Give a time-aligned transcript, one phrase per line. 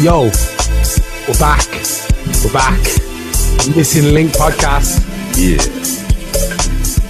[0.00, 0.22] Yo,
[1.26, 1.66] we're back.
[2.44, 2.78] We're back.
[3.74, 5.00] Missing Link podcast.
[5.36, 5.58] Yeah.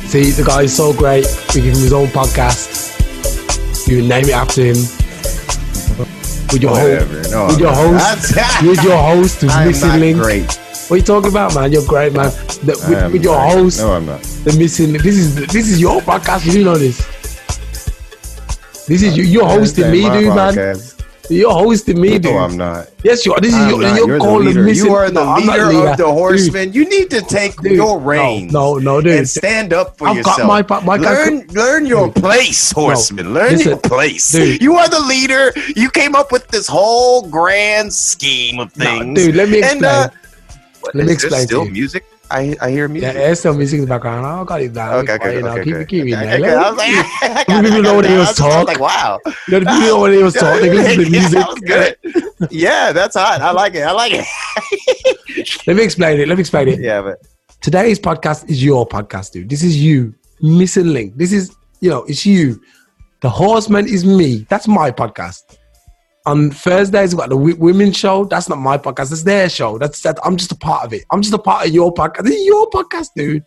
[0.07, 1.27] See, the guy's so great.
[1.55, 2.97] We give him his own podcast.
[3.89, 4.77] You name it after him.
[6.53, 7.17] With your Whatever.
[7.19, 10.19] host, No, with your host, with your host who's missing link.
[10.19, 10.47] great.
[10.89, 11.73] What are you talking about, man?
[11.73, 12.31] You're great, man.
[12.65, 13.53] The, with, with your not.
[13.53, 14.23] host, No, I'm not.
[14.23, 14.93] the missing.
[14.93, 16.47] This is this is your podcast.
[16.53, 16.99] You know this.
[18.87, 19.23] This is uh, you.
[19.25, 20.77] You're hosting me, dude, man.
[21.31, 22.25] You're hosting me, dude.
[22.33, 22.89] No, I'm not.
[23.03, 23.41] Yes, you are.
[23.41, 23.81] This is your.
[23.81, 23.97] not.
[24.07, 24.63] You're, calling leader.
[24.63, 24.87] missing.
[24.87, 26.73] You are the No, I'm leader of the horsemen.
[26.73, 28.53] You need to take Dude, your reins.
[28.53, 29.17] No, no, no, dude.
[29.19, 30.49] and stand up for I've got yourself.
[30.69, 33.33] my my learn, learn your place, horseman.
[33.35, 34.33] learn listen, your place.
[34.33, 34.61] dude.
[34.63, 35.53] You are the leader.
[35.75, 39.15] You came up with this whole grand scheme of No, things.
[39.19, 39.77] dude, let me explain.
[39.77, 40.09] And, uh,
[40.95, 42.05] Let me explain to Still music.
[42.31, 43.07] I I hear music.
[43.07, 44.27] yeah, there's some music in the background.
[44.27, 44.95] Oh, got it down.
[44.95, 45.83] Okay, okay, know, okay, keep okay.
[45.83, 46.59] it, keep it Okay, okay, there.
[46.59, 46.89] I was like,
[47.23, 48.67] I got Some it, people know what I was was just talk.
[48.67, 49.21] like, wow.
[49.27, 50.71] You know, people know what they was talking.
[50.75, 51.31] They the music.
[51.33, 52.51] that was good.
[52.51, 53.41] Yeah, that's hot.
[53.41, 53.83] I like it.
[53.83, 54.27] I like it.
[55.67, 56.29] Let me explain it.
[56.29, 56.81] Let me explain it.
[56.81, 57.19] yeah, but
[57.61, 59.49] Today's podcast is your podcast, dude.
[59.49, 60.15] This is you.
[60.41, 61.17] Missing link.
[61.17, 62.61] This is, you know, it's you.
[63.21, 64.47] The horseman is me.
[64.49, 65.56] That's my podcast.
[66.27, 68.25] On Thursdays, we've got the women's show.
[68.25, 69.11] That's not my podcast.
[69.11, 69.79] That's their show.
[69.79, 70.19] That's that.
[70.25, 71.05] I'm just a part of it.
[71.13, 72.25] I'm just a part of your podcast.
[72.25, 73.45] This is your podcast, dude.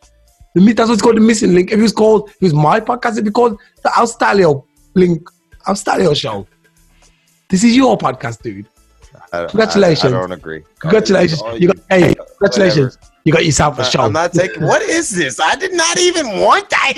[0.55, 1.71] The That's what's called the missing link.
[1.71, 5.21] If it was called, if it was my podcast, it'd be called the Austalio link,
[5.67, 6.47] Austalio show.
[7.49, 8.65] This is your podcast, dude.
[9.33, 10.13] I, Congratulations.
[10.13, 10.63] I, I don't agree.
[10.79, 11.41] Congratulations.
[11.57, 12.97] You got, hey, congratulations.
[13.25, 14.01] You got yourself a show.
[14.01, 14.63] I'm not taking.
[14.63, 15.39] What is this?
[15.39, 16.93] I did not even want that.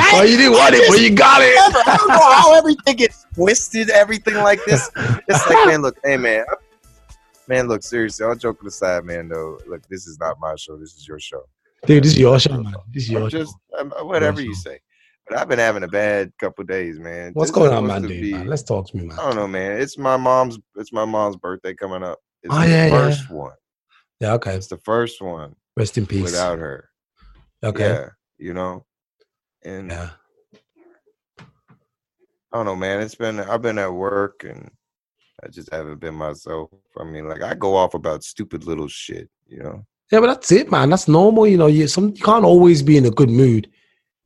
[0.12, 1.54] well, you didn't want it, but you got it.
[1.56, 1.78] Never.
[1.90, 4.88] I don't know how everything gets twisted, everything like this.
[5.28, 6.54] It's like, man, look, hey, man, I-
[7.48, 10.76] man, look, seriously, all joking aside, man, though, look, this is not my show.
[10.76, 11.42] This is your show.
[11.86, 12.74] Dude, this is your show, man.
[12.92, 13.38] This is your I'm show.
[13.38, 14.70] just um, whatever you show.
[14.70, 14.80] say.
[15.28, 17.32] But I've been having a bad couple days, man.
[17.34, 18.10] What's This going on, man, dude?
[18.10, 18.46] be- man?
[18.46, 19.18] Let's talk to me, man.
[19.18, 19.80] I don't know, man.
[19.80, 20.58] It's my mom's.
[20.76, 22.18] It's my mom's birthday coming up.
[22.44, 22.90] It's Oh, the yeah, yeah.
[22.90, 23.52] first one.
[24.20, 24.54] Yeah, okay.
[24.54, 26.22] It's the first one Rest in peace.
[26.22, 26.88] without her.
[27.62, 27.88] okay.
[27.88, 28.84] Yeah, you know.
[29.64, 30.10] And Yeah.
[31.40, 33.00] I don't know, man.
[33.00, 34.70] It's been I've been at work and
[35.44, 36.70] I just haven't been myself.
[36.98, 39.84] I mean, like I go off about stupid little shit, you know.
[40.10, 40.88] Yeah, but that's it, man.
[40.90, 41.46] That's normal.
[41.46, 43.68] You know, you some you can't always be in a good mood.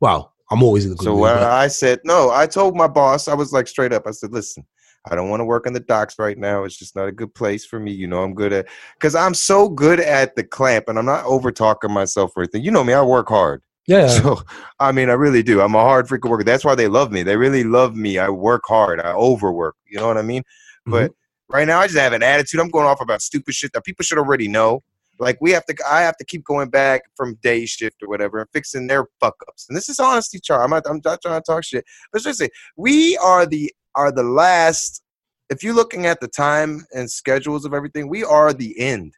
[0.00, 1.22] Well, I'm always in a good So mood.
[1.22, 4.06] when but- I said no, I told my boss, I was like straight up.
[4.06, 4.64] I said, listen,
[5.10, 6.64] I don't want to work on the docks right now.
[6.64, 7.92] It's just not a good place for me.
[7.92, 11.24] You know, I'm good at because I'm so good at the clamp, and I'm not
[11.24, 12.62] over talking myself or anything.
[12.62, 13.62] You know me, I work hard.
[13.86, 14.42] yeah, So
[14.78, 15.60] I mean, I really do.
[15.60, 16.44] I'm a hard freaking worker.
[16.44, 17.22] That's why they love me.
[17.22, 18.18] They really love me.
[18.18, 19.00] I work hard.
[19.00, 19.76] I overwork.
[19.88, 20.42] You know what I mean?
[20.42, 20.90] Mm-hmm.
[20.92, 21.12] But
[21.48, 22.60] right now, I just have an attitude.
[22.60, 24.82] I'm going off about stupid shit that people should already know.
[25.18, 28.38] Like we have to, I have to keep going back from day shift or whatever
[28.40, 29.66] and fixing their fuck ups.
[29.68, 30.64] And this is honesty, Char.
[30.64, 31.84] I'm not, I'm not trying to talk shit.
[32.10, 35.02] But just say we are the are the last.
[35.50, 39.12] If you're looking at the time and schedules of everything, we are the end.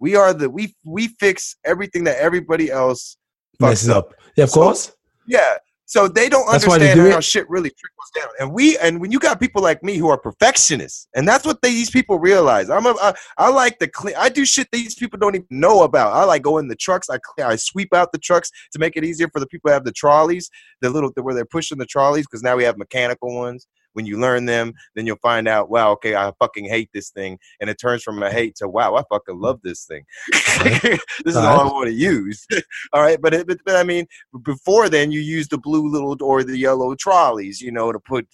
[0.00, 3.16] We are the we we fix everything that everybody else
[3.60, 4.14] messes up.
[4.36, 4.92] Yeah, of So- course.
[5.26, 5.54] yeah.
[5.86, 7.24] So they don't That's understand do how it.
[7.24, 8.28] shit really trickles down.
[8.38, 11.62] And we and when you got people like me who are perfectionists, and that's what
[11.62, 12.68] these people realize.
[12.68, 14.14] I'm a, I, I like the clean.
[14.18, 16.12] I do shit these people don't even know about.
[16.12, 17.08] I like go in the trucks.
[17.08, 19.72] I clean, I sweep out the trucks to make it easier for the people who
[19.72, 20.50] have the trolleys,
[20.82, 23.66] the little where they're pushing the trolleys because now we have mechanical ones.
[23.98, 27.36] When you learn them, then you'll find out, wow, okay, I fucking hate this thing,
[27.60, 29.42] and it turns from a hate to wow, I fucking mm.
[29.42, 30.04] love this thing.
[30.32, 32.46] this is all I want to use.
[32.92, 34.06] all right, but, it, but but I mean,
[34.42, 38.26] before then you use the blue little or the yellow trolleys you know to put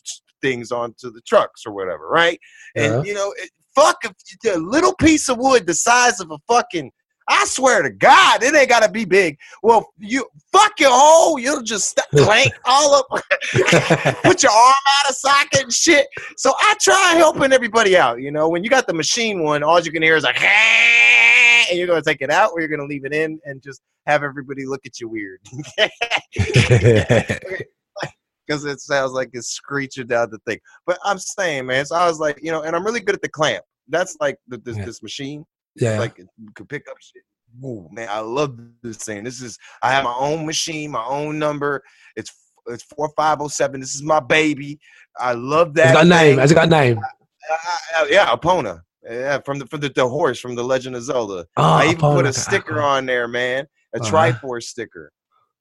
[0.43, 2.39] things onto the trucks or whatever right?
[2.77, 6.39] And you know it, fuck if a little piece of wood the size of a
[6.47, 6.93] fucking
[7.29, 9.39] I swear to God, it ain't gotta be big.
[9.63, 13.07] Well, you fuck your hole, you'll just st- clank all up,
[14.23, 16.07] put your arm out of socket and shit.
[16.37, 18.21] So I try helping everybody out.
[18.21, 21.79] You know, when you got the machine one, all you can hear is like, and
[21.79, 24.67] you're gonna take it out, or you're gonna leave it in and just have everybody
[24.67, 25.41] look at you weird.
[28.47, 30.59] because it sounds like it's screeching down the thing.
[30.87, 33.23] But I'm saying, man, so I was like, you know, and I'm really good at
[33.23, 33.65] the clamp.
[33.89, 34.85] That's like the, this, Yeah.
[34.85, 35.45] this machine,
[35.77, 35.99] yeah.
[35.99, 37.23] like it could pick up shit.
[37.65, 39.23] Ooh, man, I love this thing.
[39.25, 41.83] This is I have my own machine, my own number.
[42.17, 42.33] It's
[42.67, 43.81] it's four five zero seven.
[43.81, 44.79] This is my baby.
[45.19, 45.89] I love that.
[45.89, 46.39] Has it got a name?
[46.39, 46.99] it got name?
[46.99, 48.81] I- I- yeah, Epona.
[49.09, 51.47] Yeah, from the from the, the horse from the Legend of Zelda.
[51.57, 52.89] Oh, I even put a sticker uh-huh.
[52.89, 54.11] on there, man, a Uh-huh.
[54.11, 55.13] Triforce sticker.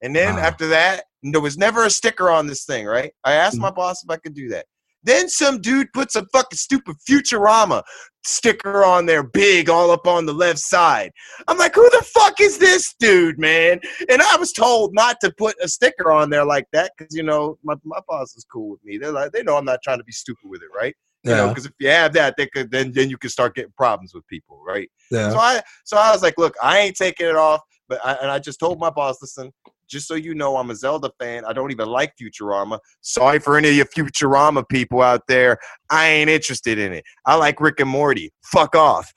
[0.02, 0.42] And then Wow.
[0.42, 3.12] after that, there was never a sticker on this thing, right?
[3.24, 3.62] I asked Mm.
[3.62, 4.66] my boss if I could do that.
[5.04, 7.84] Then some dude puts a fucking stupid Futurama
[8.26, 11.12] sticker on there, big, all up on the left side.
[11.48, 13.80] I'm like, who the fuck is this dude, man?
[14.10, 17.24] And I was told not to put a sticker on there like that because you
[17.24, 18.98] know my, my boss is cool with me.
[18.98, 20.96] They're like, they know I'm not trying to be stupid with it, right?
[21.24, 21.50] You know, Yeah.
[21.50, 24.26] because if you have that, they could then then you can start getting problems with
[24.28, 24.90] people, right?
[25.12, 25.30] Yeah.
[25.32, 27.62] So I so I was like, look, I ain't taking it off.
[27.90, 29.52] But I, and I just told my boss, listen,
[29.94, 31.46] just so you know, I'm a Zelda fan.
[31.46, 32.80] I don't even like Futurama.
[33.02, 35.60] Sorry for any of you Futurama people out there.
[35.90, 37.06] I ain't interested in it.
[37.26, 38.34] I like Rick and Morty.
[38.44, 39.14] Fuck off.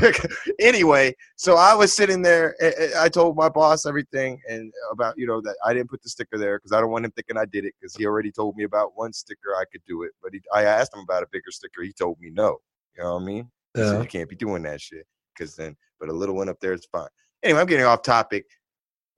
[0.60, 2.54] anyway, so I was sitting there.
[2.98, 6.36] I told my boss everything and about you know that I didn't put the sticker
[6.36, 8.64] there because I don't want him thinking I did it because he already told me
[8.64, 11.50] about one sticker I could do it, but he, I asked him about a bigger
[11.50, 11.82] sticker.
[11.82, 12.58] He told me no.
[12.96, 13.50] You know what I mean?
[13.74, 14.00] Yeah.
[14.00, 16.86] you can't be doing that shit because then, but a little one up there is
[16.92, 17.08] fine.
[17.42, 18.44] Anyway, I'm getting off topic.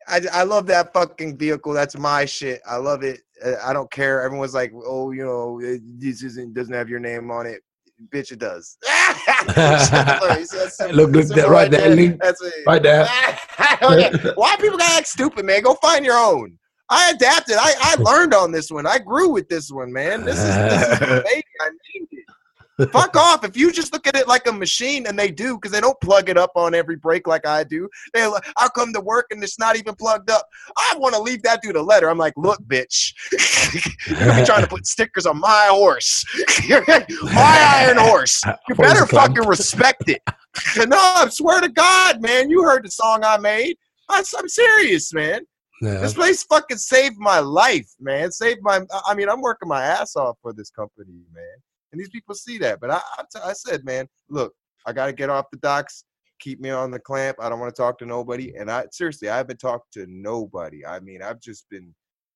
[0.09, 1.73] I, I love that fucking vehicle.
[1.73, 2.61] That's my shit.
[2.69, 3.21] I love it.
[3.45, 4.23] Uh, I don't care.
[4.23, 7.61] Everyone's like, oh, you know, it- this isn't doesn't have your name on it.
[8.13, 8.79] Bitch, it does.
[9.55, 10.39] Similar.
[10.39, 12.19] You see that symbol- Look, look, that, right there, Link.
[12.21, 12.55] That's it.
[12.67, 13.07] Right there.
[13.83, 14.11] Okay.
[14.35, 15.63] Why people gotta act stupid, man?
[15.63, 16.59] Go find your own.
[16.91, 17.57] I adapted.
[17.59, 18.87] I, I learned on this one.
[18.87, 20.25] I grew with this one, man.
[20.25, 21.01] This is this is.
[21.61, 22.25] I named it.
[22.87, 23.45] Fuck off.
[23.45, 26.01] If you just look at it like a machine, and they do, because they don't
[26.01, 27.89] plug it up on every break like I do.
[28.15, 28.23] They,
[28.57, 30.47] I'll come to work and it's not even plugged up.
[30.77, 32.09] I want to leave that dude a letter.
[32.09, 33.13] I'm like, look, bitch,
[34.09, 36.25] you're trying to put stickers on my horse,
[36.69, 38.43] my iron horse.
[38.69, 40.23] You better fucking respect it.
[40.77, 43.77] no, I swear to God, man, you heard the song I made.
[44.09, 45.45] I, I'm serious, man.
[45.81, 46.01] Yeah.
[46.01, 48.31] This place fucking saved my life, man.
[48.31, 48.83] Saved my.
[49.07, 51.45] I mean, I'm working my ass off for this company, man.
[51.93, 52.81] And these people see that.
[52.81, 54.55] But I, I, t- I said, man, look,
[54.87, 56.05] I got to get off the docks.
[56.41, 57.37] Keep me on the clamp.
[57.41, 58.55] I don't want to talk to nobody.
[58.57, 60.87] And I seriously, I haven't talked to nobody.
[60.87, 61.95] I mean, I've just been,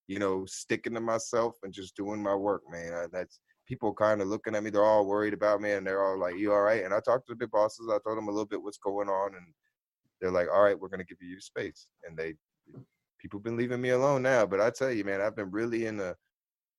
[0.09, 2.93] you know, sticking to myself and just doing my work, man.
[2.93, 4.71] I, that's people kind of looking at me.
[4.71, 7.27] They're all worried about me, and they're all like, "You all right?" And I talked
[7.29, 7.89] to the big bosses.
[7.91, 9.47] I told them a little bit what's going on, and
[10.21, 12.35] they're like, "All right, we're gonna give you space." And they
[13.19, 14.45] people been leaving me alone now.
[14.45, 16.15] But I tell you, man, I've been really in a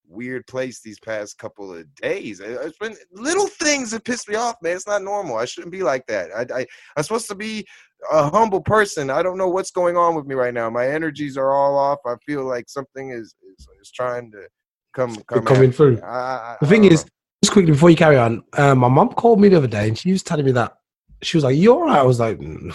[0.08, 2.40] weird place these past couple of days.
[2.40, 4.76] It- It's been little things that piss me off, man.
[4.76, 5.36] It's not normal.
[5.36, 6.30] I shouldn't be like that.
[6.34, 6.66] I, I
[6.96, 7.66] I'm supposed to be
[8.12, 9.10] a humble person.
[9.10, 10.68] I don't know what's going on with me right now.
[10.70, 11.98] My energies are all off.
[12.06, 14.46] I feel like something is is, is trying to
[14.94, 16.00] come come coming through.
[16.02, 17.10] I, I, The thing is, know.
[17.42, 19.98] just quickly before you carry on, uh, my mum called me the other day and
[19.98, 20.74] she was telling me that
[21.22, 22.74] she was like, "You're right." I was like, "Mm,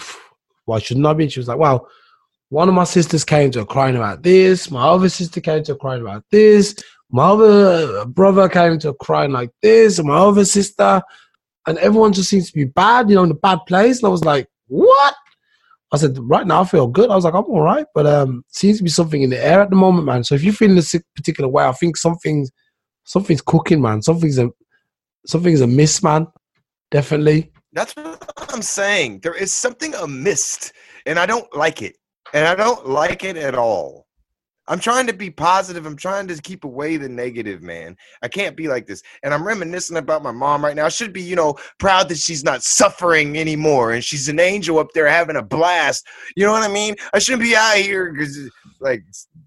[0.64, 1.88] "Why shouldn't I be?" She was like, "Well,
[2.48, 4.70] one of my sisters came to her crying about this.
[4.70, 6.74] My other sister came to her crying about this.
[7.12, 11.02] My other brother came to crying like this, and my other sister,
[11.66, 14.10] and everyone just seems to be bad, you know, in a bad place." And I
[14.10, 15.14] was like, "What?"
[15.92, 18.44] I said, "Right now, I feel good." I was like, "I'm all right," but um,
[18.48, 20.24] seems to be something in the air at the moment, man.
[20.24, 22.50] So if you're feeling this particular way, I think something's
[23.04, 24.00] something's cooking, man.
[24.00, 24.48] Something's a
[25.26, 26.26] something's amiss, man.
[26.90, 27.52] Definitely.
[27.74, 29.20] That's what I'm saying.
[29.20, 30.72] There is something amiss,
[31.06, 31.96] and I don't like it.
[32.34, 34.01] And I don't like it at all.
[34.72, 35.84] I'm trying to be positive.
[35.84, 37.94] I'm trying to keep away the negative, man.
[38.22, 39.02] I can't be like this.
[39.22, 40.86] And I'm reminiscing about my mom right now.
[40.86, 44.78] I should be, you know, proud that she's not suffering anymore and she's an angel
[44.78, 46.06] up there having a blast.
[46.36, 46.94] You know what I mean?
[47.12, 49.04] I shouldn't be out here because, like,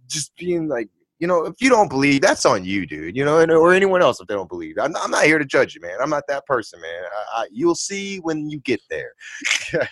[0.07, 3.18] just being like, you know, if you don't believe, that's on you, dude.
[3.18, 4.75] You know, and, or anyone else if they don't believe.
[4.80, 5.98] I'm, I'm not here to judge you, man.
[6.00, 7.04] I'm not that person, man.
[7.04, 9.13] I, I, you'll see when you get there.
[9.74, 9.89] that's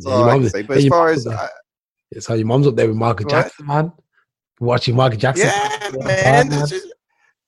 [0.00, 0.60] Yeah, all I can say.
[0.60, 1.48] But as far as I,
[2.10, 3.30] It's how your mom's up there with Michael?
[3.30, 3.92] Jackson, man.
[4.62, 5.46] Watching Michael Jackson.
[5.48, 6.50] yeah, man,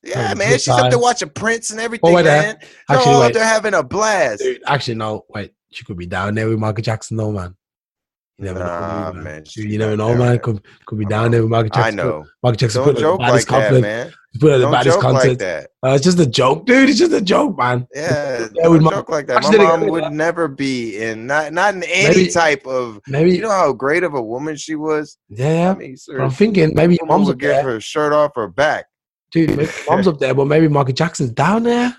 [0.03, 2.43] yeah, man, she's up there watching Prince and everything, oh, wait there.
[2.43, 2.57] man.
[2.89, 3.35] They're Actually, all up wait.
[3.35, 4.43] there having a blast.
[4.43, 5.25] Dude, actually, no.
[5.29, 7.55] Wait, she could be down there with Michael Jackson, though, man.
[8.39, 9.45] You never Nah, know, man, man.
[9.55, 10.41] You never know, man.
[10.41, 11.97] Could could be down there with Michael I Jackson.
[11.99, 12.25] know.
[12.43, 14.13] Michael Jackson Don't joke like that, man.
[14.41, 15.71] Put the Don't baddest joke like that.
[15.85, 16.89] Uh, it's just a joke, dude.
[16.91, 17.87] It's just a joke, man.
[17.95, 19.35] Yeah, Yeah, don't my- joke like that.
[19.35, 22.67] My Actually, they got mom would never be in not not in any Maybe- type
[22.67, 23.01] of.
[23.07, 25.17] Maybe, You know how great of a woman she was.
[25.29, 25.71] yeah.
[25.71, 27.63] I mean, But I'm thinking maybe your mom's would there.
[27.63, 28.87] her shirt off her back.
[29.31, 29.57] Dude,
[29.89, 31.97] mom's up there, but maybe Michael Jackson's down there.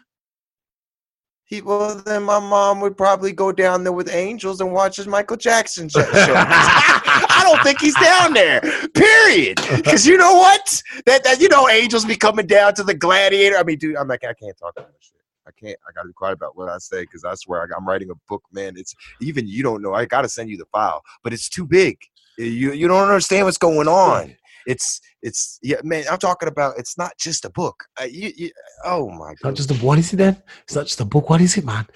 [1.47, 5.05] He, well, then my mom would probably go down there with angels and watch his
[5.05, 6.01] Michael Jackson show.
[6.09, 8.61] I don't think he's down there.
[8.95, 9.61] Period.
[9.75, 10.81] Because you know what?
[11.05, 13.57] That that you know, angels be coming down to the gladiator.
[13.57, 15.13] I mean, dude, I'm like, I can't talk about that shit.
[15.47, 15.77] I can't.
[15.87, 18.15] I gotta be quiet about what I say because I swear I, I'm writing a
[18.27, 18.73] book, man.
[18.75, 19.93] It's even you don't know.
[19.93, 21.99] I gotta send you the file, but it's too big.
[22.39, 24.35] You you don't understand what's going on.
[24.65, 26.05] It's it's yeah, man.
[26.09, 26.77] I'm talking about.
[26.77, 27.83] It's not just a book.
[27.99, 28.51] Uh, you, you,
[28.83, 29.43] oh my god.
[29.43, 30.41] not just a what is it then?
[30.63, 31.29] It's not just a book.
[31.29, 31.87] What is it, man?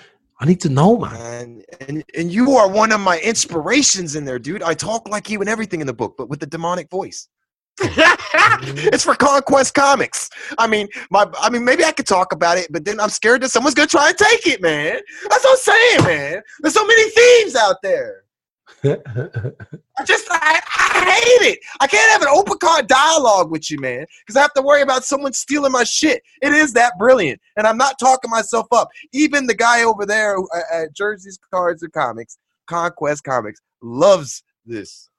[0.41, 1.15] I need to know, man.
[1.15, 4.63] And, and and you are one of my inspirations in there, dude.
[4.63, 7.27] I talk like you and everything in the book, but with the demonic voice.
[7.81, 10.29] it's for Conquest Comics.
[10.57, 13.41] I mean, my I mean, maybe I could talk about it, but then I'm scared
[13.41, 14.99] that someone's gonna try and take it, man.
[15.29, 16.41] That's what I'm saying, man.
[16.59, 18.23] There's so many thieves out there.
[18.83, 21.59] I just I, I hate it.
[21.79, 24.81] I can't have an open card dialogue with you, man, because I have to worry
[24.81, 26.21] about someone stealing my shit.
[26.41, 28.89] It is that brilliant, and I'm not talking myself up.
[29.11, 35.09] Even the guy over there at- at Jersey's Cards and Comics, Conquest Comics, loves this.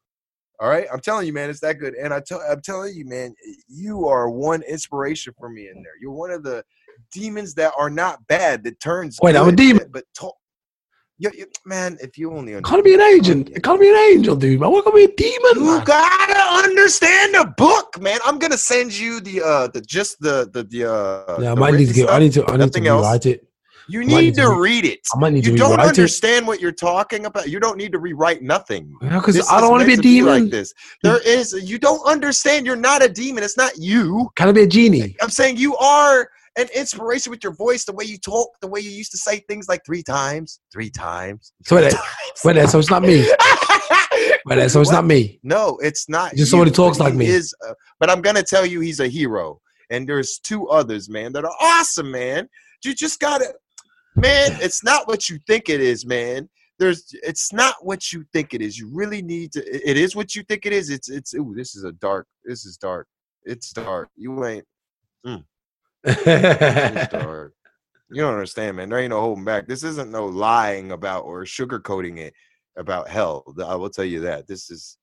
[0.60, 1.94] All right, I'm telling you, man, it's that good.
[1.94, 3.34] And I tell, I'm telling you, man,
[3.66, 5.94] you are one inspiration for me in there.
[6.00, 6.62] You're one of the
[7.12, 9.18] demons that are not bad that turns.
[9.22, 9.88] Wait, I'm a demon?
[9.90, 10.32] but to-
[11.20, 13.50] you, you, man, if you only Can't be an agent.
[13.50, 14.58] It can't be an angel, dude.
[14.58, 15.56] Man, what to be a demon?
[15.56, 15.84] You man?
[15.84, 18.18] gotta understand the book, man.
[18.24, 21.38] I'm gonna send you the uh the just the the the uh.
[21.42, 22.08] Yeah, I might need to get.
[22.08, 22.46] I need to.
[22.48, 23.04] I need to else.
[23.04, 23.46] rewrite it.
[23.86, 25.00] You need to to re- read it.
[25.14, 25.98] I might need to You don't rewrite it.
[25.98, 27.50] understand what you're talking about.
[27.50, 28.94] You don't need to rewrite nothing.
[29.02, 30.44] Because This I don't want to be a demon.
[30.44, 30.72] like this.
[31.02, 31.52] There is.
[31.52, 32.64] You don't understand.
[32.64, 33.44] You're not a demon.
[33.44, 34.30] It's not you.
[34.36, 35.16] Can I be a genie?
[35.20, 38.80] I'm saying you are an inspiration with your voice, the way you talk, the way
[38.80, 41.52] you used to say things like three times, three times.
[41.64, 43.26] So wait, three there- wait so it's not me.
[44.46, 44.92] Wait so it's What?
[44.96, 45.38] not me.
[45.42, 46.34] No, it's not.
[46.34, 47.26] Just somebody talks like me.
[47.26, 51.32] Is, uh, but I'm gonna tell you, he's a hero, and there's two others, man,
[51.34, 52.48] that are awesome, man.
[52.84, 53.54] You just gotta,
[54.16, 54.56] man.
[54.60, 56.48] It's not what you think it is, man.
[56.78, 58.78] There's, it's not what you think it is.
[58.78, 59.60] You really need to.
[59.64, 60.88] it- is what you think it is.
[60.90, 61.34] It's, it's.
[61.34, 62.26] Ooh, this is a dark.
[62.44, 63.06] This is dark.
[63.44, 64.08] It's dark.
[64.16, 64.64] You ain't.
[65.24, 65.40] Dark.
[68.12, 68.88] You don't understand, man.
[68.88, 69.68] There ain't no holding back.
[69.68, 72.34] This isn't no lying about or sugarcoating it
[72.76, 73.44] about hell.
[73.64, 74.48] I will tell you that.
[74.48, 74.98] This is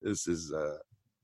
[0.00, 0.78] this is uh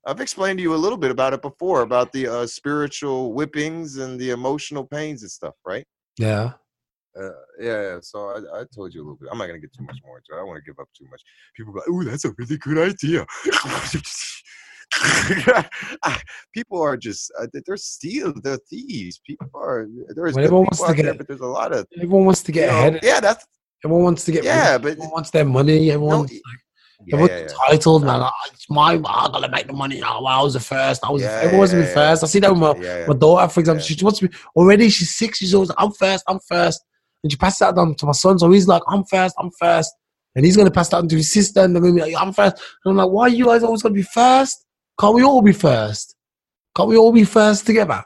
[0.06, 3.96] I've explained to you a little bit about it before about the uh spiritual whippings
[3.96, 5.86] and the emotional pains and stuff, right?
[6.18, 6.52] yeah.
[7.18, 9.30] Uh, yeah, yeah, so I, I told you a little bit.
[9.32, 10.34] I'm not gonna get too much more into it.
[10.34, 11.22] I don't want to give up too much.
[11.56, 13.24] People go, "Ooh, that's a really good idea."
[16.54, 19.20] People are just uh, they're stealing, they're thieves.
[19.26, 22.24] People are there's everyone wants to out there, get- but there's a lot of Everyone
[22.24, 23.00] wants to get know, ahead.
[23.02, 23.44] yeah, that's
[23.84, 24.44] Everyone wants to get.
[24.44, 24.82] yeah, rich.
[24.82, 25.90] but Everyone wants their money.
[25.90, 26.22] Everyone.
[26.22, 26.38] no, yeah,
[27.12, 27.42] Everyone's yeah, yeah.
[27.70, 28.20] entitled, man.
[28.20, 28.92] Like, it's my.
[28.94, 30.02] I gotta make the money.
[30.02, 31.04] Oh, I was the first.
[31.04, 31.22] I was.
[31.22, 31.94] Yeah, everyone wants to be yeah, yeah.
[31.94, 32.24] first.
[32.24, 33.06] I see that with my, yeah, yeah.
[33.06, 33.82] my daughter, for example.
[33.86, 33.94] Yeah.
[33.96, 34.88] She wants to be already.
[34.88, 35.70] She's six years old.
[35.76, 36.24] I'm first.
[36.26, 36.82] I'm first.
[37.22, 38.38] And she passes that down to my son.
[38.38, 39.34] So he's like, I'm first.
[39.38, 39.92] I'm first.
[40.34, 42.32] And he's gonna pass that on to his sister, and they're gonna be like, I'm
[42.32, 42.56] first.
[42.84, 44.65] And I'm like, why are you guys always gotta be first?
[44.98, 46.14] Can't we all be first?
[46.76, 48.02] Can't we all be first together?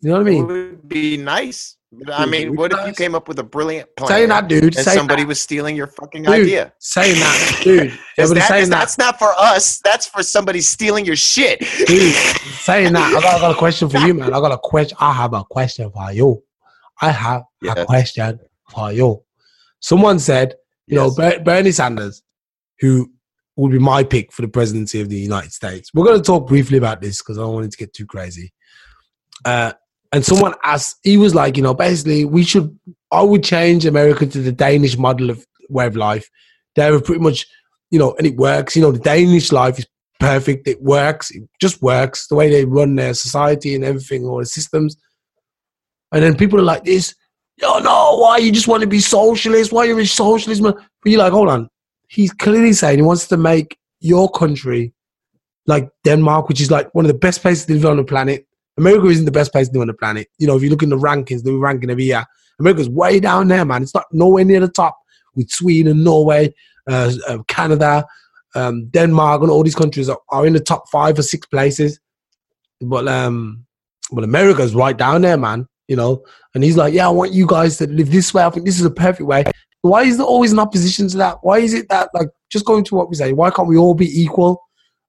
[0.00, 0.44] You know what I mean?
[0.44, 1.76] It would be nice.
[2.12, 4.76] I mean, what if you came up with a brilliant plan Saying that, dude.
[4.76, 6.72] and somebody that, was stealing your fucking Dude, idea?
[6.78, 7.92] saying that, dude.
[8.18, 9.78] Yeah, Is that- saying is- that, that's not for us.
[9.82, 11.60] That's for somebody stealing your shit.
[11.86, 12.14] dude.
[12.66, 14.34] Saying that, I got, I got a question for you, man.
[14.34, 14.96] I got a question.
[15.00, 16.42] I have a question for you.
[17.00, 19.22] I have a question for you.
[19.80, 20.54] Someone said,
[20.88, 21.14] you know, Yes.
[21.38, 22.22] Ber- Bernie Sanders,
[22.80, 23.12] who
[23.56, 25.90] would be my pick for the presidency of the United States.
[25.94, 28.06] We're going to talk briefly about this because I don't want it to get too
[28.06, 28.52] crazy.
[29.44, 29.72] Uh,
[30.12, 32.78] and someone asked, he was like, you know, basically, we should,
[33.10, 36.30] I would change America to the Danish model of way of life.
[36.74, 37.46] They were pretty much,
[37.90, 38.76] you know, and it works.
[38.76, 39.86] You know, the Danish life is
[40.20, 40.68] perfect.
[40.68, 41.30] It works.
[41.30, 42.28] It just works.
[42.28, 44.96] The way they run their society and everything, all the systems.
[46.12, 47.14] And then people are like this,
[47.56, 49.72] yo, no, why you just want to be socialist?
[49.72, 50.62] Why you're a socialist?
[50.62, 51.68] man?" But you're like, hold on.
[52.08, 54.92] He's clearly saying he wants to make your country
[55.66, 58.46] like Denmark, which is like one of the best places to live on the planet.
[58.78, 60.28] America isn't the best place to live on the planet.
[60.38, 62.24] You know, if you look in the rankings, the ranking every year,
[62.58, 63.82] America's way down there, man.
[63.82, 64.98] It's not nowhere near the top
[65.34, 66.54] with Sweden, and Norway,
[66.88, 68.06] uh, uh, Canada,
[68.54, 72.00] um, Denmark, and all these countries are, are in the top five or six places.
[72.80, 73.66] But um,
[74.12, 75.68] but America's right down there, man.
[75.88, 78.42] You know, and he's like, yeah, I want you guys to live this way.
[78.42, 79.44] I think this is a perfect way.
[79.82, 81.38] Why is there always an opposition to that?
[81.42, 83.32] Why is it that like just going to what we say?
[83.32, 84.62] Why can't we all be equal?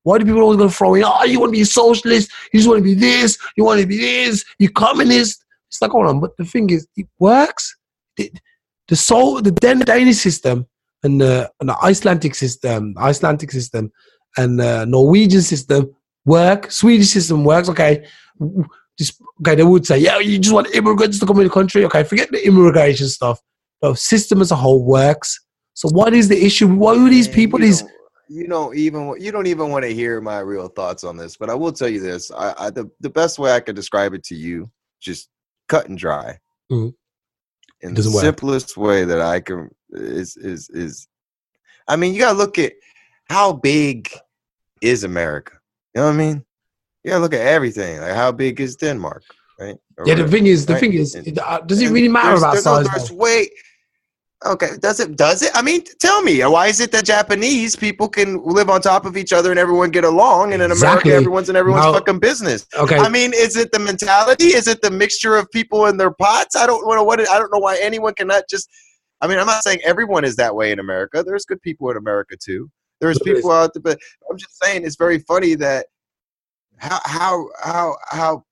[0.04, 1.04] Why do people always going to throw in?
[1.06, 2.32] Oh, you want to be a socialist?
[2.54, 3.38] You just want to be this?
[3.58, 4.46] You want to be this?
[4.60, 5.44] You communist?
[5.70, 6.20] It's like, hold on.
[6.22, 7.76] But the thing is, it works.
[8.18, 8.40] It,
[8.88, 10.66] the soul, the Dan- Danish system
[11.04, 13.92] and the, and the Icelandic system, Icelandic system,
[14.38, 15.94] and the Norwegian system
[16.26, 16.72] work.
[16.72, 17.68] Swedish system works.
[17.70, 18.06] Okay,
[18.98, 19.56] just okay.
[19.56, 21.84] They would say, yeah, you just want immigrants to come in the country.
[21.86, 23.42] Okay, forget the immigration stuff.
[23.82, 25.40] The system as a whole works.
[25.74, 26.68] So what is the issue?
[26.68, 27.60] Why are these people?
[27.60, 27.84] These
[28.30, 31.50] you don't even you don't even want to hear my real thoughts on this, but
[31.50, 34.24] I will tell you this: I, I the the best way I could describe it
[34.26, 34.70] to you,
[35.00, 35.30] just
[35.70, 36.40] cut and dry,
[36.72, 36.94] Mhm.
[37.82, 38.24] in the work.
[38.24, 41.08] simplest way that I can is is is.
[41.88, 42.74] I mean, you gotta look at
[43.30, 44.10] how big
[44.82, 45.54] is America.
[45.94, 46.46] You know what I mean?
[47.04, 48.02] You gotta look at everything.
[48.02, 49.24] Like how big is Denmark,
[49.60, 49.78] right?
[49.98, 50.16] Or yeah.
[50.16, 50.80] The thing is, the right?
[50.80, 52.88] thing is, And- uh, does it really matter about there's size?
[52.94, 53.50] there's way.
[54.46, 55.16] Okay, does it?
[55.16, 55.50] Does it?
[55.56, 59.18] I mean, tell me, why is it that Japanese people can live on top of
[59.18, 61.10] each other and everyone get along, and in Exactly.
[61.10, 62.68] America, everyone's in everyone's fucking business?
[62.78, 64.48] Okay, I mean, is it the mentality?
[64.48, 66.56] Is it the mixture of people in their pots?
[66.56, 67.20] I don't know what.
[67.20, 68.70] It, I don't know why anyone cannot just
[69.22, 71.24] I mean, I'm not saying everyone is that way in America.
[71.24, 72.70] There's good people in America too.
[73.00, 75.88] There's people out there, but I'm just saying it's very funny that
[76.78, 78.44] how how how how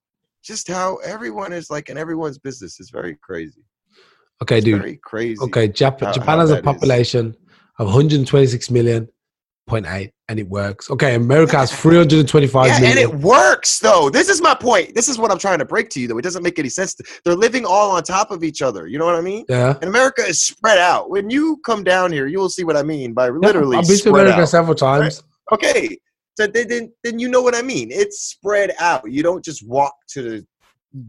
[0.43, 3.63] just how everyone is like in everyone's business is very crazy.
[4.43, 4.81] Okay, It's dude.
[4.81, 5.39] very crazy.
[5.41, 6.63] Okay, Jap- how- Japan how has a that is.
[6.65, 7.35] population
[7.79, 9.07] of 126 million
[9.67, 10.91] point eight, and it works.
[10.91, 12.97] Okay, America has 325 Yeah, million.
[12.97, 14.09] and it works though.
[14.11, 14.93] This is my point.
[14.93, 16.17] This is what I'm trying to break to you though.
[16.19, 16.95] It doesn't make any sense.
[17.23, 18.87] They're living all on top of each other.
[18.87, 19.45] You know what I mean?
[19.49, 19.73] yeah.
[19.81, 21.09] And America is spread out.
[21.09, 23.97] When you come down here, you will see what I mean by literally I've been
[23.97, 24.49] to America out.
[24.49, 25.23] several times.
[25.51, 25.97] Okay,
[26.37, 27.89] so then, then then you know what I mean.
[27.91, 29.09] It's spread out.
[29.09, 30.45] You don't just walk to the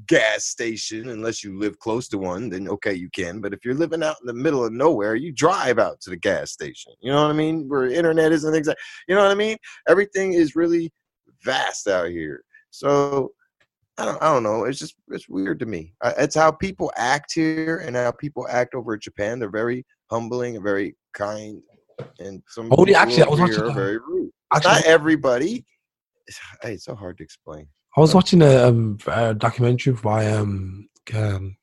[0.07, 2.49] gas station unless you live close to one.
[2.50, 3.40] Then okay, you can.
[3.40, 6.16] But if you're living out in the middle of nowhere, you drive out to the
[6.16, 6.93] gas station.
[7.00, 7.69] You know what I mean?
[7.69, 8.76] Where internet isn't like.
[9.09, 9.57] You know what I mean?
[9.88, 10.93] Everything is really
[11.45, 12.45] vast out here.
[12.71, 13.33] So.
[13.99, 14.64] I don't, I don't know.
[14.64, 15.95] It's just it's weird to me.
[16.02, 19.38] Uh, It's how people act here and how people act over in Japan.
[19.38, 21.62] They're very humbling and very kind.
[22.19, 24.31] And some Oh, yeah, actually, I was watching, here are very rude.
[24.55, 25.64] Actually, not everybody.
[26.61, 27.69] Hey, it's so hard to explain.
[27.97, 31.57] I was watching a, um, a documentary by um, um,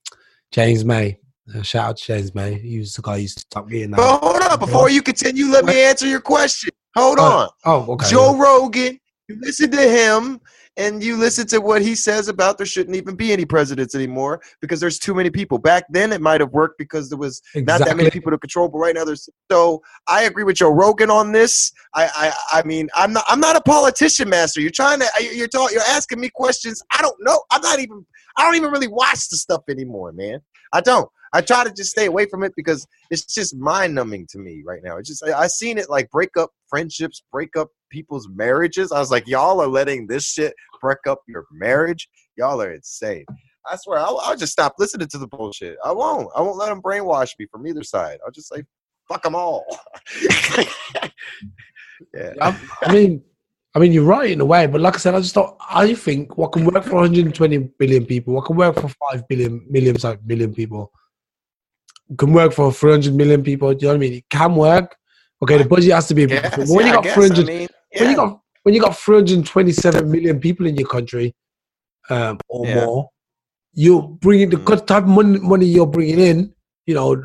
[0.51, 1.19] James May.
[1.53, 2.55] Uh, shout out to James May.
[2.55, 4.19] He was the guy who used to stop getting But that.
[4.23, 6.71] hold on, before you continue, let me answer your question.
[6.95, 7.49] Hold on.
[7.65, 8.09] Oh, okay.
[8.09, 10.39] Joe Rogan, you listen to him
[10.77, 14.41] and you listen to what he says about there shouldn't even be any presidents anymore
[14.59, 15.57] because there's too many people.
[15.57, 18.67] Back then it might have worked because there was not that many people to control,
[18.69, 21.71] but right now there's so I agree with Joe Rogan on this.
[21.93, 22.09] I
[22.53, 24.61] I, I mean I'm not I'm not a politician master.
[24.61, 26.81] You're trying to you're talking you're asking me questions.
[26.91, 27.41] I don't know.
[27.51, 28.05] I'm not even
[28.37, 30.39] I don't even really watch the stuff anymore, man.
[30.71, 31.09] I don't.
[31.33, 34.61] I try to just stay away from it because it's just mind numbing to me
[34.65, 34.97] right now.
[34.97, 38.91] It's just I, I seen it like break up friendships, break up people's marriages.
[38.91, 42.09] I was like, y'all are letting this shit break up your marriage.
[42.35, 43.25] Y'all are insane.
[43.69, 45.77] I swear, I'll, I'll just stop listening to the bullshit.
[45.85, 46.29] I won't.
[46.35, 48.17] I won't let them brainwash me from either side.
[48.25, 48.63] I'll just say,
[49.07, 49.63] fuck them all.
[52.11, 52.33] yeah.
[52.41, 53.23] I, I mean,
[53.75, 55.93] I mean, you're right in a way, but like I said, I just thought I
[55.93, 59.99] think what can work for 120 billion people, what can work for five billion million,
[59.99, 60.91] sorry, billion people,
[62.17, 63.71] can work for 300 million people.
[63.75, 64.13] Do you know what I mean?
[64.13, 64.95] It can work.
[65.43, 66.23] Okay, the budget has to be.
[66.23, 67.15] Yes, when you got guess.
[67.15, 67.67] 300, I mean,
[67.99, 71.35] when you got when you got 327 million people in your country,
[72.09, 72.85] um, or Yeah.
[72.85, 73.09] more,
[73.73, 74.85] you're bringing the Mm.
[74.85, 76.53] type of money, money you're bringing in.
[76.85, 77.23] You know,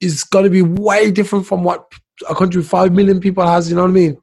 [0.00, 1.86] is going to be way different from what
[2.28, 3.70] a country with five million people has.
[3.70, 4.16] You know what I mean?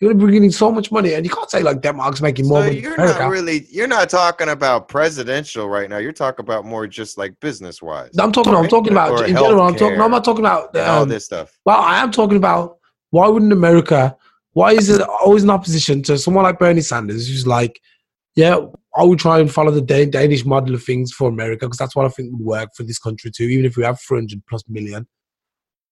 [0.00, 2.22] You're going to be bringing in so much money, and you can't say like Denmark's
[2.22, 2.80] making more So money.
[2.80, 5.98] you're not really you're not talking about presidential right now.
[5.98, 8.10] You're talking about more just like business wise.
[8.18, 8.54] I'm talking.
[8.54, 9.60] I'm talking about Or in general.
[9.60, 9.98] I'm talking.
[9.98, 10.74] No, I'm not talking about.
[10.76, 11.58] all Um, this stuff.
[11.66, 12.78] well, I am talking about
[13.10, 14.16] why wouldn't America?
[14.52, 17.78] Why is it always in opposition to someone like Bernie Sanders, who's like,
[18.36, 18.56] yeah,
[18.96, 21.94] I would try and follow the Dan- Danish model of things for America because that's
[21.94, 24.62] what I think would work for this country too, even if we have 300 plus
[24.68, 25.06] million.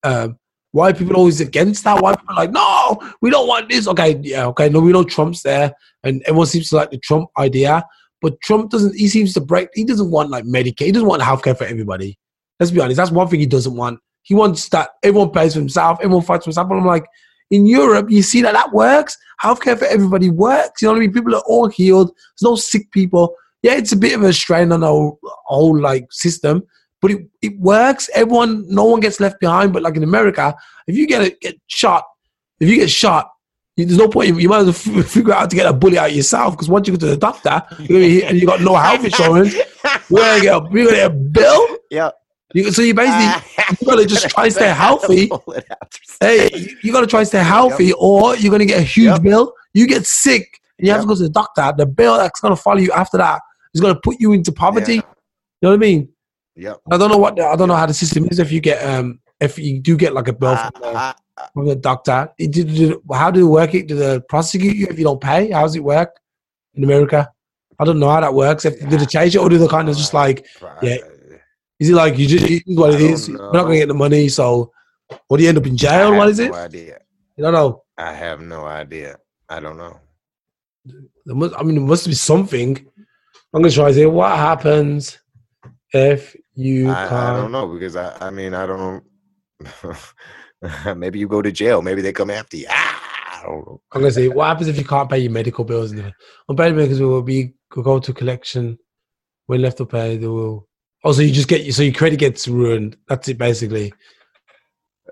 [0.03, 0.38] Um,
[0.72, 2.02] why people always against that?
[2.02, 3.88] Why people like, no, we don't want this?
[3.88, 5.72] Okay, yeah, okay, no, we know Trump's there,
[6.04, 7.85] and everyone seems to like the Trump idea,
[8.20, 8.94] but Trump doesn't.
[8.96, 9.68] He seems to break.
[9.74, 10.87] He doesn't want like Medicaid.
[10.87, 12.18] He doesn't want healthcare for everybody.
[12.61, 12.96] Let's be honest.
[12.96, 14.00] That's one thing he doesn't want.
[14.22, 16.68] He wants that everyone pays for himself, everyone fights for himself.
[16.68, 17.07] But I'm like,
[17.50, 19.16] in Europe, you see that that works.
[19.42, 20.83] Healthcare for everybody works.
[20.83, 21.12] You know what I mean?
[21.12, 22.09] People are all healed.
[22.09, 23.35] There's no sick people.
[23.62, 26.62] Yeah, it's a bit of a strain on whole, whole like system,
[27.00, 28.08] but it, it works.
[28.14, 29.72] Everyone, no one gets left behind.
[29.72, 30.54] But like in America,
[30.87, 32.04] if you get a, get shot,
[32.61, 33.30] if you get shot,
[33.76, 34.40] you- there's no point.
[34.40, 36.68] You might as well f- figure out how to get a bullet out yourself because
[36.68, 39.54] once you go to the doctor gonna and you got no health insurance,
[40.11, 41.76] you're gonna get a, gonna get a bill.
[41.90, 42.11] Yeah.
[42.54, 43.26] You, so you basically
[43.80, 45.30] you gotta just try and stay healthy.
[46.20, 48.82] Hey, you, you got to try to stay healthy, or you're going to get a
[48.84, 49.22] huge Yep.
[49.22, 49.52] bill.
[49.74, 51.72] You get sick, and you have to go to the doctor.
[51.76, 53.42] The bill that's going to follow you after that
[53.74, 54.94] is going to put you into poverty.
[54.94, 55.00] Yeah.
[55.02, 55.04] You
[55.62, 56.08] know what I mean?
[56.59, 56.81] Yep.
[56.90, 58.40] I don't know what the, I don't know how the system is.
[58.40, 61.49] If you get um, if you do get like a bill from, the, I- I-
[61.55, 63.73] from the doctor, it, did, did, how do it work?
[63.75, 65.53] It do they prosecute you if you don't pay?
[65.53, 66.11] How does it work
[66.75, 67.31] in America?
[67.79, 68.64] I don't know how that works.
[68.64, 70.47] If do they change it, or do they kind of just like
[70.83, 70.97] yeah,
[71.79, 73.29] is it like you just it what it is?
[73.29, 74.73] don't You're not going to get the money, so
[75.29, 76.12] what do you end up in jail?
[76.16, 76.51] What is it?
[76.51, 76.99] No idea.
[77.37, 77.85] You don't know.
[77.97, 79.18] I have no idea.
[79.49, 80.01] I don't know.
[81.25, 82.85] There must, I mean, there must be something.
[83.55, 85.21] I'm gonna try to say what happens
[85.92, 89.03] if you I, I don't know because I, I mean I don't
[89.85, 89.94] know.
[90.96, 91.83] maybe you go to jail.
[91.83, 92.66] Maybe they come after you.
[92.68, 93.81] Ah, I don't know.
[93.92, 95.92] I'm gonna say what happens if you can't pay your medical bills.
[95.92, 96.12] And
[96.48, 98.79] unpaid because we will be will go to collection.
[99.46, 100.68] When left to pay, they will.
[101.05, 102.96] Also, you just get you, so your credit gets ruined.
[103.09, 103.94] That's it, basically.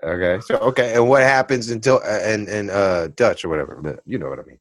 [0.03, 0.41] Okay.
[0.43, 3.81] So okay, and what happens until uh, and and uh Dutch or whatever?
[3.81, 4.59] But you know what I mean.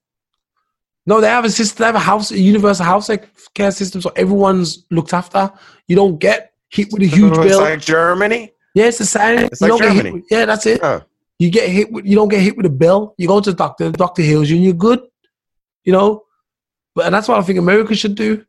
[1.06, 1.78] No, they have a system.
[1.84, 3.10] They have a house, a universal house
[3.54, 5.52] care system, so everyone's looked after.
[5.88, 7.62] You don't get hit with a huge it's bill.
[7.62, 8.52] like Germany.
[8.74, 9.40] Yeah, it's the same.
[9.40, 10.12] It's You like don't get hit Germany.
[10.22, 10.82] with- yeah, that's it.
[10.82, 11.02] Huh.
[11.38, 13.14] You get hit with you don't get hit with a bill.
[13.18, 15.02] You go to the doctor, the doctor heals you, and you're good.
[15.84, 16.24] You know,
[16.96, 18.44] but and that's what I think America should do.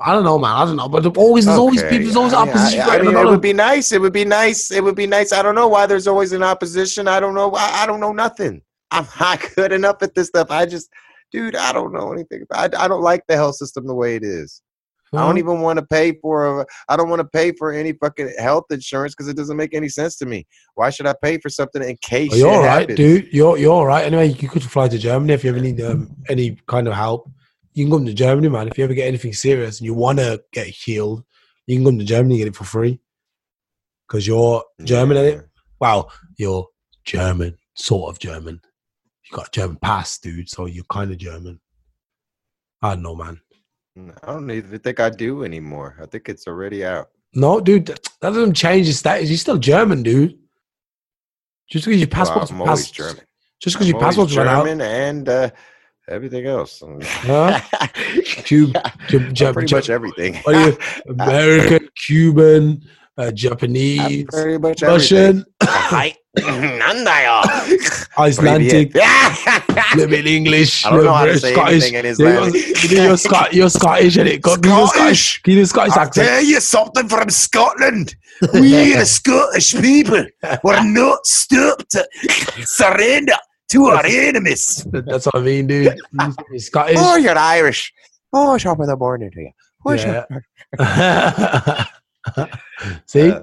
[0.00, 0.50] I don't know, man.
[0.56, 1.90] I don't know, but always there's always Okay.
[1.90, 2.80] people, there's always opposition.
[2.80, 3.92] I, I mean, it would be nice.
[3.92, 4.70] It would be nice.
[4.70, 5.32] It would be nice.
[5.32, 7.06] I don't know why there's always an opposition.
[7.08, 7.52] I don't know.
[7.54, 8.62] I, I don't know nothing.
[8.90, 10.50] I'm not good enough at this stuff.
[10.50, 10.90] I just,
[11.32, 12.44] dude, I don't know anything.
[12.52, 14.62] I, I don't like the health system the way it is.
[15.14, 16.62] I don't even want to pay for.
[16.62, 19.74] A, I don't want to pay for any fucking health insurance because it doesn't make
[19.74, 20.46] any sense to me.
[20.74, 22.96] Why should I pay for something in case Oh, you're all right, happens?
[22.96, 23.28] dude.
[23.30, 24.06] You're you're all right.
[24.06, 27.30] Anyway, you could fly to Germany if you ever need um, any kind of help.
[27.74, 28.68] You can come to Germany, man.
[28.68, 31.24] If you ever get anything serious and you want to get healed,
[31.66, 32.98] you can come to Germany and get it for free.
[34.08, 35.22] Because you're German, Yeah.
[35.24, 35.44] innit?
[35.78, 36.68] Wow, you're
[37.04, 38.62] German, sort of German.
[39.32, 40.48] Got German pass, dude.
[40.48, 41.58] So you're kind of German.
[42.82, 43.40] I don't know, man.
[44.22, 45.96] I don't even think I do anymore.
[46.02, 47.08] I think it's already out.
[47.34, 49.28] No, dude, that doesn't change your status.
[49.30, 50.38] You're still German, dude.
[51.70, 53.22] Just because your Well, passport's I'm always pass- German.
[53.60, 54.66] just because your passport's run out.
[54.66, 55.50] German and uh,
[56.08, 56.82] everything else.
[57.02, 57.58] Huh?
[58.44, 60.36] Cube, Jap- I'm pretty Jap- much everything.
[60.42, 62.82] What are you, American, Cuban,
[63.18, 64.26] uh, I'm Japanese,
[64.60, 64.82] much.
[64.82, 66.14] Russian, Hi.
[66.38, 67.42] Nandayo.
[68.18, 69.36] Icelandic, Yeah.
[69.94, 71.92] little bit English, I don't know how to say Scottish.
[71.92, 72.90] anything in Yeah, You're, Icelandic.
[72.90, 74.88] you're, Scot- you're Scottish, and it got a Scottish.
[74.88, 75.42] Scottish.
[75.46, 76.28] You a Scottish I'll accent.
[76.28, 78.14] tell you something from Scotland.
[78.54, 80.24] We, the Scottish people,
[80.64, 82.08] were not stopped to
[82.64, 83.34] surrender
[83.72, 84.86] to our enemies.
[84.90, 85.94] That's what I mean, dude.
[86.50, 86.96] You're Scottish.
[86.98, 87.92] Oh, you're Irish.
[88.32, 89.50] Oh, top of the morning to you.
[89.84, 90.24] Oh, Yeah.
[90.78, 91.86] sure.
[93.06, 93.40] See, Uh,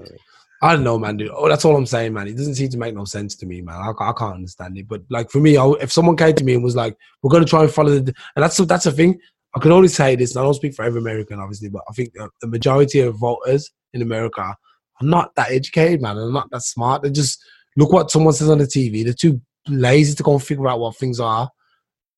[0.61, 1.31] I don't know, man, dude.
[1.33, 2.27] Oh, that's all I'm saying, man.
[2.27, 3.75] It doesn't seem to make no sense to me, man.
[3.75, 4.89] I, I can't understand it.
[4.89, 7.43] But like for me, I, if someone came to me and was like, "We're going
[7.43, 9.19] to try and follow the," and that's that's the thing.
[9.55, 11.93] I can only say this, and I don't speak for every American, obviously, but I
[11.93, 14.57] think the, the majority of voters in America are
[15.01, 16.17] not that educated, man.
[16.17, 17.03] They're not that smart.
[17.03, 17.41] They just
[17.77, 19.03] look what someone says on the TV.
[19.03, 21.49] They're too lazy to go and figure out what things are.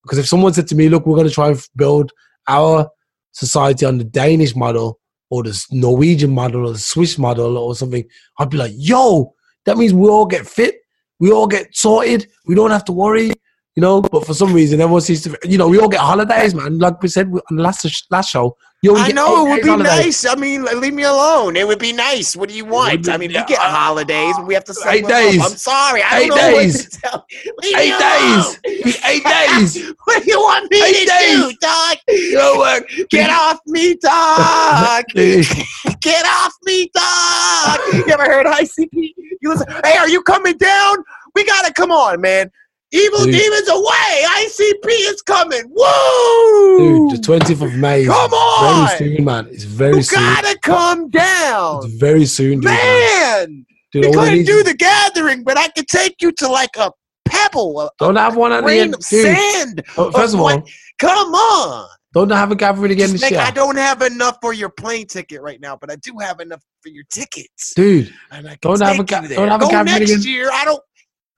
[0.02, 2.10] Because if someone said to me, "Look, we're going to try and build
[2.48, 2.90] our
[3.30, 4.98] society on the Danish model,"
[5.32, 8.04] or the Norwegian model or the Swiss model or something,
[8.38, 10.82] I'd be like, yo, that means we all get fit,
[11.20, 13.32] we all get sorted, we don't have to worry,
[13.76, 14.00] you know.
[14.02, 16.78] But for some reason, everyone seems to, you know, we all get holidays, man.
[16.78, 20.26] Like we said on the last last show, you I know it would be nice.
[20.26, 21.54] I mean, leave me alone.
[21.54, 22.34] It would be nice.
[22.34, 23.08] What do you want?
[23.08, 24.34] I mean, we get holidays.
[24.44, 25.18] We have to set Eight them up.
[25.22, 25.40] days.
[25.40, 26.02] I'm sorry.
[26.02, 26.82] I Eight don't know days.
[26.82, 27.26] what to tell.
[27.62, 29.92] Leave me Eight days, eight days.
[30.04, 31.58] What do you want me Eight to do, days.
[31.58, 31.96] dog?
[32.08, 32.84] You know what?
[33.10, 35.04] Get off me, dog.
[36.00, 37.78] Get off me, dog.
[37.94, 39.14] You ever heard ICP?
[39.40, 40.96] You listen, hey, are you coming down?
[41.36, 42.50] We gotta come on, man.
[42.94, 43.34] Evil Dude.
[43.34, 44.22] demons away.
[44.44, 45.62] ICP is coming.
[45.70, 47.08] Woo!
[47.08, 48.04] Dude, the twentieth of May.
[48.04, 48.86] Come on!
[48.98, 49.46] very soon, man.
[49.50, 50.18] It's very you soon.
[50.20, 51.84] gotta come down.
[51.84, 52.64] It's very soon, dude.
[52.64, 53.66] man.
[53.92, 56.90] Dude, we couldn't do the gathering, but I could take you to like a
[57.26, 59.82] pebble, a Don't have one at the end, of sand.
[59.96, 60.62] Oh, First of all,
[60.98, 61.88] Come on.
[62.14, 65.40] don't have a gathering again this year, I don't have enough for your plane ticket
[65.42, 67.72] right now, but I do have enough for your tickets.
[67.74, 68.12] dude.
[68.30, 70.22] And I Don't have a ga- you don't have a Go gathering next again.
[70.22, 70.50] year.
[70.52, 70.82] I don't.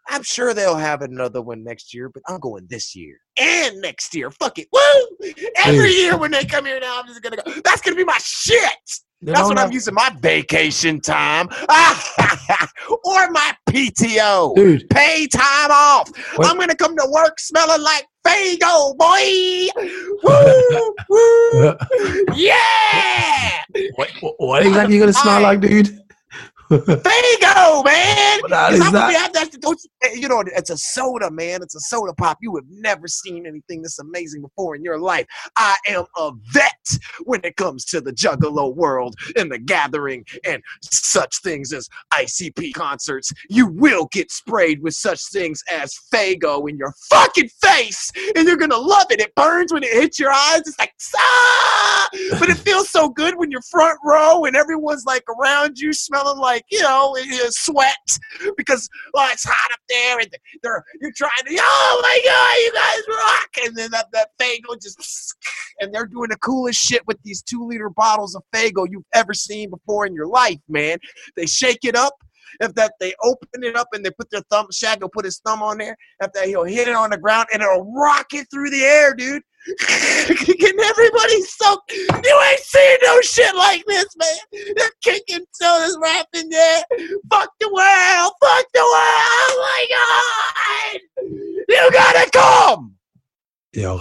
[0.08, 4.14] I'm sure they'll have another one next year, but I'm going this year and next
[4.14, 4.30] year.
[4.30, 5.32] Fuck it, woo!
[5.64, 5.96] Every Dude.
[5.96, 7.42] year when they come here now, I'm just gonna go.
[7.64, 8.60] That's gonna be my shit.
[9.22, 11.48] They That's what have- I'm using my vacation time
[13.04, 14.54] or my PTO.
[14.54, 14.88] dude.
[14.90, 16.10] Pay time off.
[16.36, 19.68] What- I'm gonna come to work smelling like Faygo, boy.
[20.22, 21.74] Woo, woo,
[22.34, 23.62] yeah.
[23.96, 25.98] What, what- what exactly you gonna smell like, dude?
[26.70, 28.40] Faygo, man.
[28.40, 29.08] What the hell 'Cause is I'm gonna that?
[29.10, 29.80] be out there- don't
[30.12, 31.62] you, you know, it's a soda, man.
[31.62, 32.38] It's a soda pop.
[32.40, 35.26] You have never seen anything this amazing before in your life.
[35.56, 36.70] I am a vet
[37.24, 42.72] when it comes to the juggalo world and the gathering and such things as ICP
[42.74, 43.32] concerts.
[43.48, 48.56] You will get sprayed with such things as Faygo in your fucking face, and you're
[48.56, 49.20] gonna love it.
[49.20, 50.60] It burns when it hits your eyes.
[50.66, 52.08] It's like, ah!
[52.38, 56.38] but it feels so good when you're front row and everyone's like around you smelling
[56.38, 57.16] like, you know,
[57.50, 58.18] sweat
[58.56, 60.28] because well, it's hot up there and
[60.62, 63.66] they're you're trying to oh my god you guys rock!
[63.66, 65.34] And then that, that Faygo just
[65.80, 69.34] and they're doing the coolest shit with these two liter bottles of Faygo you've ever
[69.34, 70.98] seen before in your life man.
[71.36, 72.14] They shake it up
[72.60, 75.40] if that they open it up and they put their thumb Shaq will put his
[75.44, 78.46] thumb on there if that he'll hit it on the ground and it'll rock it
[78.52, 79.42] through the air dude
[79.78, 86.50] getting everybody soaked you ain't seen no shit like this man they're kicking sodas rapping
[86.50, 86.84] there
[87.30, 88.32] Fuck the world!
[88.40, 88.90] Fuck the world!
[88.92, 91.00] Oh my god!
[91.68, 92.94] You gotta come!
[93.72, 94.00] Yo,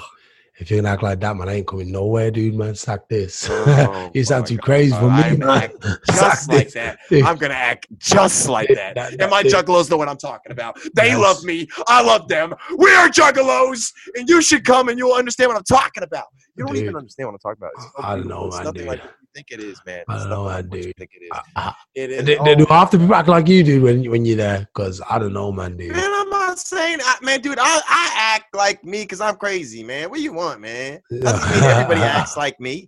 [0.59, 2.75] if you're gonna act like that, man, I ain't coming nowhere, dude, man.
[2.75, 3.47] Sack this.
[3.49, 4.63] Oh, you sound too God.
[4.65, 5.71] crazy for me, I'm man.
[6.07, 6.73] just like this.
[6.75, 6.99] that.
[7.09, 7.23] Dude.
[7.23, 8.95] I'm gonna act just like that.
[8.95, 9.51] That- and my dude.
[9.53, 10.77] juggalos know what I'm talking about.
[10.95, 11.17] They Yes.
[11.19, 11.67] love me.
[11.87, 12.53] I love them.
[12.77, 16.25] We are juggalos, and you should come and you'll understand what I'm talking about.
[16.55, 17.71] You don't even understand what I'm talking about.
[17.75, 18.87] It's so I don't know, It's man, nothing dude.
[18.89, 20.03] like what you think it is, man.
[20.07, 21.29] I don't know, like man, what you think it is.
[21.33, 22.25] I- I- It is.
[22.25, 24.59] They, Oh, they do half the people act like you do when when you're there,
[24.73, 25.93] because I don't know, man, dude.
[25.93, 26.22] Man,
[26.53, 27.57] I'm saying, I, man, dude.
[27.59, 30.11] I, I act like me because I'm crazy, man.
[30.11, 31.01] What do you want, man?
[31.09, 32.87] That doesn't mean everybody acts like me.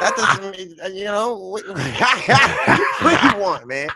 [0.00, 1.38] That doesn't mean, uh, you know.
[1.38, 3.88] What, what do you want, man?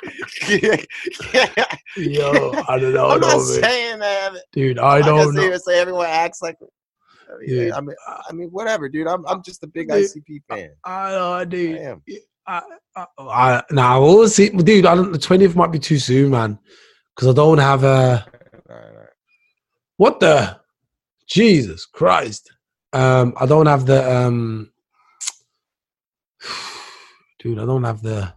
[1.99, 3.47] Yo, I don't know, I'm not no, man.
[3.63, 4.33] saying that.
[4.53, 4.79] dude.
[4.79, 5.57] I I don't know.
[5.59, 6.57] say everyone acts like.
[7.29, 7.73] I mean, Dude.
[7.73, 9.09] I mean, I mean, whatever, dude.
[9.09, 10.07] I'm, I'm just a big Dude.
[10.07, 10.71] ICP fan.
[10.87, 11.77] I know, I dude.
[11.77, 12.03] am.
[12.47, 12.63] I,
[12.97, 14.87] I, I, now we'll see, dude.
[14.87, 15.13] I don't.
[15.13, 16.59] The twentieth might be too soon, man,
[17.15, 18.25] because I don't have a.
[18.69, 19.09] All right, all right.
[19.97, 20.61] What the?
[21.27, 22.53] Jesus Christ.
[22.93, 24.71] Um, I don't have the um.
[27.39, 28.33] Dude, I don't have the.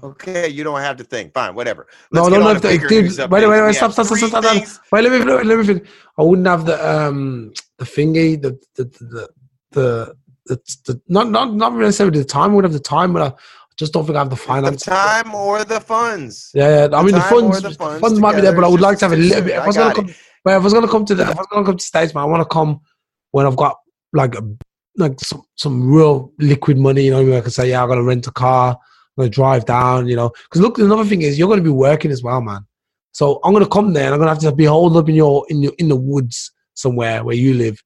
[0.00, 1.34] Okay, you don't have to think.
[1.34, 1.88] Fine, whatever.
[2.12, 4.44] No, Let's no, get no, on to dude, wait, wait, wait, stop, stop, stop, stop,
[4.44, 4.82] stop.
[4.92, 5.88] Wait, let me, let me, let me finish.
[6.16, 9.28] I wouldn't have the um the thingy, the the the
[9.72, 10.16] the,
[10.46, 12.52] the, the not not not necessarily the time.
[12.52, 13.32] I would have the time, but I
[13.78, 16.50] just don't think I have the The time or the funds.
[16.52, 16.96] Yeah, yeah.
[16.96, 18.98] I mean the funds, the the funds funds, might be there, but I would like
[18.98, 19.54] to have a little bit.
[19.54, 20.06] If I was gonna come,
[20.44, 22.12] but if I was gonna come to the, if I was gonna come to States,
[22.12, 22.80] man, I want to come
[23.30, 23.76] when I've got
[24.12, 24.42] like a,
[24.96, 27.04] like some some real liquid money.
[27.04, 27.38] You know, I?
[27.38, 30.08] I can say, yeah, I'm gonna rent a car, I'm gonna drive down.
[30.08, 32.66] You know, because look, another thing is you're gonna be working as well, man.
[33.12, 35.46] So I'm gonna come there and I'm gonna have to be holed up in your
[35.50, 37.80] in your in the woods somewhere where you live,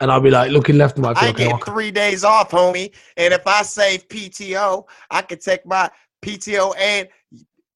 [0.00, 1.16] and I'll be like looking left and right.
[1.16, 2.94] I okay, get three days off, homie.
[3.16, 5.90] And if I save PTO, I could take my
[6.24, 7.08] PTO and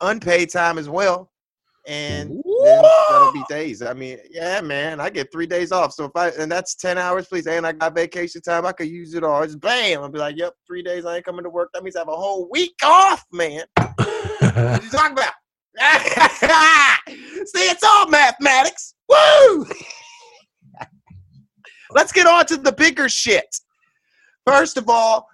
[0.01, 1.31] unpaid time as well.
[1.85, 3.83] And that'll be days.
[3.83, 5.93] I mean, yeah, man, I get three days off.
[5.93, 8.89] So if I and that's ten hours, please, and I got vacation time, I could
[8.89, 9.45] use it all.
[9.45, 11.71] Just bam, I'll be like, yep, three days I ain't coming to work.
[11.75, 13.65] That means I have a whole week off, man.
[13.77, 15.33] What you talking about?
[17.09, 18.95] See, it's all mathematics.
[19.09, 19.67] Woo!
[21.95, 23.57] Let's get on to the bigger shit.
[24.47, 25.29] First of all,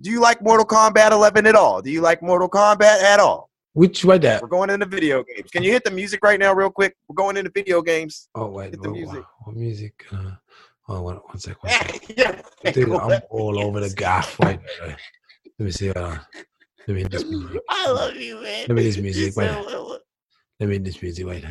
[0.00, 1.80] do you like Mortal Kombat 11 at all?
[1.82, 3.50] Do you like Mortal Kombat at all?
[3.74, 4.38] Which way there?
[4.42, 5.50] We're going into video games.
[5.50, 6.94] Can you hit the music right now, real quick?
[7.08, 8.28] We're going into video games.
[8.34, 9.24] Oh wait, Hit the music.
[9.44, 10.04] what music?
[10.12, 10.32] Uh,
[10.88, 11.62] oh, one, one sec.
[11.62, 12.04] One sec.
[12.18, 14.38] yeah, Dude, go I'm all over the gaff.
[14.40, 14.60] Wait.
[14.82, 14.98] let
[15.58, 15.90] me see.
[15.90, 16.18] Uh,
[16.86, 17.62] let me hit this music.
[17.70, 18.66] I love you, man.
[18.68, 19.36] Let me hit this music.
[19.36, 19.98] Wait, so-
[20.60, 21.26] let me hit this music.
[21.26, 21.44] Wait.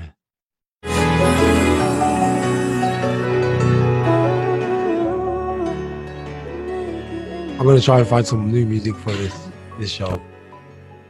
[7.62, 9.48] I'm gonna try and find some new music for this
[9.78, 10.20] this show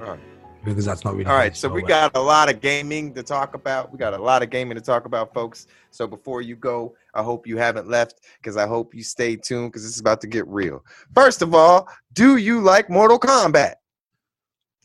[0.01, 0.19] Alright.
[0.65, 1.29] because that's not really.
[1.29, 3.89] All right, so we got a lot of gaming to talk about.
[3.89, 5.67] We got a lot of gaming to talk about, folks.
[5.91, 9.71] So before you go, I hope you haven't left because I hope you stay tuned
[9.71, 10.83] because this is about to get real.
[11.15, 13.75] First of all, do you like Mortal Kombat?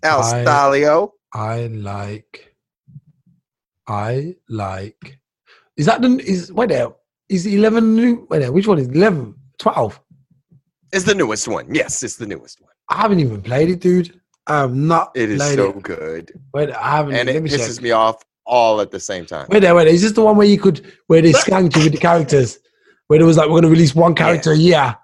[0.05, 1.11] Al I- Stalio.
[1.33, 2.55] I like.
[3.89, 5.19] I like.
[5.77, 6.91] Is that the is wait there?
[7.29, 8.25] Is eleven new?
[8.31, 8.53] Wait there.
[8.53, 9.35] Which one is 11?
[9.59, 10.01] 12?
[10.97, 11.73] Is the newest one.
[11.75, 12.71] Yes, it's the newest one.
[12.89, 14.21] I haven't even played it, dude.
[14.47, 15.83] I have not It is so it.
[15.83, 17.15] good, Wait, I haven't.
[17.17, 17.83] and it me pisses check.
[17.83, 19.47] me off all at the same time.
[19.51, 19.95] Wait there, wait there.
[19.95, 22.59] Is this the one where you could where they scanned you with the characters?
[23.09, 24.97] Where it was like we're gonna release one character a year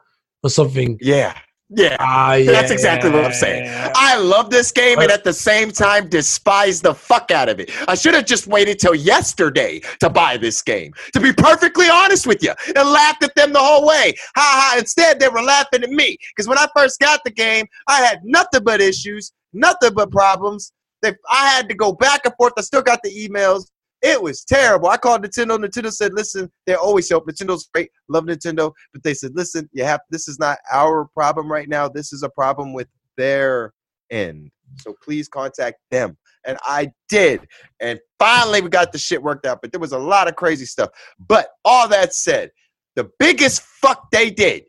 [0.44, 0.98] or something.
[1.00, 1.36] Yeah,
[1.74, 1.96] yeah.
[2.00, 2.52] Ah, yeah.
[2.52, 3.70] That's exactly what I'm saying.
[3.94, 7.70] I love this game and at the same time despise the fuck out of it.
[7.88, 12.26] I should have just waited till yesterday to buy this game, to be perfectly honest
[12.26, 14.14] with you, and laughed at them the whole way.
[14.36, 14.76] Ha ha.
[14.78, 18.20] Instead, they were laughing at me because when I first got the game, I had
[18.24, 20.72] nothing but issues, nothing but problems.
[21.02, 22.52] They, I had to go back and forth.
[22.56, 23.66] I still got the emails.
[24.02, 24.88] It was terrible.
[24.88, 25.56] I called Nintendo.
[25.58, 27.26] Nintendo said, "Listen, they always help.
[27.26, 27.90] Nintendo's great.
[28.08, 30.00] Love Nintendo, but they said, listen, you have.
[30.10, 31.88] This is not our problem right now.
[31.88, 33.72] This is a problem with their
[34.10, 34.50] end.
[34.80, 37.46] So please contact them." And I did.
[37.78, 39.60] And finally, we got the shit worked out.
[39.62, 40.90] But there was a lot of crazy stuff.
[41.20, 42.50] But all that said,
[42.96, 44.64] the biggest fuck they did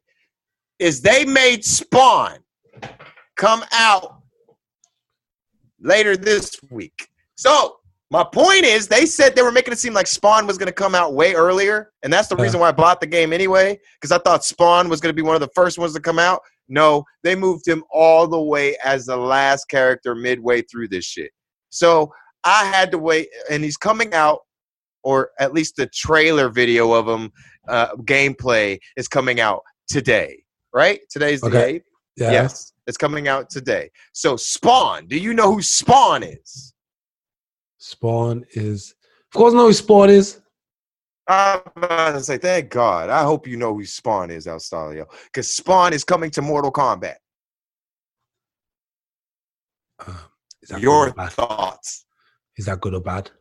[0.78, 2.38] is they made Spawn
[3.36, 4.22] come out
[5.80, 7.10] later this week.
[7.36, 7.78] So
[8.14, 10.74] my point is, they said they were making it seem like Spawn was going to
[10.74, 12.44] come out way earlier, and that's the Yeah.
[12.44, 15.24] reason why I bought the game anyway, because I thought Spawn was going to be
[15.24, 16.40] one of the first ones to come out.
[16.70, 21.32] No, they moved him all the way as the last character midway through this shit.
[21.72, 24.42] So I had to wait, and he's coming out,
[25.04, 27.32] or at least the trailer video of him,
[27.68, 30.44] uh, gameplay is coming out today.
[30.72, 31.00] Right?
[31.10, 31.82] Today's the Okay.
[32.16, 32.32] Yeah.
[32.32, 33.90] Yes, it's coming out today.
[34.14, 36.73] So Spawn, do you know who Spawn is?
[37.84, 38.96] Spawn is.
[39.34, 40.40] Of course, I know who Spawn is.
[41.28, 43.10] I'm about to say, thank God.
[43.10, 47.16] I hope you know who Spawn is, Alstalio, because Spawn is coming to Mortal Kombat.
[50.06, 50.18] Um,
[50.62, 51.32] is that Your good or bad?
[51.34, 52.06] thoughts?
[52.58, 53.32] Is that good or bad?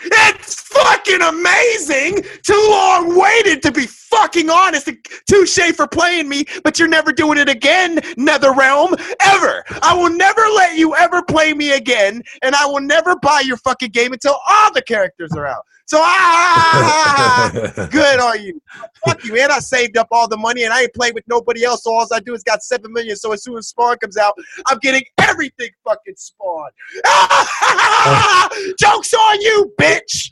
[0.00, 2.22] It's fucking amazing.
[2.42, 4.90] Too long waited to be fucking honest.
[5.28, 9.64] Touche for playing me, but you're never doing it again, NetherRealm, ever.
[9.82, 13.56] I will never let you ever play me again, and I will never buy your
[13.58, 15.64] fucking game until all the characters are out.
[15.88, 18.60] So ah, ah, ah, ah good on you.
[19.06, 19.50] Fuck you, man.
[19.50, 21.84] I saved up all the money and I ain't played with nobody else.
[21.84, 23.16] So all I do is got seven million.
[23.16, 24.34] So as soon as Spawn comes out,
[24.66, 26.68] I'm getting everything fucking Spawn.
[28.78, 30.28] Jokes on you, bitch.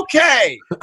[0.00, 0.15] Okay.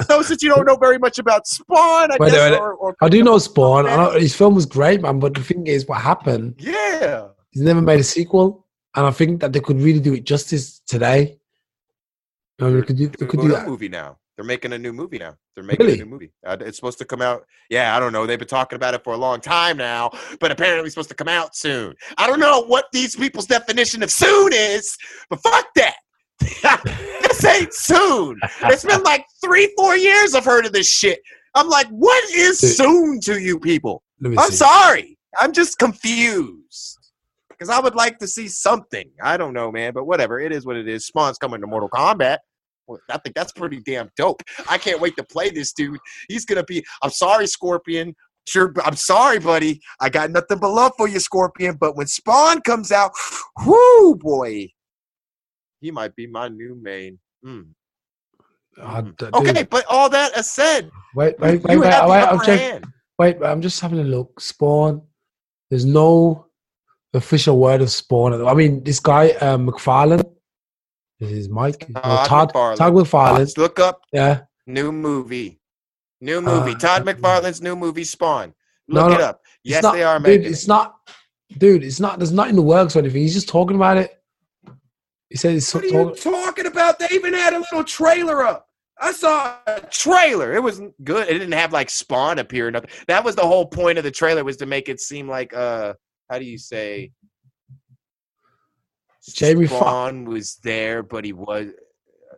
[0.08, 2.96] So since you don't know very much about Spawn, I Wait, guess, wait, or, or
[3.00, 3.86] I do know Spawn.
[3.86, 5.18] I know his film was great, man.
[5.18, 6.54] But the thing is, what happened?
[6.58, 7.28] yeah.
[7.50, 8.66] He's never made a sequel,
[8.96, 11.38] and I think that they could really do it justice today.
[12.58, 13.68] You know, they could do, they could do Well, that.
[13.68, 14.18] movie now.
[14.36, 15.36] They're making a new movie now.
[15.54, 16.00] They're making Really?
[16.00, 16.32] a new movie.
[16.44, 17.46] Uh, it's supposed to come out.
[17.70, 18.26] Yeah, I don't know.
[18.26, 21.14] They've been talking about it for a long time now, but apparently it's supposed to
[21.14, 21.94] come out soon.
[22.18, 24.96] I don't know what these people's definition of soon is,
[25.30, 25.94] but fuck that.
[27.22, 28.38] this ain't soon.
[28.64, 31.20] It's been like three, four years I've heard of this shit.
[31.54, 32.76] I'm like, what is Dude.
[32.76, 34.02] soon to you people?
[34.24, 34.56] I'm see.
[34.56, 35.18] sorry.
[35.38, 36.98] I'm just confused.
[37.48, 39.08] Because I would like to see something.
[39.22, 40.40] I don't know, man, but whatever.
[40.40, 41.06] It is what it is.
[41.06, 42.38] Spawn's coming to Mortal Kombat.
[43.08, 44.42] I think that's pretty damn dope.
[44.68, 45.98] I can't wait to play this dude.
[46.28, 46.84] He's gonna be.
[47.02, 48.14] I'm sorry, Scorpion.
[48.46, 49.80] Sure, I'm sorry, buddy.
[50.00, 51.76] I got nothing but love for you, Scorpion.
[51.80, 53.12] But when Spawn comes out,
[53.64, 54.68] whoo, boy,
[55.84, 57.18] he might be my new main.
[57.44, 57.66] Mm.
[58.80, 62.22] Ah, d- dude, Okay, but all that said, Wait, wait, wait, wait, have the wait,
[62.22, 62.86] I'm upper check- hand.
[63.18, 64.40] wait, I'm just having a look.
[64.40, 65.02] Spawn.
[65.70, 66.46] There's no
[67.12, 68.46] official word of Spawn.
[68.46, 70.24] I mean, this guy uh, McFarlane.
[71.20, 71.86] This is Mike.
[71.90, 72.52] No, Todd.
[72.52, 72.76] McFarlane.
[72.78, 73.38] Todd McFarlane.
[73.38, 74.40] Let's look up Yeah.
[74.66, 75.60] New movie.
[76.22, 76.72] New movie.
[76.72, 78.54] Uh, Todd McFarlane's new movie Spawn.
[78.88, 79.40] Look no, it up.
[79.62, 80.96] Yes, not- they are Dude, making it's not.
[81.58, 82.18] Dude, it's not.
[82.18, 83.20] There's nothing in the works or anything.
[83.22, 84.10] He's just talking about it.
[85.34, 87.00] He said he's What are you talking about?
[87.00, 88.68] They even had a little trailer up.
[89.00, 90.52] I saw a trailer.
[90.52, 91.26] It was good.
[91.28, 92.90] It didn't have like Spawn appear or nothing.
[93.08, 95.94] That was the whole point of the trailer was to make it seem like uh
[96.30, 97.10] how do you say
[99.28, 101.72] Jamie Spawn was there, but he was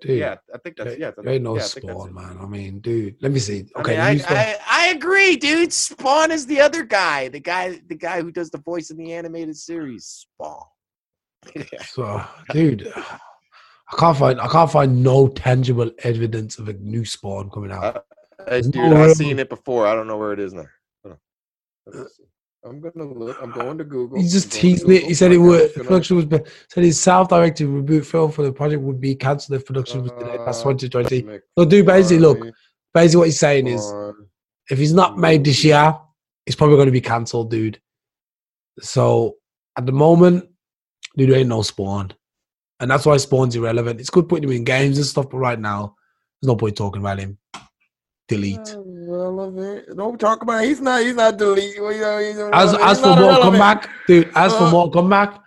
[0.01, 0.19] dude.
[0.19, 1.11] yeah, I think that's yeah.
[1.15, 2.39] There ain't no yeah, I Spawn, man.
[2.41, 3.67] I mean, dude, let me see.
[3.77, 5.71] I Okay, mean, I, I, I agree, dude.
[5.71, 9.13] Spawn is the other guy, the guy, the guy who does the voice in the
[9.13, 10.27] animated series.
[10.33, 10.65] Spawn.
[11.81, 17.51] So, dude, I can't find I can't find no tangible evidence of a new Spawn
[17.51, 18.05] coming out.
[18.47, 19.87] Uh, dude, no I've seen it before.
[19.87, 20.67] I don't know where it is now.
[21.03, 21.19] Hold on.
[21.87, 22.25] Let me see.
[22.65, 23.37] I'm gonna look.
[23.41, 24.19] I'm going to Google.
[24.19, 25.05] He just I'm going to teased it.
[25.05, 26.27] He said it would production was
[26.69, 30.41] said his self-directed reboot film for the project would be cancelled if production was delayed.
[30.45, 31.41] That's Uh, 2020.
[31.57, 32.39] So, dude, basically, look,
[32.93, 33.93] basically what he's saying is
[34.71, 35.97] if he's not made this year,
[36.45, 37.81] it's probably going to be cancelled, dude.
[38.81, 39.37] So
[39.79, 40.49] at the moment,
[41.17, 42.13] dude, there ain't no Spawn,
[42.81, 44.01] and that's why Spawn's irrelevant.
[44.01, 45.95] It's good putting him in games and stuff, but right now,
[46.41, 47.39] there's no point talking about him.
[48.29, 48.59] Delete.
[48.75, 49.97] Uh, relevant.
[49.97, 50.65] Don't talk about.
[50.65, 51.03] He's not.
[51.03, 51.77] He's not delete.
[51.79, 53.63] Know, he's As as He's for not Mortal irrelevant.
[53.63, 54.31] Kombat, dude.
[54.35, 55.41] As for Uh, Mortal Kombat, th-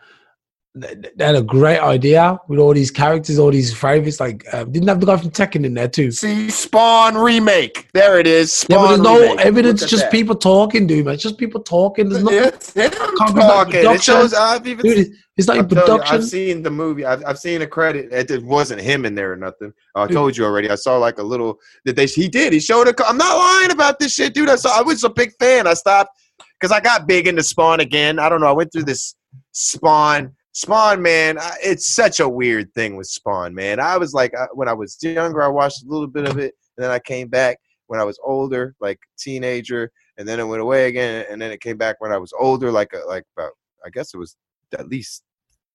[0.76, 4.20] they had a great idea with all these characters, all these favorites.
[4.20, 6.12] Like, um, didn't have the guy from Tekken in there too.
[6.12, 7.90] See, Spawn remake.
[7.94, 8.54] There it is.
[8.54, 9.46] Spawn Yeah, but there's no remake.
[9.46, 9.86] evidence.
[9.86, 10.12] Just that.
[10.12, 11.06] people talking, dude.
[11.06, 12.10] Man, it's just people talking.
[12.10, 13.84] There's no, It's him talking.
[13.84, 14.34] It shows.
[14.34, 15.12] I've even dude.
[15.38, 16.16] It's in tell you, production.
[16.18, 17.06] I've seen the movie.
[17.06, 18.12] I've, I've seen a credit.
[18.12, 19.74] It, it wasn't him in there or nothing.
[19.96, 20.16] I Dude.
[20.16, 20.70] told you already.
[20.70, 22.52] I saw like a little that they he did.
[22.52, 22.94] He showed a.
[23.08, 24.50] I'm not lying about this shit, dude.
[24.50, 24.78] I saw.
[24.78, 25.66] I was a big fan.
[25.66, 26.12] I stopped
[26.60, 28.20] because I got big into Spawn again.
[28.20, 28.48] I don't know.
[28.48, 29.16] I went through this
[29.54, 30.36] Spawn.
[30.52, 33.80] Spawn, man, it's such a weird thing with Spawn, man.
[33.80, 36.56] I was like, I, when I was younger, I watched a little bit of it,
[36.78, 40.62] and then I came back when I was older, like teenager, and then it went
[40.62, 43.52] away again, and then it came back when I was older, like uh, like about,
[43.86, 44.36] I guess it was
[44.78, 45.24] at least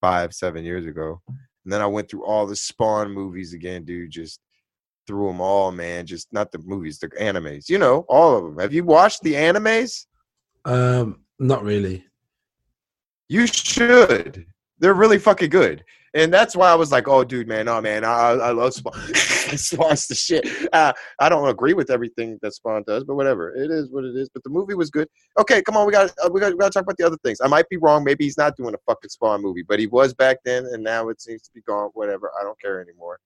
[0.00, 1.20] five, seven years ago.
[1.28, 4.10] And then I went through all the Spawn movies again, dude.
[4.10, 4.40] Just
[5.06, 6.06] through them all, man.
[6.06, 7.68] Just not the movies, the animes.
[7.68, 8.58] You know, all of them.
[8.58, 10.06] Have you watched the animes?
[10.64, 12.04] Um, not really.
[13.28, 14.46] You should.
[14.84, 15.82] They're really fucking good.
[16.12, 18.92] And that's why I was like, oh, dude, man, oh, man, I, I love Spawn.
[19.14, 20.46] Spawn's the shit.
[20.74, 23.54] Uh, I don't agree with everything that Spawn does, but whatever.
[23.54, 24.28] It is what it is.
[24.28, 25.08] But the movie was good.
[25.38, 25.86] Okay, come on.
[25.86, 27.40] We got uh, we got we got to talk about the other things.
[27.40, 28.04] I might be wrong.
[28.04, 31.08] Maybe he's not doing a fucking Spawn movie, but he was back then, and now
[31.08, 31.88] it seems to be gone.
[31.94, 32.30] Whatever.
[32.38, 33.20] I don't care anymore.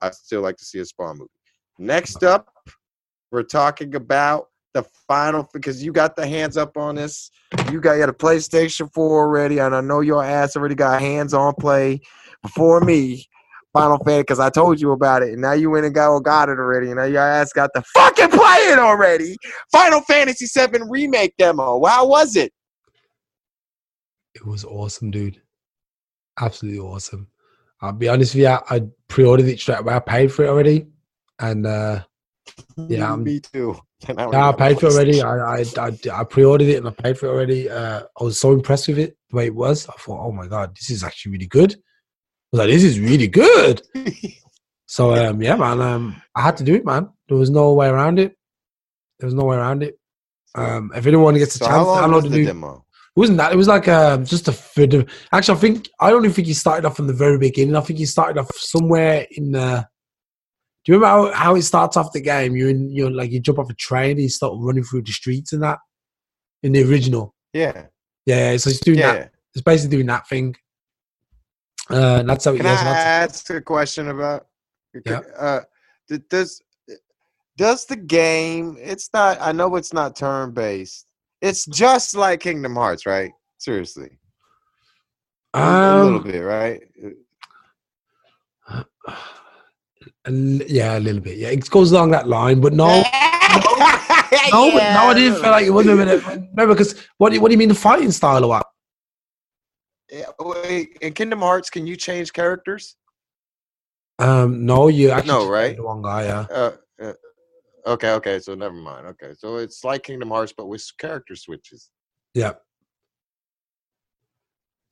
[0.00, 1.30] I still like to see a Spawn movie.
[1.78, 2.48] Next up,
[3.30, 7.30] we're talking about the final because you got the hands up on this.
[7.70, 11.00] You got you had a PlayStation 4 already, and I know your ass already got
[11.00, 12.00] hands on play
[12.42, 13.26] before me.
[13.72, 16.48] Final Fantasy because I told you about it, and now you went and got got
[16.48, 19.36] it already, and now your ass got the fucking play it already.
[19.72, 21.84] Final Fantasy VII remake demo.
[21.84, 22.52] How was it?
[24.36, 25.42] It was awesome, dude.
[26.40, 27.26] Absolutely awesome.
[27.80, 29.94] I'll be honest with you, I pre-ordered it straight away.
[29.94, 30.86] I paid for it already,
[31.40, 32.04] and uh
[32.76, 33.76] yeah, I'm- me too.
[34.06, 35.22] Yeah, I paid for it already.
[35.22, 37.70] I, I, I, I pre-ordered it and I paid for it already.
[37.70, 39.88] Uh, I was so impressed with it the way it was.
[39.88, 41.72] I thought, oh my god, this is actually really good.
[41.72, 41.76] I
[42.52, 43.80] was like, this is really good.
[44.86, 47.08] So um, yeah, man, um, I had to do it, man.
[47.28, 48.36] There was no way around it.
[49.18, 49.98] There was no way around it.
[50.54, 52.84] Um, if anyone gets a So chance how to long download the new, demo?
[53.16, 53.52] it wasn't that.
[53.52, 55.06] It was like um, just a.
[55.32, 57.74] Actually, I think I don't even think he started off from the very beginning.
[57.74, 59.88] I think he started off somewhere in the.
[60.84, 62.54] Do you remember how, how it starts off the game?
[62.56, 65.12] You're in, you're like you jump off a train and you start running through the
[65.12, 65.78] streets and that.
[66.62, 67.72] In the original, Yeah,
[68.26, 68.50] yeah.
[68.52, 69.32] yeah so he's doing that.
[69.54, 70.56] It's basically doing that thing.
[71.90, 72.78] Uh, and that's how it Can I goes.
[72.78, 74.46] and that's- ask a question about?
[75.04, 75.20] Yeah.
[75.38, 75.60] Uh,
[76.30, 76.62] does
[77.56, 78.76] does the game?
[78.80, 79.38] It's not.
[79.40, 81.06] I know it's not turn based.
[81.42, 83.32] It's just like Kingdom Hearts, right?
[83.58, 84.18] Seriously,
[85.52, 86.82] a little Um, bit, right?
[90.26, 91.36] A yeah, a little bit.
[91.38, 95.66] Yeah, it goes along that line, but no, no, but no, I didn't feel like
[95.66, 95.86] it was.
[95.86, 98.66] Remember, remember because what do you, what do you mean the fighting style or what?
[100.10, 102.96] Yeah, wait, in Kingdom Hearts, can you change characters?
[104.18, 105.76] Um, no, you actually No, right?
[105.76, 106.24] the one guy.
[106.24, 106.72] Yeah, Uh,
[107.02, 107.12] uh,
[107.86, 109.06] okay, okay, so never mind.
[109.08, 111.90] Okay, so it's like Kingdom Hearts, but with character switches.
[112.34, 112.52] yeah.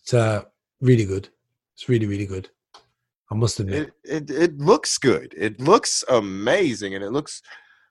[0.03, 0.43] It's uh
[0.80, 1.28] really good.
[1.76, 2.51] It's really really good.
[3.33, 3.95] I must admit.
[4.05, 5.35] It, it it looks good.
[5.37, 7.41] It looks amazing, and it looks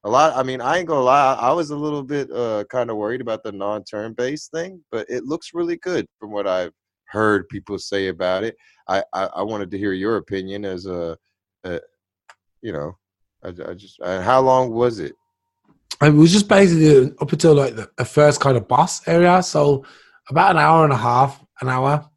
[0.04, 0.36] a lot.
[0.36, 1.34] I mean, I ain't gonna lie.
[1.34, 5.10] I was a little bit uh kind of worried about the non-turn based thing, but
[5.10, 6.74] it looks really good from what I've
[7.06, 8.56] heard people say about it.
[8.88, 11.18] I I, I wanted to hear your opinion as a,
[11.64, 11.80] a
[12.62, 12.98] you know,
[13.44, 15.16] I, I just uh, how long was it?
[16.04, 19.42] It was just basically up until like the, the first kind of boss area.
[19.42, 19.86] So
[20.30, 22.08] about an hour and a half, an hour.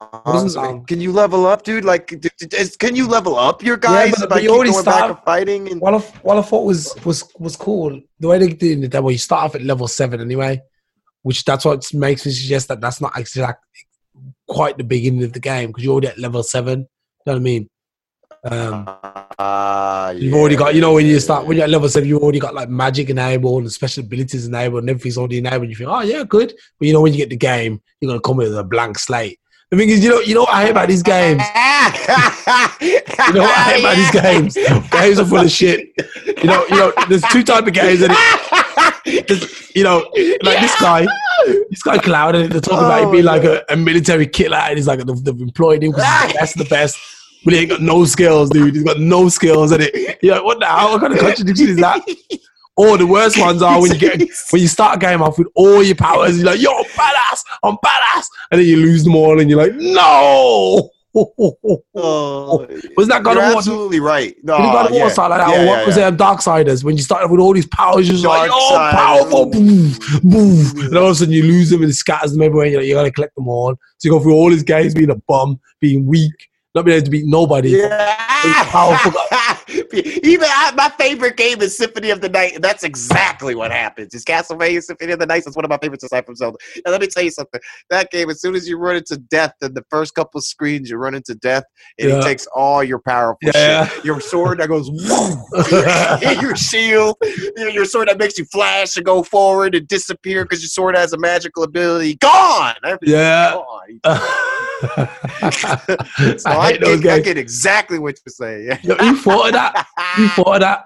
[0.00, 0.78] Uh.
[0.86, 1.84] Can you level up, dude?
[1.84, 4.70] Like, d- d- is- can you level up your guys but- by but you already
[4.72, 5.70] back start- fighting?
[5.70, 8.00] And What I, what I thought was was was cool.
[8.20, 10.60] The way they did in the demo, you start off at level seven anyway,
[11.22, 13.62] which that's what makes me suggest that that's not exactly
[14.48, 16.80] quite the beginning of the game because you're already at level seven.
[16.80, 16.86] You
[17.26, 17.70] know what I mean?
[18.44, 18.88] Um,
[19.38, 22.22] Ah, you've already got, you know, when you start when you're at level seven, you've
[22.22, 25.68] already got like magic enabled and special abilities enabled and everything's already enabled.
[25.68, 26.54] You think, oh yeah, good.
[26.78, 29.38] But you know, when you get the game, you're gonna come with a blank slate.
[29.70, 31.42] The thing is, you know, you know what I hate about these games.
[32.80, 34.90] You know what I hate about these games?
[34.90, 35.90] Games are full of shit.
[36.24, 38.00] You know, you know, there's two type of games.
[38.00, 38.14] And
[39.26, 40.08] there's, you know,
[40.42, 41.04] like this guy,
[41.68, 44.56] this guy Cloud, and they're talking about him Oh, being like a, a military killer,
[44.56, 46.98] and he's like they've, they've employed him because he's the best, of the best.
[47.44, 48.74] But he ain't got no skills, dude.
[48.74, 50.18] He's got no skills, and it.
[50.22, 50.92] You're like, what the hell?
[50.92, 52.02] What kind of contradiction is that?
[52.76, 54.20] Or the worst ones are when you get
[54.50, 57.42] when you start a game off with all your powers, you're like, "Yo, I'm badass,
[57.62, 62.66] I'm badass," and then you lose them all, and you're like, "No." Oh,
[62.96, 63.56] Wasn't that God of War?
[63.56, 64.36] absolutely right.
[64.42, 65.00] No, you got a yeah.
[65.00, 66.08] war style like that, Yeah, or what yeah, was yeah.
[66.08, 66.16] it?
[66.18, 66.84] Darksiders.
[66.84, 70.84] When you started with all these powers, you're just like, oh, powerful, boom, boom.
[70.84, 72.66] And all of a sudden you lose them and it scatters them everywhere.
[72.66, 73.74] You're like, you gotta collect them all.
[73.96, 77.04] So you go through all these games being a bum, being weak, not being able
[77.06, 77.70] to beat nobody.
[77.70, 78.22] Yeah.
[80.22, 82.54] Even I, my favorite game is Symphony of the Night.
[82.54, 84.14] and That's exactly what happens.
[84.14, 85.42] It's Castlevania Symphony of the Night.
[85.46, 86.58] It's one of my favorites aside from Zelda.
[86.84, 87.60] And let me tell you something.
[87.90, 90.90] That game, as soon as you run into death, in the first couple of screens,
[90.90, 91.64] you run into death,
[91.98, 92.18] and Yeah.
[92.18, 93.86] he takes all your powerful Yeah.
[93.88, 94.04] shit.
[94.04, 94.88] Your sword that goes,
[96.42, 97.16] your shield,
[97.56, 100.94] your, your sword that makes you flash and go forward and disappear because your sword
[100.96, 102.16] has a magical ability.
[102.16, 102.74] Gone.
[102.84, 103.52] Everything's Yeah.
[104.04, 104.20] gone.
[104.82, 108.78] I So I, those get, I get exactly what you're saying.
[108.82, 109.86] Yo, you thought of that?
[110.18, 110.84] You thought of that?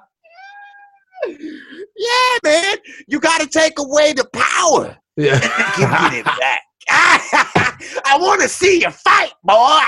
[1.26, 2.76] yeah, man.
[3.08, 4.96] You got to take away the power.
[5.16, 5.38] Yeah.
[5.76, 6.62] Give me it back.
[6.92, 9.80] I want to see you fight, boy.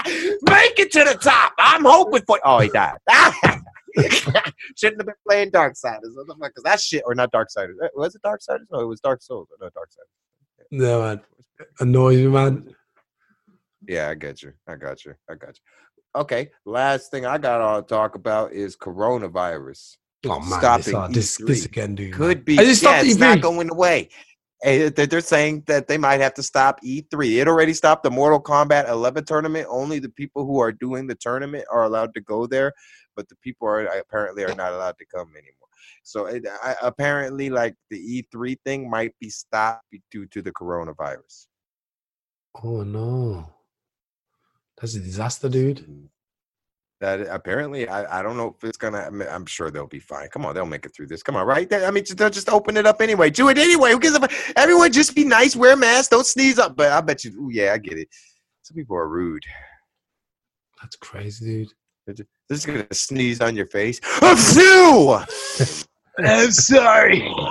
[0.51, 1.53] Make it to the top.
[1.59, 2.39] I'm hoping for.
[2.45, 2.97] Oh, he died.
[4.77, 7.75] Shouldn't have been playing Darksiders, because that shit, or not Darksiders.
[7.83, 8.67] Uh, Was it Darksiders?
[8.71, 9.49] No, it was Dark Souls.
[9.61, 10.71] No, Darksiders.
[10.71, 11.21] No, man.
[11.81, 12.75] Annoys me, man.
[13.87, 14.53] Yeah, I get you.
[14.69, 15.15] I got you.
[15.31, 16.21] I got you.
[16.21, 19.97] Okay, last thing I got to talk about is coronavirus.
[20.27, 20.61] Oh, man.
[20.61, 21.47] Stopping this, oh, this, E3.
[21.47, 22.13] this again, dude.
[22.13, 22.59] Could be.
[22.59, 23.21] I just yeah, it's E3.
[23.21, 24.09] not going away.
[24.63, 27.41] Eh, they- They're saying that they might have to stop E3.
[27.41, 29.67] It already stopped the Mortal Kombat 11 tournament.
[29.69, 32.73] Only the people who are doing the tournament are allowed to go there,
[33.17, 35.57] but the people are apparently are not allowed to come anymore.
[36.05, 41.47] So it, I, apparently, like the E3 thing might be stopped due to the coronavirus.
[42.63, 43.49] Oh, no.
[44.83, 45.79] That's a disaster, dude.
[45.79, 46.09] Mm.
[47.01, 48.99] That apparently, I, I don't know if it's gonna.
[48.99, 50.29] I mean, I'm sure they'll be fine.
[50.29, 51.23] Come on, they'll make it through this.
[51.23, 51.73] Come on, right?
[51.73, 53.31] I mean, just, they'll just open it up anyway.
[53.31, 53.93] Do it anyway.
[53.93, 54.29] Who gives a?
[54.57, 55.57] Everyone, just be nice.
[55.57, 56.09] Wear masks.
[56.09, 56.77] Don't sneeze up.
[56.77, 57.33] But I bet you.
[57.41, 58.09] Ooh, yeah, I get it.
[58.63, 59.43] Some people are rude.
[60.81, 61.69] That's crazy, dude.
[62.07, 64.01] They're ju- they're just gonna sneeze on your face.
[64.03, 65.13] Phew!
[66.19, 67.33] I'm sorry.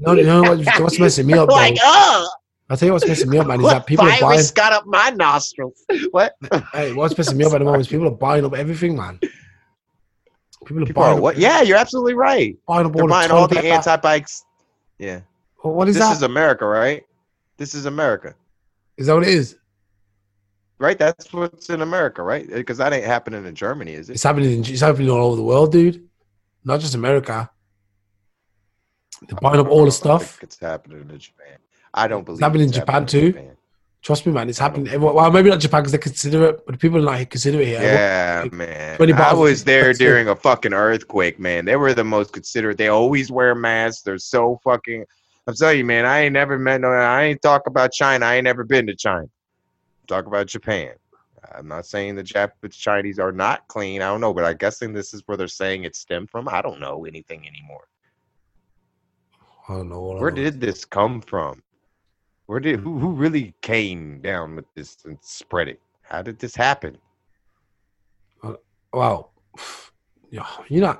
[0.00, 1.56] No, you know what, what's messing me up, bro?
[1.56, 2.28] like, oh,
[2.70, 4.40] I'll tell you what's messing me up, man, is that people are buying.
[4.54, 5.84] got up my nostrils?
[6.10, 6.34] What?
[6.72, 9.18] Hey, what's pissing me off at the moment is people are buying up everything, man.
[10.64, 11.36] People are People buying are up, what?
[11.38, 12.56] Yeah, you're absolutely right.
[12.66, 13.74] buying up They're all buying the all toilet the paper.
[13.74, 14.44] anti bikes.
[14.98, 15.20] Yeah.
[15.62, 16.00] Well, What is that?
[16.00, 16.16] this that?
[16.16, 17.04] is America, right?
[17.58, 18.34] This is America,
[18.96, 19.56] is that what it is?
[20.78, 20.98] right?
[20.98, 22.48] That's what's in America, right?
[22.48, 24.14] Because that ain't happening in Germany, is it?
[24.14, 24.52] It's happening.
[24.52, 26.08] In, it's happening all over the world, dude.
[26.64, 27.48] Not just America.
[29.28, 30.30] They're buying up all I the don't stuff.
[30.32, 31.58] think It's happening in Japan.
[31.94, 33.32] I don't believe happening in Japan happening too?
[33.32, 33.56] Japan.
[34.02, 34.50] Trust me, man.
[34.50, 34.88] It's happening.
[34.88, 35.14] everywhere.
[35.14, 37.80] Well, maybe not Japan because they consider it, but people not consider it here.
[37.80, 38.96] Yeah, like, man.
[38.98, 41.64] 20 I was there during a fucking earthquake, man.
[41.64, 42.76] They were the most considerate.
[42.76, 44.02] They always wear masks.
[44.02, 45.06] They're so fucking.
[45.46, 46.04] I'm telling you, man.
[46.04, 46.88] I ain't never met no.
[46.88, 48.26] I ain't talk about China.
[48.26, 49.26] I ain't never been to China.
[50.06, 50.92] Talk about Japan.
[51.54, 54.02] I'm not saying the Japanese Chinese are not clean.
[54.02, 56.46] I don't know, but I'm guessing this is where they're saying it stemmed from.
[56.48, 57.86] I don't know anything anymore.
[59.68, 60.12] I don't know.
[60.12, 60.36] I Where know.
[60.36, 61.62] did this come from?
[62.46, 65.80] Where did who who really came down with this and spread it?
[66.02, 66.98] How did this happen?
[68.92, 69.30] Wow.
[70.30, 70.98] Yeah, you know,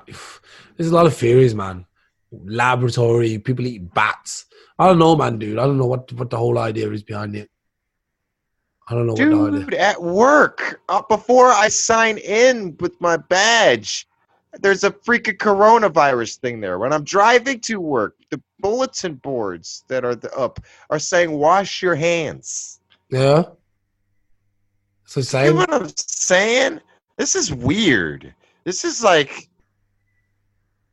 [0.77, 1.85] there's a lot of theories, man.
[2.31, 4.45] Laboratory, people eat bats.
[4.79, 5.59] I don't know, man, dude.
[5.59, 7.49] I don't know what what the whole idea is behind it.
[8.87, 9.65] I don't know what the idea.
[9.65, 14.07] Dude, at work, uh, before I sign in with my badge,
[14.61, 16.79] there's a freaking coronavirus thing there.
[16.79, 21.81] When I'm driving to work, the bulletin boards that are the, up are saying "wash
[21.81, 22.79] your hands."
[23.09, 23.43] Yeah.
[25.05, 26.81] So You know what I'm saying?
[27.17, 28.33] This is weird.
[28.63, 29.49] This is like,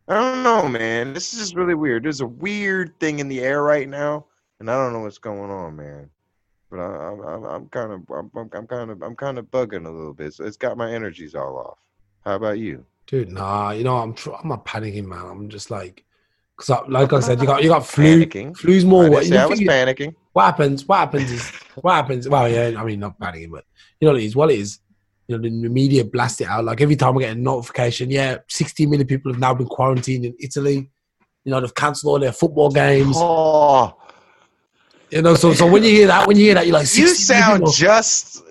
[0.08, 1.14] I don't know, man.
[1.14, 2.04] This is just really weird.
[2.04, 4.26] There's a weird thing in the air right now,
[4.60, 6.10] and I don't know what's going on, man.
[6.70, 9.46] But I, I'm, I'm, I'm kind of, I'm, I'm- I'm kind of, I'm kind of
[9.50, 10.34] bugging a little bit.
[10.34, 11.78] So it's got my energies all off.
[12.24, 12.84] How about you?
[13.07, 15.24] Dude, nah, you know, I'm tr- I'm not panicking, man.
[15.24, 16.05] I'm just like,
[16.57, 18.24] cause I, like I said, you got you got flu.
[18.26, 18.57] Panicking.
[18.57, 19.03] Flu's more.
[19.05, 20.14] didn't What, say you I was panicking.
[20.32, 20.86] what happens?
[20.86, 21.50] What happens is
[21.82, 22.28] what happens.
[22.28, 23.64] Well, yeah, I mean, not panicking, but
[24.00, 24.36] you know what it is.
[24.36, 24.78] What it is.
[25.28, 26.64] You know, the media blast it out.
[26.64, 30.24] Like every time I get a notification, yeah, 16 million people have now been quarantined
[30.24, 30.90] in Italy.
[31.44, 33.14] You know, they've cancelled all their football games.
[33.18, 33.96] Oh,
[35.11, 37.03] You know, so so when you hear that, when you hear that, you're like, 16
[37.03, 37.72] you sound people.
[37.72, 38.42] just.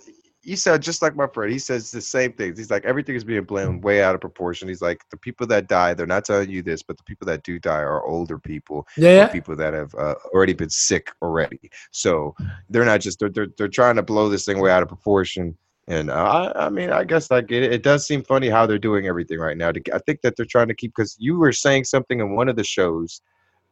[0.44, 1.52] You sound just like my friend.
[1.52, 2.58] He says the same things.
[2.58, 4.68] He's like everything is being blown way out of proportion.
[4.68, 7.44] He's like the people that die, they're not telling you this, but the people that
[7.44, 9.28] do die are older people, yeah, yeah.
[9.28, 11.70] people that have uh, already been sick already.
[11.92, 12.36] So
[12.70, 15.56] they're not just they're, they're they're trying to blow this thing way out of proportion.
[15.88, 17.72] And uh, I I mean I guess I get it.
[17.72, 19.72] It does seem funny how they're doing everything right now.
[19.72, 22.50] To- I think that they're trying to keep because you were saying something in one
[22.50, 23.22] of the shows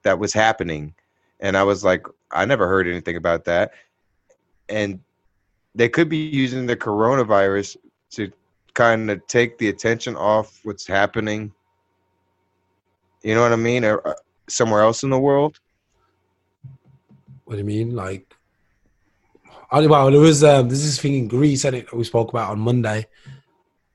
[0.03, 0.93] that was happening,
[1.39, 3.71] and I was like I never heard anything about that,
[4.69, 4.99] and
[5.75, 7.77] they could be using the coronavirus
[8.11, 8.31] to
[8.73, 11.51] kind of take the attention off what's happening.
[13.23, 13.85] You know what I mean?
[13.85, 14.13] Or, uh,
[14.47, 15.59] somewhere else in the world.
[17.45, 17.95] What do you mean?
[17.95, 18.33] Like,
[19.71, 22.59] I, well, there was um, this thing in Greece, I think we spoke about on
[22.59, 23.05] Monday,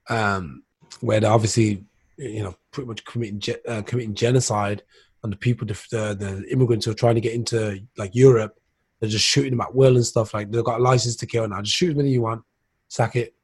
[0.08, 0.62] um,
[1.00, 1.84] where they're obviously,
[2.16, 4.82] you know, pretty much committing ge- uh, committing genocide
[5.24, 8.58] on the people, the, the the immigrants who are trying to get into like Europe.
[9.00, 10.34] They're just shooting them at will and stuff.
[10.34, 11.60] Like they've got a license to kill now.
[11.62, 12.42] Just shoot as many you want,
[12.88, 13.34] sack it.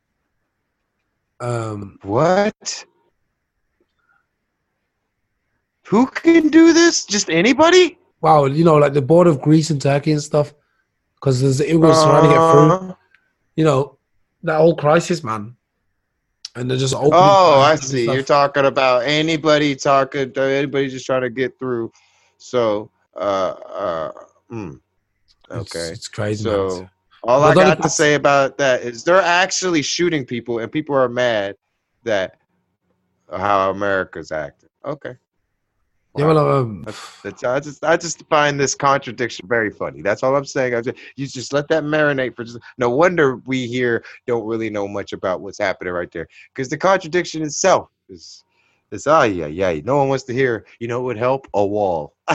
[1.41, 2.85] Um, What?
[5.87, 7.05] Who can do this?
[7.05, 7.99] Just anybody?
[8.21, 10.53] wow, you know, like the border of Greece and Turkey and stuff,
[11.15, 12.91] because there's the immigrants trying to get through.
[12.91, 12.95] Uh,
[13.57, 13.99] You know,
[14.43, 15.57] that whole crisis, man.
[16.57, 17.13] And they're just opening.
[17.15, 18.05] Oh, I see.
[18.05, 21.93] You're talking about anybody talking, anybody just trying to get through.
[22.39, 24.13] So, uh, uh,
[24.49, 24.73] hmm.
[25.51, 25.93] It's- okay.
[25.93, 26.45] it's, crazy.
[26.45, 26.89] So,
[27.23, 30.95] all Well, I got to say about that is they're actually shooting people, and people
[30.95, 31.57] are mad
[32.05, 32.37] that
[33.31, 34.71] how America's acting.
[34.85, 35.17] Okay.
[36.17, 40.03] Yeah, well, um, I just I just find this contradiction very funny.
[40.03, 40.75] That's all I'm saying.
[40.75, 42.59] I just, you just let that marinate for just.
[42.79, 46.77] No wonder we here don't really know much about what's happening right there, because the
[46.77, 48.43] contradiction itself is
[48.91, 49.81] is ah yeah yeah.
[49.85, 50.67] No one wants to hear.
[50.81, 52.17] You know, what would help a wall.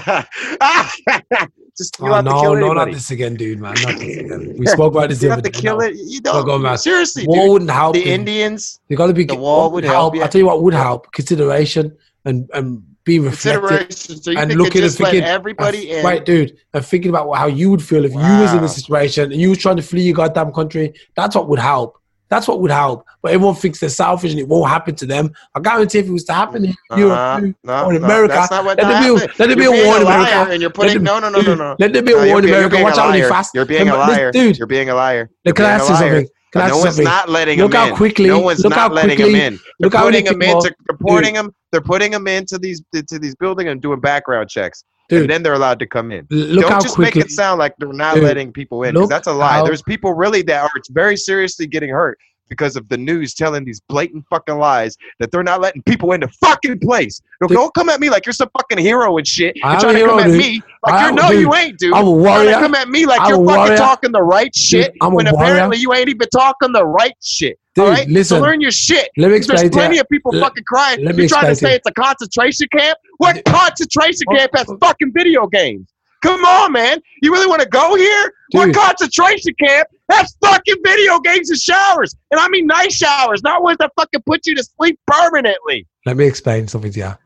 [1.78, 3.74] just you oh, have to no, kill no, not this again, dude, man.
[3.84, 4.56] Not this again.
[4.60, 5.96] We spoke about this You have to kill it.
[5.98, 6.62] You go, don't.
[6.62, 6.78] man.
[6.78, 7.52] Seriously, War dude.
[7.52, 7.94] wouldn't help.
[7.96, 8.14] The dude.
[8.14, 9.26] Indians You got to be.
[9.26, 10.24] the wall would help, yeah.
[10.24, 11.96] I'll tell you what would help: consideration
[12.26, 13.94] and and being reflective.
[13.94, 16.04] So and looking and thinking, everybody in?
[16.04, 16.58] Right, dude.
[16.74, 18.62] And thinking about how you would feel if you was in Wow.
[18.64, 20.94] this situation and you was trying to flee your goddamn country.
[21.16, 22.00] That's what would help.
[22.30, 23.06] That's what would help.
[23.22, 25.32] But everyone thinks they're selfish and it won't happen to them.
[25.54, 27.00] I guarantee if it was to happen in Uh-huh.
[27.00, 29.40] Europe No, or in America, that's not what let there be a- happened.
[29.40, 30.52] let there be a war in America.
[30.52, 31.76] And you're Let putting no, no, no, no, no.
[31.80, 32.82] let there be a war in America.
[32.82, 33.54] Watch out when you fast.
[33.54, 34.58] You're being a liar, dude.
[34.58, 35.30] You're being a liar.
[35.46, 36.28] Can I ask you something?
[36.54, 37.96] Can no one's not letting Look them in.
[37.96, 39.60] quickly- No one's look not letting quickly- them in.
[39.80, 40.74] They're putting them into.
[40.88, 41.54] They're putting them.
[41.74, 45.44] They're putting them into these to these buildings and doing background checks, Dude, and then
[45.44, 46.26] they're allowed to come in.
[46.32, 47.20] look Don't just quickly.
[47.22, 49.54] make it sound like they're not Dude, letting people in look that's a lie.
[49.54, 52.18] how- There's people really that are very seriously getting hurt
[52.50, 56.22] because of the news telling these blatant fucking lies that they're not letting people in
[56.22, 57.22] the fucking place.
[57.42, 57.58] Don't, Dude.
[57.58, 59.56] don't come at me like you're some fucking hero and shit.
[59.64, 60.38] I You're am trying a to come hero, at dude.
[60.38, 61.94] me like I you're no, dude, you ain't, dude.
[61.94, 62.26] I'm a warrior.
[62.26, 63.78] Trying to come at me like I'm you're fucking warrior.
[63.78, 67.60] talking the right shit I'm when apparently you ain't even talking the right shit.
[67.74, 68.38] Dude, all right, listen.
[68.38, 69.10] so learn your shit.
[69.18, 71.04] Let me There's explain to plenty of people fucking crying.
[71.04, 71.76] let You're trying to say you.
[71.76, 72.98] it's a concentration camp?
[73.18, 74.78] What concentration Oh, camp has oh.
[74.80, 75.88] fucking video games?
[76.26, 77.00] Come on, man.
[77.22, 78.34] You really want to go here?
[78.52, 82.16] What concentration camp has fucking video games and showers?
[82.32, 85.88] And I mean nice showers, not ones that fucking put you to sleep permanently.
[86.06, 87.06] Let me explain something to you.
[87.06, 87.18] Oh,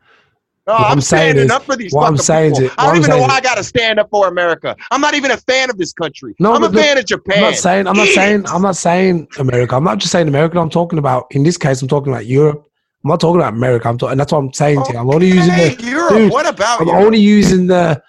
[0.66, 2.66] no, What I'm, I'm saying standing is- up for these what I'm saying people.
[2.66, 4.76] is- I don't even know why is- I got to stand up for America.
[4.90, 6.34] I'm not even a fan of this country.
[6.38, 7.38] No, I'm a look, fan of Japan.
[7.38, 7.86] I'm not saying.
[7.88, 8.44] I'm not saying.
[8.48, 9.74] I'm not saying America.
[9.76, 10.58] I'm not just saying America.
[10.60, 11.26] I'm talking about.
[11.30, 12.66] In this case, I'm talking about Europe.
[13.02, 13.88] I'm not talking about America.
[13.88, 14.98] I'm talking, and that's what I'm saying to you.
[14.98, 15.82] I'm only using the.
[15.82, 16.10] Europe.
[16.12, 17.04] dude, what about I'm Europe?
[17.06, 18.00] only using the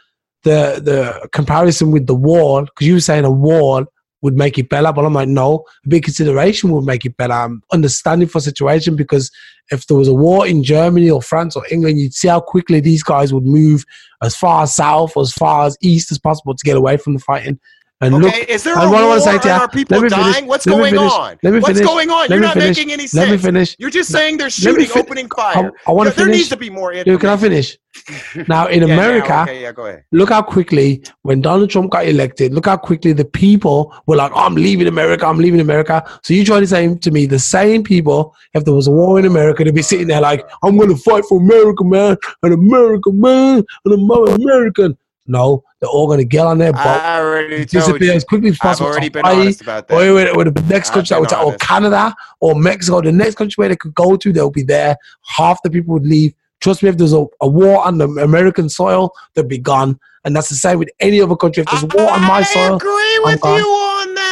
[0.44, 3.86] the the comparison with the wall because you were saying a wall
[4.22, 7.34] would make it better, but I'm like, no, a big consideration would make it better.
[7.34, 9.32] I'm understanding for situation because
[9.72, 12.80] if there was a war in Germany or France or England, you'd see how quickly
[12.80, 13.84] these guys would move
[14.22, 17.60] as far south as far as east as possible to get away from the fighting.
[18.04, 20.48] And Okay, look, is there a war say to you- are people me finish, dying?
[20.48, 21.38] What's going finish, on?
[21.44, 22.30] What's finish, going on?
[22.30, 23.42] You're not making any let me sense.
[23.44, 23.76] finish.
[23.78, 25.72] You're just saying they're shooting, opening fire.
[25.86, 26.38] I want to there finish.
[26.40, 27.78] needs to be more Dude, can I finish?
[28.48, 30.04] Now, in Yeah, yeah, America, okay, yeah, ahead.
[30.14, 34.32] look how quickly when Donald Trump got elected, look how quickly the people were like,
[34.34, 36.02] I'm leaving America, I'm leaving America.
[36.24, 39.20] So you try to say to me, the same people, if there was a war
[39.20, 43.12] in America, they'd be sitting there like, I'm gonna fight for America, man, and America,
[43.12, 44.98] man, and I'm American.
[45.28, 48.14] No, they're all gonna get on their boat, I already told disappear you.
[48.14, 48.90] as quickly as I've possible.
[48.92, 49.96] already been Hawaii, honest about that.
[49.96, 51.58] or with, the next I've country that would or.
[51.58, 54.96] Canada or Mexico, the next country where they could go to, they'll be there.
[55.26, 56.34] Half the people would leave.
[56.60, 60.00] Trust me, if there's a, a war on the American soil, they'll be gone.
[60.24, 61.64] And that's the same with any other country.
[61.64, 63.58] If there's a war on my I soil, agree I'm with gone.
[63.58, 63.66] you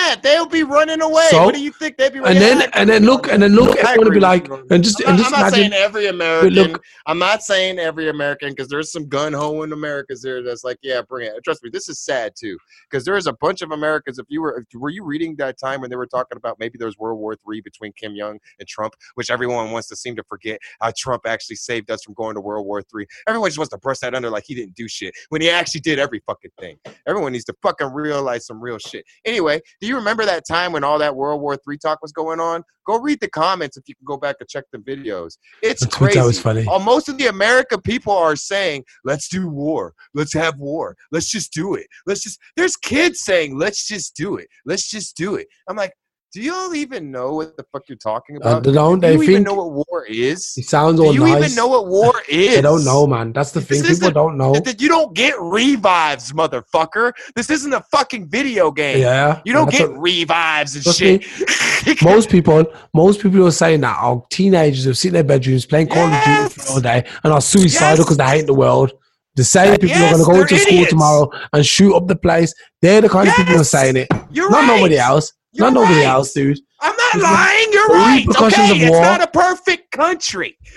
[0.10, 0.24] that.
[0.24, 1.28] They'll be running away.
[1.30, 2.52] So- what do you think they'd be running away?
[2.52, 4.84] and then and then look and then look, No, it's going to be like and
[4.84, 5.72] just I'm and not, just I'm not imagine.
[5.72, 6.54] saying every American.
[6.54, 10.64] look- I'm not saying every American because there's some gun ho in Americas there that's
[10.64, 11.34] like, yeah, bring it.
[11.44, 12.58] Trust me, this is sad too
[12.90, 14.20] because there's a bunch of Americans.
[14.20, 16.78] If you were, if, were you reading that time when they were talking about maybe
[16.78, 20.24] there's World War Three between Kim Jong and Trump, which everyone wants to seem to
[20.24, 23.06] forget how Trump actually saved us from going to World War Three.
[23.28, 25.82] Everyone just wants to brush that under like he didn't do shit when he actually
[25.82, 26.78] did every fucking thing.
[27.08, 29.06] Everyone needs to fucking realize some real shit.
[29.26, 32.40] Anyway, do you remember that time when all that World War Three talk was going
[32.40, 32.64] on?
[32.86, 35.38] Go read the comments if you can go back and check the videos.
[35.62, 36.28] It's Twitter crazy.
[36.28, 36.66] was funny.
[36.68, 39.94] Uh, most of the American people are saying, "Let's do war.
[40.14, 40.96] Let's have war.
[41.12, 41.88] Let's just do it.
[42.06, 44.48] Let's just." There's kids saying, "Let's just do it.
[44.66, 45.94] Let's just do it." I'm like,
[46.32, 48.64] do y'all even know what the fuck you're talking Uh, about?
[48.64, 49.00] they don't.
[49.00, 50.54] do you even think know what war is?
[50.58, 51.38] it sounds Do all you nice.
[51.44, 52.58] even know what war is?
[52.58, 53.34] I don't know, man.
[53.34, 53.96] That's the This thing.
[53.96, 54.54] People don't know.
[54.54, 57.14] That You don't get revives, motherfucker.
[57.36, 59.00] This isn't a fucking video game.
[59.00, 61.26] Yeah, You don't get what- revives and shit.
[62.04, 62.64] most people,
[62.94, 66.12] most people are saying that are teenagers who sit in their bedrooms playing Call of
[66.12, 66.54] Yes.
[66.54, 68.00] Duty all day and are suicidal Yes.
[68.00, 68.92] because they hate the world.
[69.36, 72.08] The same people Yes, are going to go they're into school tomorrow and shoot up
[72.08, 72.54] the place.
[72.82, 74.08] They're the kind of people who are saying it.
[74.32, 74.68] You're Not right.
[74.76, 75.32] nobody else.
[75.52, 76.60] You're Not nobody else, dude.
[76.80, 77.68] I'm not lying.
[77.72, 78.26] You're the right.
[78.30, 80.58] Okay, it's war- not a perfect country.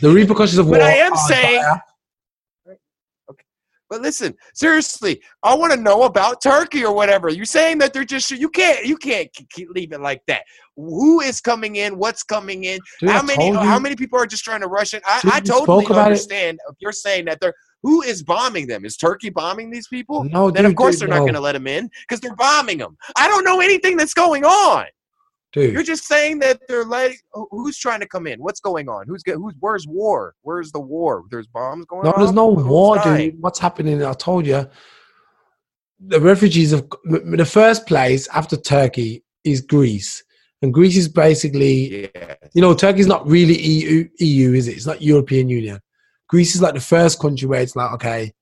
[0.00, 0.86] The repercussions of But war.
[0.88, 1.82] I am saying- dire.
[3.90, 7.30] But listen, seriously, I want to know about Turkey or whatever.
[7.30, 10.42] You're saying that they're just you can't you can't keep leave it like that.
[10.76, 11.96] Who is coming in?
[11.96, 12.80] What's coming in?
[13.00, 13.50] Dude, how many?
[13.50, 13.80] told How you.
[13.80, 15.00] many people are just trying to rush in?
[15.06, 16.04] I, I totally about it.
[16.04, 16.58] understand.
[16.68, 18.84] If you're saying that they're who is bombing them?
[18.84, 20.24] Is Turkey bombing these people?
[20.24, 22.34] No, then dude, of course dude, they're not going to let them in because they're
[22.36, 22.96] bombing them.
[23.16, 24.86] I don't know anything that's going on.
[25.52, 27.16] Dude, You're just saying that they're letting.
[27.50, 28.38] Who's trying to come in?
[28.40, 29.06] What's going on?
[29.06, 29.36] Who's get?
[29.36, 29.54] Who's?
[29.60, 30.34] Where's war?
[30.42, 31.24] Where's the war?
[31.30, 32.18] There's bombs going No, on.
[32.20, 33.30] there's no Who's war, dying?
[33.30, 33.40] dude.
[33.40, 34.02] What's happening?
[34.04, 34.66] I told you.
[36.00, 40.22] The refugees of the first place after Turkey is Greece,
[40.62, 42.34] and Greece is basically, Yeah.
[42.54, 44.76] you know, Turkey's not really EU, EU, is it?
[44.76, 45.80] It's not European Union.
[46.28, 48.32] Greece is like the first country where it's like, okay,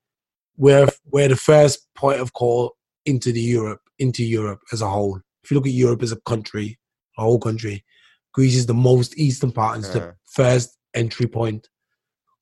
[0.57, 2.75] we're we're the first point of call
[3.05, 5.19] into the Europe, into Europe as a whole.
[5.43, 6.77] If you look at Europe as a country,
[7.17, 7.85] a whole country,
[8.33, 9.75] Greece is the most eastern part.
[9.75, 10.07] and It's Uh-huh.
[10.07, 11.69] the first entry point.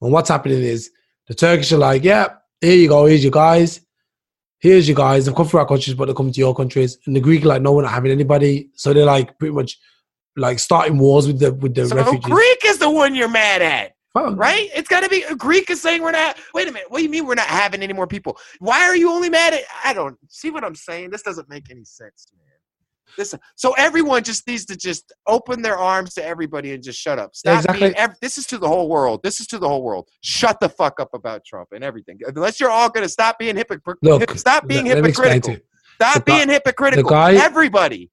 [0.02, 0.90] And what's happening is
[1.28, 2.30] the Turkish are like, yeah,
[2.62, 3.82] here you go, here's your guys.
[4.60, 5.26] Here's your guys.
[5.26, 6.98] They've come through our countries, but they come to your countries.
[7.06, 8.70] And the Greek are like, no, we're not having anybody.
[8.74, 9.78] So they're like, pretty much,
[10.38, 12.26] like starting wars with the with the So refugees.
[12.26, 13.95] Greek is the one you're mad at.
[14.16, 14.70] Well, right?
[14.74, 16.38] It's got to be Greek is saying we're not.
[16.54, 16.90] Wait a minute.
[16.90, 18.38] What do you mean we're not having any more people?
[18.60, 19.62] Why are you only mad at?
[19.84, 21.10] I don't see what I'm saying.
[21.12, 22.42] This doesn't make any sense, man.
[23.18, 27.20] This so everyone just needs to just open their arms to everybody and just shut
[27.20, 27.36] up.
[27.36, 27.80] Stop Exactly.
[27.90, 27.96] being.
[27.98, 29.20] ev- this is to the whole world.
[29.22, 30.08] This is to the whole world.
[30.22, 32.18] Shut the fuck up about Trump and everything.
[32.26, 34.20] Unless you're all gonna stop being hypocritical.
[34.38, 35.56] Stop being let- let me explain hypocritical.
[35.56, 35.96] to.
[35.96, 37.10] Stop The guy- being hypocritical.
[37.10, 38.12] guy- Everybody,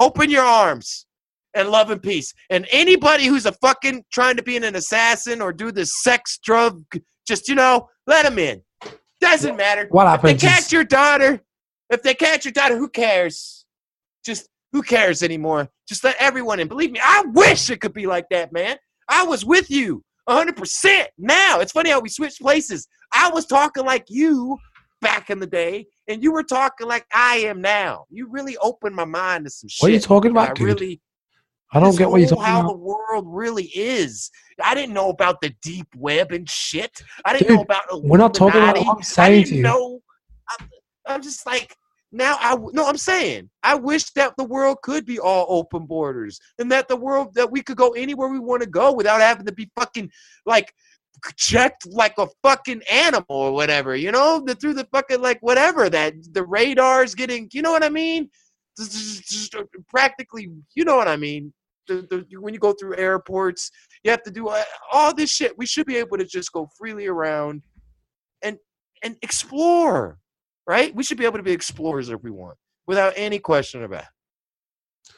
[0.00, 1.06] open your arms
[1.54, 2.32] and love and peace.
[2.48, 6.84] And anybody who's a fucking trying to be an assassin or do this sex drug,
[7.26, 8.62] just you know, let them in.
[9.20, 9.86] Doesn't matter.
[9.90, 11.40] What If they catch your daughter,
[11.90, 13.66] if they catch your daughter, who cares?
[14.24, 15.68] Just who cares anymore?
[15.88, 16.68] Just let everyone in.
[16.68, 18.76] Believe me, I wish it could be like that, man.
[19.08, 21.06] I was with you 100%.
[21.18, 22.86] Now, it's funny how we switched places.
[23.12, 24.56] I was talking like you
[25.00, 28.04] back in the day, and you were talking like I am now.
[28.10, 29.82] You really opened my mind to some shit.
[29.82, 30.66] what are you talking I about, dude?
[30.66, 31.00] really
[31.72, 32.72] I don't this get what you're talking how about.
[32.72, 34.30] the world really is.
[34.62, 37.00] I didn't know about the deep web and shit.
[37.24, 38.86] I didn't Dude, know about We're not talking about Illuminati.
[38.88, 39.62] what I'm saying to you.
[39.62, 40.00] know.
[40.58, 40.68] I'm,
[41.06, 41.76] I'm just like
[42.12, 42.36] now.
[42.40, 42.86] I no.
[42.86, 46.96] I'm saying I wish that the world could be all open borders and that the
[46.96, 50.10] world that we could go anywhere we want to go without having to be fucking
[50.46, 50.72] like
[51.36, 53.94] checked like a fucking animal or whatever.
[53.94, 57.48] You know, the, through the fucking like whatever that the radar's getting.
[57.52, 58.28] You know what I mean?
[58.76, 61.52] Just- just- just uh, practically, you know what I mean.
[61.90, 63.70] The, the, when you go through airports,
[64.04, 64.62] you have to do uh,
[64.92, 65.58] all this shit.
[65.58, 67.62] We should be able to just go freely around
[68.42, 68.58] and
[69.02, 70.18] and explore,
[70.68, 70.94] right?
[70.94, 74.02] We should be able to be explorers if we want, without any question about.
[74.02, 75.12] it.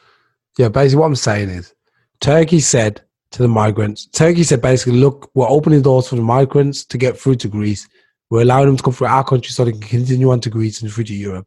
[0.58, 1.74] Yeah, basically what I'm saying is
[2.20, 3.02] Turkey said
[3.32, 7.18] to the migrants, Turkey said basically, look, we're opening doors for the migrants to get
[7.18, 7.88] through to Greece.
[8.30, 10.80] We're allowing them to come through our country so they can continue on to Greece
[10.80, 11.46] and through to Europe.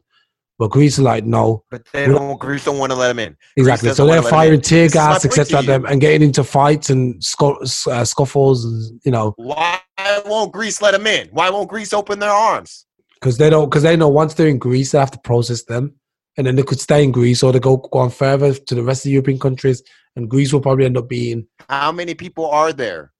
[0.58, 2.38] But Greece are like, no, But they don't.
[2.38, 3.36] Greece don't want to let them in.
[3.56, 3.92] exactly.
[3.92, 5.58] So they're firing tear is gas, etc.
[5.58, 9.80] at them and getting into fights and uh, scuffles, and, you know, Why
[10.24, 11.28] won't Greece let them in?
[11.30, 12.86] Why won't Greece open their arms?
[13.20, 15.94] because they don't, because they know once they're in Greece, they have to process them,
[16.36, 18.82] and then they could stay in Greece or they go go on further to the
[18.82, 19.82] rest of the European countries,
[20.16, 23.12] and Greece will probably end up being How many people are there?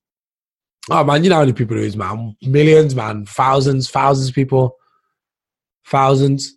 [0.91, 2.37] Oh man, you know how many people there is, man.
[2.43, 3.27] Millions, man.
[3.27, 4.77] Thousands, thousands of people.
[5.87, 6.56] Thousands,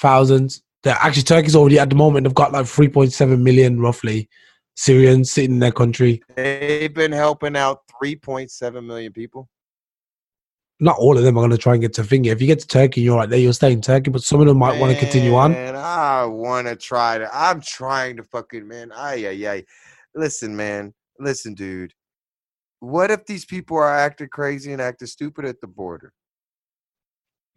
[0.00, 0.62] thousands.
[0.82, 2.24] They're actually Turkey's already at the moment.
[2.24, 4.28] They've got like 3.7 million roughly
[4.76, 6.22] Syrians sitting in their country.
[6.36, 9.48] They've been helping out 3.7 million people.
[10.82, 12.30] Not all of them are going to try and get to finger.
[12.30, 13.38] If you get to Turkey, you're right there.
[13.38, 15.54] You'll stay in Turkey, but some of them might want to continue on.
[15.54, 17.28] And I want to try to.
[17.30, 18.90] I'm trying to fucking man.
[18.96, 19.64] Ay ay ay.
[20.14, 20.94] Listen, man.
[21.18, 21.92] Listen, dude.
[22.78, 26.14] What if these people are acting crazy and acting stupid at the border?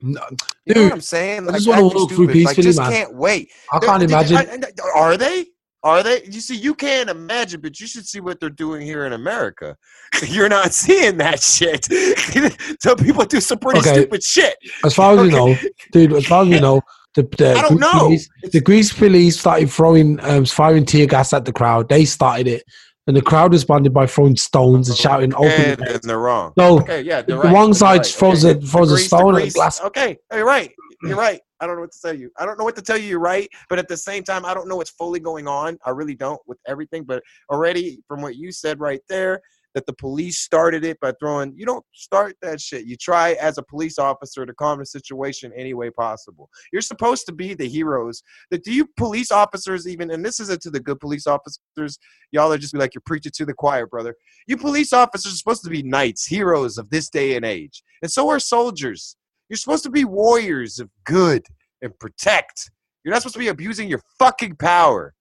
[0.02, 0.22] No,
[0.66, 1.48] You know Dude, what I'm saying?
[1.50, 2.92] I just wanna acting walk through stupid, like, just man.
[2.92, 3.50] can't wait.
[3.72, 4.64] I They're- can't imagine.
[4.96, 5.46] Are they?
[5.84, 6.24] Are they?
[6.24, 9.76] You see, you can't imagine, but you should see what they're doing here in America.
[10.28, 11.86] You're not seeing that shit.
[12.82, 13.94] so people do some pretty Okay.
[13.94, 14.56] stupid shit.
[14.86, 15.30] As far as Okay.
[15.30, 15.56] know,
[15.92, 16.82] dude, as far as we know,
[17.16, 17.92] the, the I don't know.
[18.00, 21.88] Police, the Greece police started throwing, um, firing tear gas at the crowd.
[21.90, 22.64] They started it,
[23.08, 26.54] and the crowd responded by throwing stones and shouting, "Open and, and they're wrong.
[26.58, 27.54] No, Okay, yeah, the right.
[27.54, 28.06] wrong side right.
[28.06, 28.58] throws okay.
[28.58, 29.54] a- throws a stone grease.
[29.54, 29.82] glass.
[29.82, 30.72] Okay, you're right.
[31.04, 31.42] You're right.
[31.60, 32.30] I don't know what to tell you.
[32.38, 33.08] I don't know what to tell you.
[33.08, 35.78] You're right, but at the same time, I don't know what's fully going on.
[35.86, 37.04] I really don't with everything.
[37.04, 39.42] But already, from what you said right there,
[39.74, 41.54] that the police started it by throwing.
[41.56, 42.86] You don't start that shit.
[42.86, 46.50] You try as a police officer to calm the situation any way possible.
[46.72, 48.22] You're supposed to be the heroes.
[48.52, 50.12] That do you police officers even?
[50.12, 51.98] And this isn't to the good police officers.
[52.32, 54.16] Y'all are just be like you're preaching to the choir, brother.
[54.48, 57.84] You police officers are supposed to be knights, heroes of this day and age.
[58.02, 59.16] And so are soldiers.
[59.50, 61.46] You're supposed to be warriors of good
[61.82, 62.72] and protect.
[63.04, 65.14] You're not supposed to be abusing your fucking power.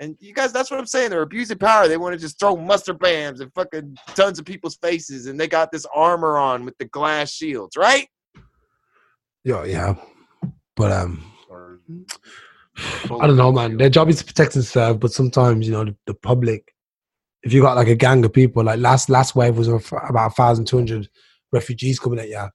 [0.00, 1.10] And you guys, that's what I'm saying.
[1.10, 1.88] They're abusing power.
[1.88, 5.48] They want to just throw mustard bams and fucking tons of people's faces, and they
[5.48, 8.08] got this armor on with the glass shields, right?
[9.42, 9.94] Yeah, yeah.
[10.76, 11.32] But um,
[13.20, 13.76] I don't know, man.
[13.76, 16.72] Their job is to protect and serve, but sometimes you know the, the public.
[17.42, 20.66] If you got like a gang of people, like last last wave was about thousand
[20.66, 21.08] two hundred
[21.52, 22.46] refugees coming at you,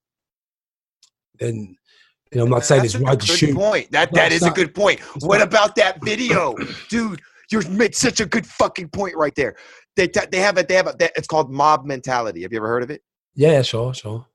[1.40, 1.76] then
[2.32, 3.56] you know I'm not saying That's it's right to shoot.
[3.56, 3.92] point.
[3.92, 5.02] That that is a good point.
[5.22, 6.56] What about that video,
[6.90, 7.22] dude?
[7.52, 9.56] You're made such a good fucking point right there.
[9.96, 12.42] They t- they have a they have a that, it's called mob mentality.
[12.44, 13.02] Have you ever heard of it?
[13.36, 14.26] Yeah, sure, sure.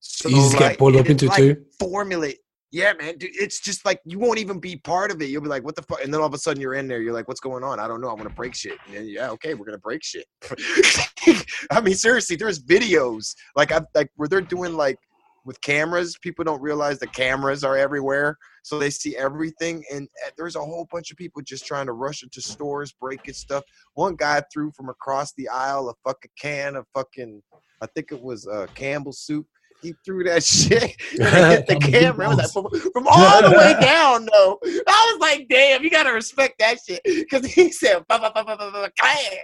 [0.00, 1.64] So You just get pulled up into like too.
[1.78, 2.38] Formulate.
[2.72, 3.30] Yeah, man, dude.
[3.32, 5.26] It's just like you won't even be part of it.
[5.26, 7.00] You'll be like, "What the fuck?" And then all of a sudden, you're in there.
[7.00, 8.08] You're like, "What's going on?" I don't know.
[8.08, 8.76] I want to break shit.
[8.86, 10.26] And then, yeah, okay, we're gonna break shit.
[11.70, 14.98] I mean, seriously, there's videos like I like where they're doing like
[15.46, 16.18] with cameras.
[16.20, 19.84] People don't realize the cameras are everywhere, so they see everything.
[19.90, 23.34] And uh, there's a whole bunch of people just trying to rush into stores, breaking
[23.34, 23.64] stuff.
[23.94, 27.40] One guy threw from across the aisle a fucking can of fucking,
[27.80, 29.46] I think it was uh, Campbell's soup.
[29.86, 30.82] He threw that shit
[31.12, 32.26] and it hit the camera.
[32.26, 34.58] It was like from, from all the way down, though.
[34.64, 37.00] I was like, damn, you gotta respect that shit.
[37.04, 39.38] Because he said, "Ba, ba, ba, ba, ba, ba, clam."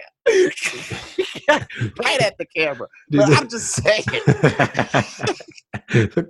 [2.03, 2.87] right at the camera.
[3.09, 4.03] But I'm just saying.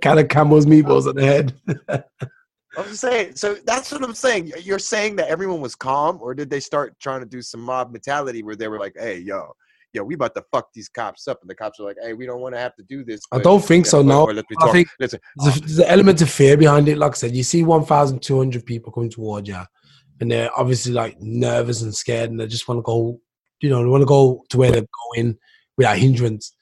[0.00, 1.54] kind of Campbell's meatballs at the head.
[2.76, 3.34] I'm just saying.
[3.36, 4.52] So that's what I'm saying.
[4.62, 7.92] You're saying that everyone was calm, or did they start trying to do some mob
[7.92, 9.54] mentality where they were like, "Hey, yo,
[9.94, 12.26] yo, we about to fuck these cops up," and the cops are like, "Hey, we
[12.26, 14.24] don't want to have to do this." I don't think yeah, so, no.
[14.24, 14.72] or let me I talk.
[14.72, 16.98] think Listen, There's, there's an element of fear behind it.
[16.98, 19.60] Like I said, you see 1,200 people coming towards you,
[20.20, 23.20] and they're obviously like nervous and scared, and they just want to go,
[23.60, 25.36] you know, they want to go to where they're going
[25.76, 26.54] without hindrance.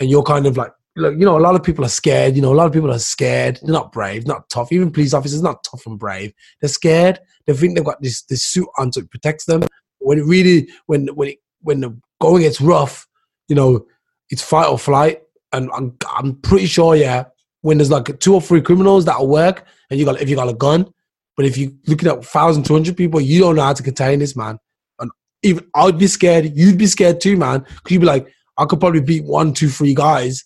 [0.00, 2.36] And you're kind of like, look, you know, a lot of people are scared.
[2.36, 3.58] You know, a lot of people are scared.
[3.62, 4.72] They're not brave, not tough.
[4.72, 6.32] Even police officers, not tough and brave.
[6.60, 7.20] They're scared.
[7.46, 9.62] They think they've got this this suit on so it protects them.
[9.98, 11.98] When it really, when when it when the
[12.30, 13.06] going gets rough,
[13.48, 13.86] you know,
[14.30, 15.22] it's fight or flight.
[15.52, 17.24] And I'm I'm pretty sure, yeah,
[17.60, 20.48] when there's like two or three criminals that'll work, and you got if you got
[20.48, 20.92] a gun,
[21.36, 24.18] but if you're looking at thousand two hundred people, you don't know how to contain
[24.18, 24.58] this man.
[24.98, 25.10] And
[25.42, 28.26] even I'd be scared, you'd be scared too, man, because you'd be like,
[28.58, 30.44] I could probably beat one, two, three guys,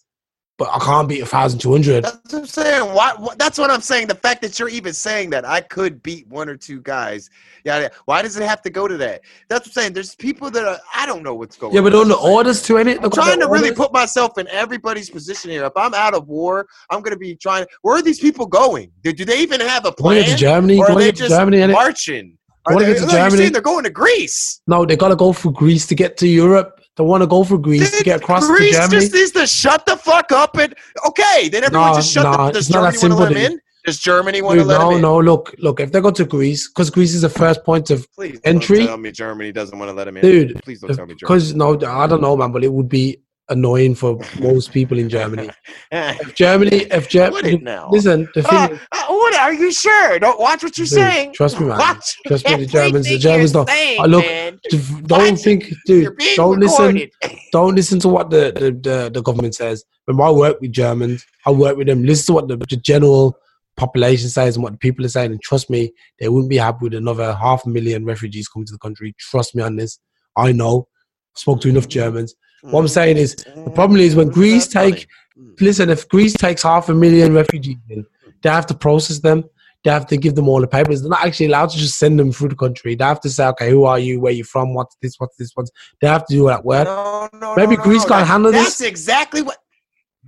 [0.59, 2.05] but I can't beat a thousand two hundred.
[2.05, 2.93] That's what I'm saying.
[2.93, 3.35] Why, why?
[3.39, 4.09] That's what I'm saying.
[4.09, 7.31] The fact that you're even saying that I could beat one or two guys.
[7.65, 7.89] Yeah.
[8.07, 9.23] Why does it have to go to that?
[9.49, 9.93] That's what I'm saying.
[9.93, 10.79] There's people that are.
[10.93, 11.75] I don't know what's going.
[11.75, 12.09] Yeah, but on.
[12.09, 15.65] the orders to it, I'm trying to really put myself in everybody's position here.
[15.65, 17.65] If I'm out of war, I'm going to be trying.
[17.83, 18.91] Where are these people going?
[19.03, 20.23] Do, do they even have a plan?
[20.23, 20.79] get to Germany?
[20.79, 21.65] or are they to just Germany?
[21.69, 22.37] marching?
[22.67, 23.37] Are they, to look, Germany.
[23.37, 24.61] saying they're going to Greece.
[24.67, 26.78] No, they gotta go through Greece to get to Europe.
[26.99, 29.01] They want to go for Greece to get across Greece to Germany.
[29.01, 30.75] just needs to shut the fuck up and
[31.07, 31.49] okay.
[31.49, 32.53] Then everyone No, just shut no, the.
[32.53, 33.61] Does Germany want to let simple, them in?
[33.87, 35.01] Does Germany want to Dude, let them no, in?
[35.03, 35.19] no.
[35.21, 35.81] Look, look.
[35.81, 38.79] If they go to Greece, because Greece is the first point of Please Entry?
[38.79, 40.23] don't tell me Germany doesn't want to let them in.
[40.23, 41.19] Dude, Please don't tell me Germany.
[41.21, 42.51] because no, I don't know, man.
[42.53, 43.21] But it would be
[43.51, 45.51] annoying for most people in Germany.
[45.93, 50.19] If Germany, if Germany, listen, the thing, Uh, uh, what are you sure?
[50.19, 51.33] Don't watch what you're Dude, saying.
[51.33, 51.79] trust me, man.
[51.79, 54.59] Watch Trust me, the Germans- the Germans don't- saying, I look- man.
[55.07, 56.15] don't Watch think, dude.
[56.37, 57.09] Don't listen.
[57.53, 59.83] Don't listen to what the, the, the, the government says.
[60.05, 62.05] When I work with Germans, I work with them.
[62.05, 63.39] Listen to what the, the general
[63.79, 65.31] population says and what the people are saying.
[65.31, 68.73] And trust me, they wouldn't be happy with another half a million refugees coming to
[68.73, 69.15] the country.
[69.19, 69.99] Trust me on this.
[70.37, 70.89] I know.
[71.37, 72.35] Spoke to enough Germans.
[72.63, 73.75] What I'm saying is, the mm.
[73.75, 75.07] problem is when Greece take,
[75.39, 75.61] mm.
[75.61, 78.05] listen, if Greece takes half a million refugees in,
[78.43, 79.45] they have to process them.
[79.85, 81.03] They have to give them all the papers.
[81.03, 82.97] They're not actually allowed to just send them through the country.
[82.97, 84.21] They have to say, okay, who are you?
[84.21, 84.75] Where you from?
[84.75, 85.15] What's this?
[85.19, 85.53] What's this?
[85.55, 86.87] What's they have to do all that work.
[86.87, 88.09] No, no, Maybe no, Greece no.
[88.09, 88.65] can't That- handle this.
[88.65, 89.59] That's exactly what.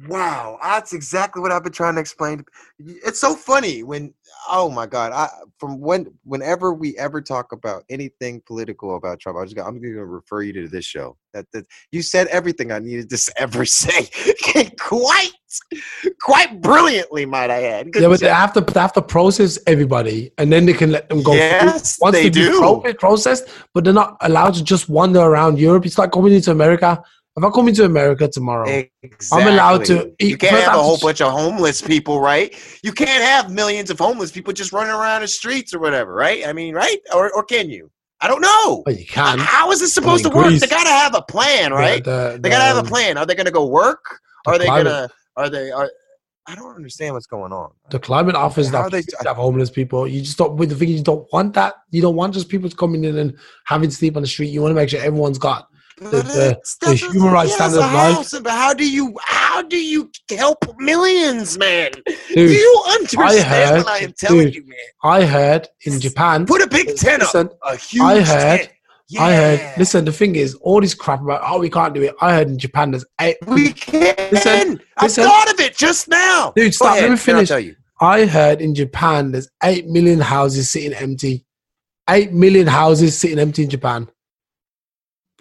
[0.09, 2.45] Wow, that's exactly what I've been trying to explain.
[2.79, 4.15] It's so funny when,
[4.49, 5.29] oh my god, I
[5.59, 9.95] from when whenever we ever talk about anything political about Trump, I just I'm going
[9.95, 11.17] to refer you to this show.
[11.35, 14.09] That, that you said everything I needed to ever say,
[14.79, 15.33] quite,
[16.21, 17.93] quite brilliantly, might I add.
[17.93, 20.93] Good Yeah, but they have to they have to process everybody, and then they can
[20.93, 21.35] let them go.
[21.35, 22.59] Yes, Once they they've do.
[22.59, 25.85] pro- processed, but they're not allowed to just wander around Europe.
[25.85, 27.03] It's like coming into America.
[27.41, 28.69] If I come into America tomorrow,
[29.03, 29.43] Exactly.
[29.43, 32.55] I'm allowed to You can't have I a whole to- bunch of homeless people, right?
[32.83, 36.47] You can't have millions of homeless people just running around the streets or whatever, right?
[36.47, 36.99] I mean, right?
[37.15, 37.91] Or, or can you?
[38.21, 38.83] I don't know.
[38.85, 39.39] well, you can.
[39.39, 40.49] How is this supposed to work?
[40.49, 42.05] Greece- They gotta have a plan, right?
[42.05, 43.17] The- the- They gotta have a plan.
[43.17, 44.05] Are they gonna go work?
[44.45, 45.09] the Are they climate- gonna?
[45.37, 45.71] Are they?
[45.71, 45.91] Are
[46.47, 47.71] I don't understand what's going on.
[47.91, 50.07] The climate offers How that they- have homeless people.
[50.09, 50.57] You just don't.
[50.57, 51.75] With the thing, you don't want that.
[51.91, 54.49] You don't want just people coming in and having to sleep on the street.
[54.51, 55.69] You want to make sure everyone's got.
[56.01, 58.15] But uh, the- the human rights yeah, standard of life.
[58.17, 59.15] house, But how do you?
[59.23, 61.91] How do you help millions, man?
[62.35, 64.79] do you understand heard- what I am telling dude, you, man?
[65.03, 66.47] I heard in Japan.
[66.47, 67.35] Put a big uh, tent up.
[67.35, 68.71] listen, A huge I heard- tent.
[69.19, 69.73] I heard.
[69.77, 72.15] Listen, the thing is, all this crap about oh we can't do it.
[72.21, 73.37] I heard in Japan there's eight.
[73.47, 74.15] We can.
[74.31, 75.25] Listen, I listen.
[75.25, 76.53] thought of it just now.
[76.55, 76.93] Dude, stop.
[76.97, 77.49] ahead, Let me then I'll finish.
[77.49, 77.75] tell you.
[78.01, 81.45] I heard in Japan there's eight million houses sitting empty.
[82.09, 84.09] Eight million houses sitting empty in Japan.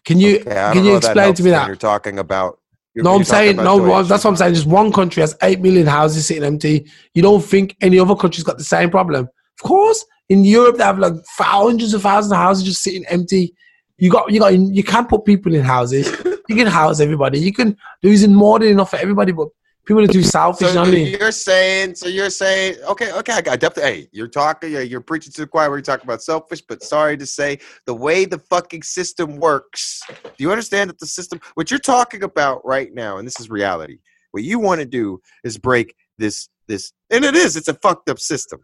[0.06, 1.68] Can you Okay, can you explain to me that?
[1.68, 2.60] You're talking about.
[2.94, 3.78] you're- No, I'm saying no.
[3.78, 4.54] Well, That's what I'm saying.
[4.56, 6.86] Just one country has eight million houses sitting empty.
[7.14, 9.26] You don't think any other country's got the same problem?
[9.26, 13.54] Of course, in Europe they have like hundreds of thousands of houses just sitting empty.
[13.98, 16.10] You got you got you can't put people in houses.
[16.48, 17.40] You can house everybody.
[17.40, 19.50] You can there's more than enough for everybody, but
[19.86, 20.68] people are too selfish.
[20.68, 21.18] you know So I mean?
[21.20, 23.92] you're saying, so you're saying, okay, okay, I got definitely.
[23.92, 25.70] Hey, you're talking, yeah, you're preaching to the choir.
[25.70, 30.02] We're talking about selfish, but sorry to say, the way the fucking system works.
[30.24, 31.40] Do you understand that the system?
[31.56, 34.00] What you're talking about right now, and this is reality.
[34.32, 38.10] What you want to do is break this this and it is it's a fucked
[38.10, 38.62] up system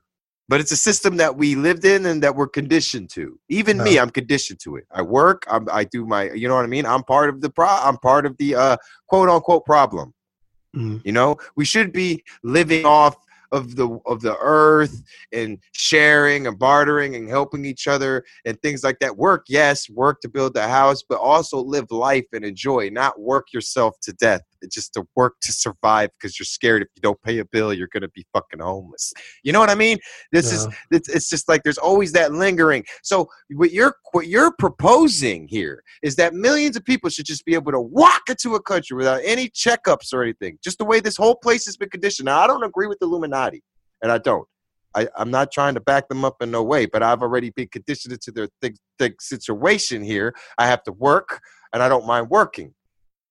[0.47, 3.97] but it's a system that we lived in and that we're conditioned to even me
[3.97, 6.85] i'm conditioned to it i work I'm, i do my you know what i mean
[6.85, 10.13] i'm part of the pro i'm part of the uh quote unquote problem
[10.75, 11.01] Mm.
[11.05, 13.15] you know we should be living off
[13.51, 18.83] of the of the earth and sharing and bartering and helping each other and things
[18.83, 22.89] like that work yes work to build the house but also live life and enjoy
[22.89, 27.01] not work yourself to death just to work to survive because you're scared if you
[27.01, 29.13] don't pay a bill you're gonna be fucking homeless.
[29.43, 29.97] You know what i mean?
[30.31, 32.83] This is it's, it's just like there's always that lingering.
[33.03, 37.53] So what you're what you're proposing here is that millions of people should just be
[37.53, 41.17] able to walk into a country without any checkups or anything just the way this
[41.17, 42.25] whole place has been conditioned.
[42.25, 43.63] Now i don't agree with the illuminati
[44.01, 44.47] and i don't.
[44.95, 47.67] I, i'm not trying to back them up in no way but i've already been
[47.67, 50.33] conditioned into their thick, thick situation here.
[50.57, 51.41] I have to work
[51.73, 52.73] and i don't mind working.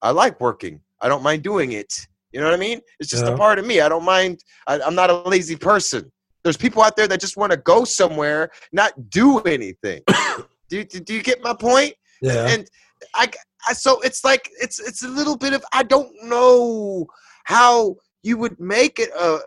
[0.02, 1.92] I like working i don't mind doing it
[2.32, 4.80] you know what i mean it's just a part of me i don't mind I,
[4.80, 6.10] i'm not a lazy person
[6.44, 10.02] there's people out there that just want to go somewhere, not do anything.
[10.68, 11.94] do, you- do you get my point?
[12.20, 12.46] Yeah.
[12.48, 12.68] And
[13.14, 13.30] I,
[13.66, 17.06] I, so it's like it's it's a little bit of I don't know
[17.44, 19.38] how you would make it a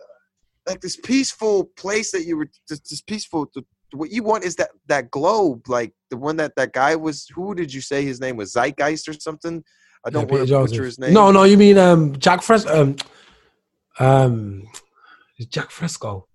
[0.68, 3.50] like this peaceful place that you were this, this peaceful.
[3.94, 7.28] What you want is that that globe, like the one that that guy was.
[7.36, 8.54] Who did you say his name was?
[8.54, 9.64] Zeitgeist or something?
[10.06, 11.14] I don't Yeah, want Peter to butcher his name.
[11.14, 12.82] No, no, you mean um Jacque Fresco?
[12.82, 12.96] Um,
[14.00, 14.68] um,
[15.50, 16.28] Jacque Fresco,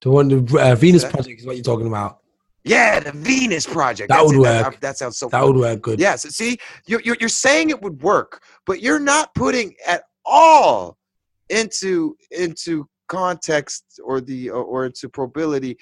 [0.00, 1.12] the one the uh, Venus that?
[1.12, 2.18] Project is what you're talking about.
[2.64, 4.08] Yeah, the Venus Project.
[4.08, 4.64] That That's would it.
[4.64, 4.80] Work.
[4.80, 5.28] that sounds so.
[5.28, 5.52] That fun.
[5.54, 6.00] would work good.
[6.00, 6.22] Yes.
[6.34, 10.96] See, you're, you're, you're saying it would work, but you're not putting at all
[11.48, 15.76] into into context or the or, or into probability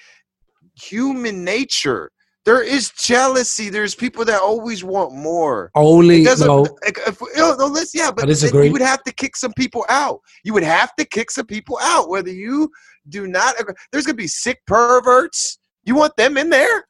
[0.79, 2.11] human nature.
[2.45, 3.69] There is jealousy.
[3.69, 5.71] There's people that always want more.
[5.73, 6.47] Only It doesn't.
[6.47, 6.61] no.
[6.83, 10.19] like, if, no, no, listen, yeah, but you would have to kick some people out.
[10.43, 12.69] You would have to kick some people out, whether you
[13.09, 13.59] do not.
[13.59, 13.73] agree.
[13.91, 15.57] There's gonna be sick perverts.
[15.85, 16.85] You want them in there?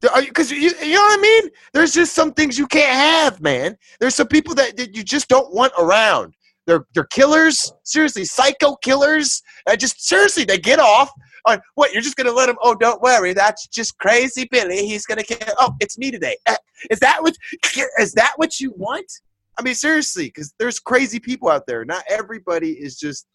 [0.00, 1.50] Because you, you know what I mean.
[1.72, 3.78] There's just some things you can't have, man.
[4.00, 6.34] There's some people that, that you just don't want around.
[6.66, 7.72] They're they're killers.
[7.84, 9.42] Seriously, psycho killers.
[9.68, 11.10] I just seriously, they get off.
[11.46, 12.56] On, what you're just gonna let him?
[12.62, 13.32] Oh, don't worry.
[13.32, 14.86] That's just crazy, Billy.
[14.86, 15.38] He's gonna kill.
[15.58, 16.36] Oh, it's me today.
[16.46, 16.54] Eh,
[16.90, 17.34] Is that what?
[17.98, 19.10] Is that what you want?
[19.58, 21.84] I mean, seriously, because there's crazy people out there.
[21.84, 23.26] Not everybody is just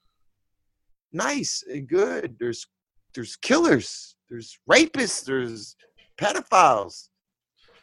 [1.12, 2.36] nice and good.
[2.40, 2.66] There's
[3.14, 4.16] there's killers.
[4.30, 5.26] There's rapists.
[5.26, 5.76] There's
[6.20, 7.10] pedophiles.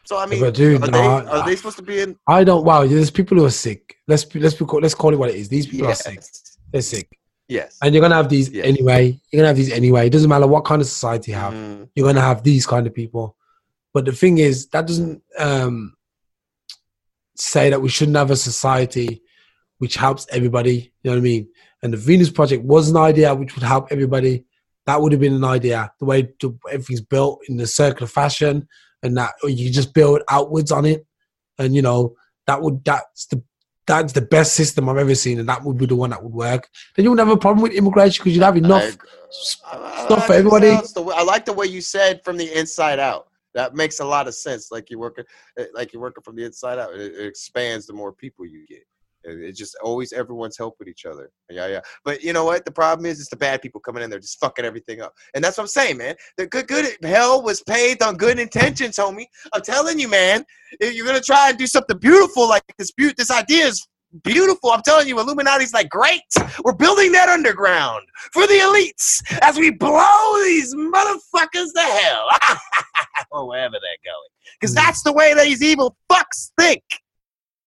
[0.05, 0.99] So I mean, but dude, are, no, they,
[1.31, 2.17] I- are they supposed to be in?
[2.29, 2.65] I don't.
[2.65, 3.97] Wow, there's people who are sick.
[4.07, 5.49] Let's be, let's be, let's call it what it is.
[5.49, 6.23] These people are sick.
[6.73, 7.09] They're sick,
[7.49, 7.79] Yes.
[7.83, 8.65] and you're gonna have these Yes.
[8.67, 9.21] anyway.
[9.31, 10.07] You're gonna have these anyway.
[10.07, 11.53] It doesn't matter what kind of society you have.
[11.53, 11.89] Mhm.
[11.95, 13.37] You're gonna have these kind of people.
[13.93, 15.95] But the thing is, that doesn't um,
[17.37, 19.23] say that we shouldn't have a society
[19.79, 20.93] which helps everybody.
[21.03, 21.49] You know what I mean?
[21.83, 24.45] And the Venus Project was an idea which would help everybody.
[24.87, 25.93] That would have been an idea.
[25.99, 28.69] The way to, everything's built in the circular fashion,
[29.03, 31.07] and that or you just build outwards on it,
[31.59, 32.15] and you know
[32.47, 33.43] that would that's the
[33.87, 36.33] that's the best system I've ever seen, and that would be the one that would
[36.33, 36.69] work.
[36.97, 38.83] Then you wouldn't have a problem with immigration because you'd have enough.
[38.83, 40.69] I- s- I- stuff I for everybody.
[40.69, 43.29] sounds the way- I like the way you said from the inside out.
[43.55, 44.71] That makes a lot of sense.
[44.73, 45.25] Like you're working,
[45.59, 46.93] eh, like you're working from the inside out.
[46.95, 48.85] It, it expands the more people you get.
[49.25, 51.31] It, it just always everyone's helping each other.
[51.51, 51.81] Yeah, yeah.
[52.05, 52.65] But you know what?
[52.65, 55.15] The problem is, it's the bad people coming in there just fucking everything up.
[55.35, 56.15] And that's what I'm saying, man.
[56.37, 59.27] The good, good hell was paved on good intentions, homie.
[59.53, 60.45] I'm telling you, man.
[60.81, 63.87] If you're gonna try and do something beautiful like this, beaut, this idea is
[64.23, 64.71] beautiful.
[64.71, 66.21] I'm telling you, Illuminati's like, great.
[66.65, 72.29] We're building that underground for the elites as we blow these motherfuckers to hell.
[73.31, 74.29] or wherever they're going.
[74.61, 74.77] Because Mm.
[74.77, 76.83] that's the way these evil fucks think.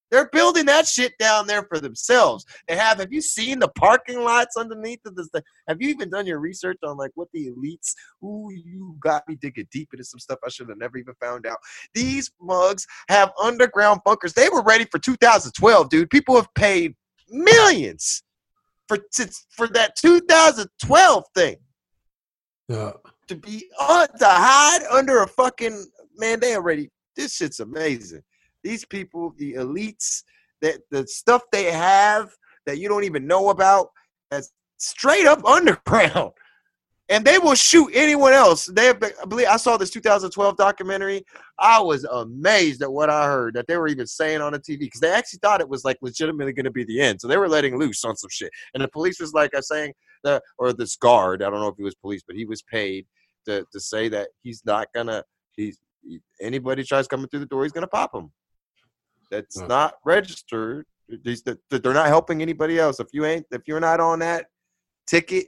[0.10, 2.46] They're building that shit down there for themselves.
[2.68, 3.00] They have.
[3.00, 5.28] Have you seen the parking lots underneath of this?
[5.30, 5.42] thing?
[5.68, 7.94] Have you even done your research on like what the elites?
[8.24, 11.46] Ooh, you got me digging deep into some stuff I should have never even found
[11.46, 11.58] out.
[11.94, 14.34] These mugs have underground bunkers.
[14.34, 16.10] They were ready for 2012, dude.
[16.10, 16.96] People have paid
[17.30, 18.24] millions
[18.88, 21.58] for to, for that 2012 thing
[22.70, 22.92] Yeah.
[23.28, 25.86] to be on to hide under a fucking
[26.18, 26.40] man.
[26.40, 28.22] They already this shit's amazing.
[28.68, 30.24] These people, the elites,
[30.62, 32.32] that the stuff they have
[32.66, 33.90] that you don't even know about,
[34.30, 36.32] that's straight up underground.
[37.10, 38.66] And they will shoot anyone else.
[38.66, 41.24] They have, I believe I saw this 2012 documentary.
[41.58, 44.80] I was amazed at what I heard that they were even saying on the TV
[44.80, 47.22] because they actually thought it was like legitimately going to be the end.
[47.22, 48.52] So they were letting loose on some shit.
[48.74, 49.94] And the police was like, I saying
[50.26, 53.06] that, or this guard, I don't know if he was police, but he was paid
[53.48, 55.24] to, to say that he's not gonna
[55.56, 58.32] he's he- anybody tries coming through the door he's gonna pop him
[59.32, 59.68] that's Yeah.
[59.68, 60.86] not registered
[61.24, 64.20] these that that they're not helping anybody else if you ain't if you're not on
[64.20, 64.48] that
[65.08, 65.48] ticket,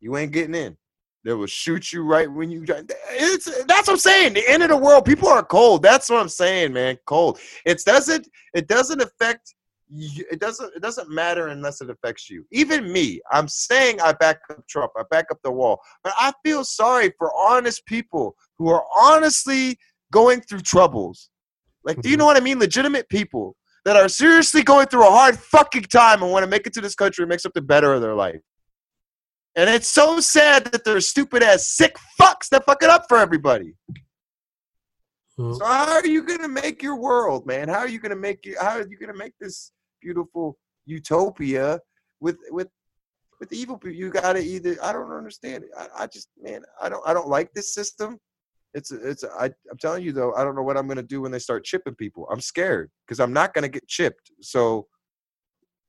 [0.00, 0.76] you ain't getting in.
[1.24, 2.64] They will shoot you right when you.
[2.66, 4.32] It's that's what I'm saying.
[4.32, 5.04] The end of the world.
[5.04, 5.82] People are cold.
[5.82, 6.96] That's what I'm saying, man.
[7.06, 7.38] Cold.
[7.66, 8.26] It doesn't.
[8.54, 9.54] It doesn't affect.
[9.90, 10.24] You.
[10.30, 10.74] It doesn't.
[10.74, 12.46] It doesn't matter unless it affects you.
[12.52, 13.20] Even me.
[13.32, 14.92] I'm saying I back up Trump.
[14.96, 15.78] I back up the wall.
[16.02, 19.78] But I feel sorry for honest people who are honestly
[20.10, 21.28] going through troubles.
[21.84, 22.58] Like, do you know what I mean?
[22.58, 26.66] Legitimate people that are seriously going through a hard fucking time and want to make
[26.66, 28.40] it to this country and make something better of their life.
[29.56, 33.18] And it's so sad that they're stupid ass sick fucks that fuck it up for
[33.18, 33.74] everybody.
[35.38, 35.56] Mhm.
[35.56, 37.68] So how are you gonna make your world, man?
[37.68, 38.56] How are you gonna make you?
[38.60, 41.80] How are you gonna make this beautiful utopia
[42.20, 42.68] with with
[43.40, 43.96] with evil people?
[43.96, 44.76] You gotta either.
[44.82, 45.70] I don't understand it.
[45.76, 48.18] I, I just man, I don't I don't like this system.
[48.74, 51.32] It's it's I, I'm telling you though, I don't know what I'm gonna do when
[51.32, 52.28] they start chipping people.
[52.30, 54.30] I'm scared because I'm not gonna get chipped.
[54.40, 54.86] So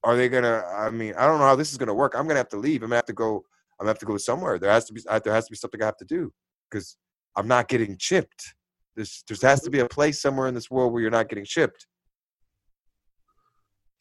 [0.04, 0.64] are they gonna?
[0.76, 2.14] I mean, I don't know how this is gonna work.
[2.16, 2.82] I'm gonna have to leave.
[2.82, 3.46] I'm gonna have to go.
[3.80, 4.58] I'm gonna have to go somewhere.
[4.58, 5.02] There has to be.
[5.10, 6.32] I- There has to be something I have to do
[6.70, 6.98] because
[7.36, 8.56] I'm not getting chipped.
[8.96, 11.46] There's there has to be a place somewhere in this world where you're not getting
[11.46, 11.86] chipped.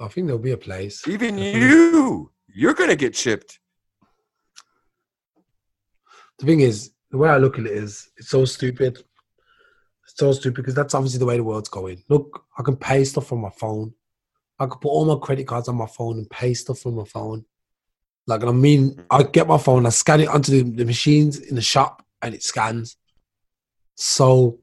[0.01, 1.07] I think there'll be a place.
[1.07, 3.61] Even you, you're gonna get chipped.
[6.39, 8.99] The thing is, the way I look at it is, it's so stupid.
[10.05, 12.03] It's so stupid because that's obviously the way the world's going.
[12.09, 13.95] Look, I can pay stuff from my phone.
[14.59, 17.05] I could put all my credit cards on my phone and pay stuff from my
[17.05, 17.45] phone.
[18.27, 21.57] Like, I mean, I get my phone, I scan it onto the, the machines in
[21.57, 22.97] the shop, and it scans.
[23.97, 24.59] So,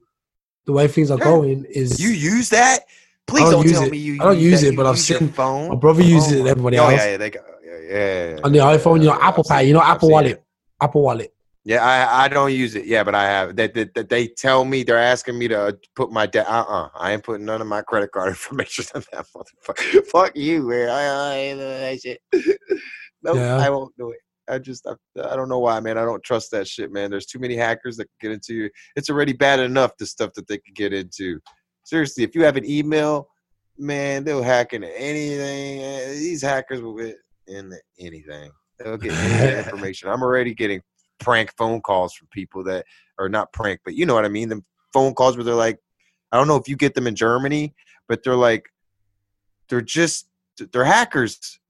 [0.64, 2.84] the way things are going is You use that?
[3.26, 3.90] Please don't don't, use tell it.
[3.90, 4.14] me you.
[4.20, 5.68] I don't use it, but I've seen phone.
[5.68, 6.92] my brother uses it and everybody oh, else.
[6.92, 9.74] Yeah, yeah, they go, yeah, yeah, yeah, on the iPhone, you know, Apple Pay, you
[9.74, 10.44] know, Apple Wallet, it.
[10.80, 11.34] Apple Wallet.
[11.68, 12.86] Yeah, I, I don't use it.
[12.86, 13.54] Yeah, but I have.
[13.54, 16.48] They, they, they, they tell me they're asking me to put my debt.
[16.48, 20.06] Uh uh I ain't putting none of my credit card information on that motherfucker.
[20.10, 20.88] Fuck you, man.
[20.88, 22.20] I, I ain't doing that shit.
[23.22, 23.56] no, Yeah.
[23.58, 24.18] I won't do it.
[24.48, 24.94] I just I,
[25.30, 25.98] I don't know why, man.
[25.98, 27.10] I don't trust that shit, man.
[27.10, 28.70] There's too many hackers that can get into you.
[28.96, 31.38] It's already bad enough the stuff that they can get into.
[31.84, 33.28] Seriously, if you have an email,
[33.76, 35.82] man, they'll hack into anything.
[35.82, 37.16] Eh, These hackers will get
[37.46, 38.50] into anything.
[38.78, 40.08] They'll get any information.
[40.08, 40.80] I'm already getting
[41.18, 42.84] prank phone calls from people that
[43.18, 44.48] are not prank, but you know what I mean.
[44.48, 44.62] The
[44.92, 45.78] phone calls where they're like,
[46.32, 47.74] I don't know if you get them in Germany,
[48.08, 48.66] but they're like,
[49.68, 50.28] they're just
[50.72, 51.60] they're hackers.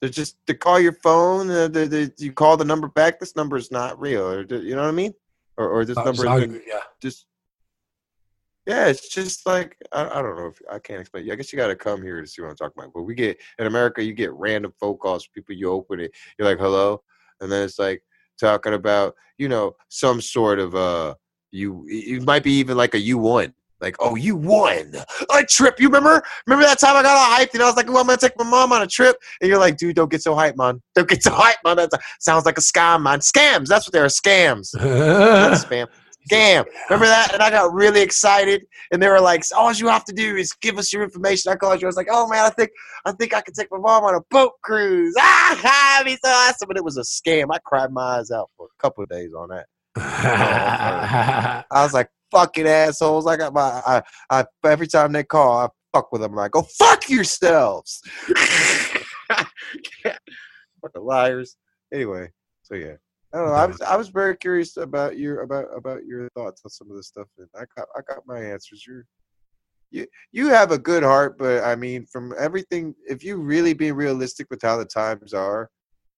[0.00, 1.50] They're just they call your phone.
[1.50, 3.20] Uh, they, they, you call the number back.
[3.20, 4.26] This number is not real.
[4.26, 5.12] Or, you know what I mean?
[5.56, 6.80] Or, or this That's number has been yeah.
[7.02, 7.26] just
[8.66, 11.30] yeah, it's just like I, I don't know if I can't explain.
[11.30, 12.92] I guess you got to come here to see what I'm talking about.
[12.94, 15.54] But we get in America, you get random phone calls from people.
[15.54, 17.02] You open it, you're like, "Hello,"
[17.40, 18.02] and then it's like
[18.40, 21.14] talking about you know some sort of uh
[21.52, 21.84] you.
[21.88, 23.54] It might be even like a you won.
[23.80, 24.92] Like, oh, you won
[25.34, 25.80] a trip.
[25.80, 26.22] You remember?
[26.46, 28.36] Remember that time I got all hyped and I was like, "Oh, I'm gonna take
[28.36, 30.82] my mom on a trip." And you're like, "Dude, don't get so hyped, man.
[30.94, 31.76] Don't get so hyped, man.
[31.76, 33.20] That sounds like a scam, man.
[33.20, 33.68] Scams.
[33.68, 34.06] That's what they are.
[34.06, 34.74] Scams.
[34.76, 35.86] Spam.
[36.28, 36.64] Scam.
[36.88, 37.32] Remember that?
[37.32, 38.66] And I got really excited.
[38.92, 41.52] And they were like, all you have to do is give us your information.
[41.52, 41.86] I called you.
[41.86, 42.70] I was like, oh man, I think
[43.06, 45.14] I think I can take my mom on a boat cruise.
[45.62, 46.68] Ah, be so awesome.
[46.68, 47.46] But it was a scam.
[47.52, 49.66] I cried my eyes out for a couple of days on that.
[49.96, 53.26] I was like, fucking assholes.
[53.26, 56.38] I got my I, I every time they call, I fuck with them.
[56.38, 58.00] I'm go fuck yourselves.
[60.82, 61.56] Fucking liars.
[61.92, 62.30] Anyway,
[62.62, 62.94] so yeah.
[63.32, 63.52] I don't know.
[63.54, 66.96] I was I was very curious about your about about your thoughts on some of
[66.96, 68.84] this stuff, and I got I got my answers.
[68.86, 69.06] You're
[69.90, 73.94] you you have a good heart, but I mean, from everything, if you really being
[73.94, 75.70] realistic with how the times are,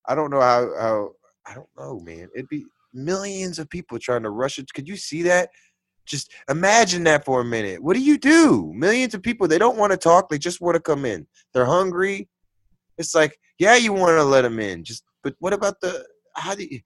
[0.06, 1.12] I don't know how how
[1.46, 2.28] I don't know, man.
[2.34, 4.72] It'd be millions of people trying to rush it.
[4.72, 5.50] Could you see that?
[6.06, 7.82] Just imagine that for a minute.
[7.82, 8.72] What do you do?
[8.74, 9.46] Millions of people.
[9.46, 10.28] They don't want to talk.
[10.28, 11.26] They just want to come in.
[11.54, 12.28] They're hungry.
[12.98, 14.82] It's like, yeah, you want to let them in.
[14.82, 16.04] Just, but what about the?
[16.34, 16.80] How do you?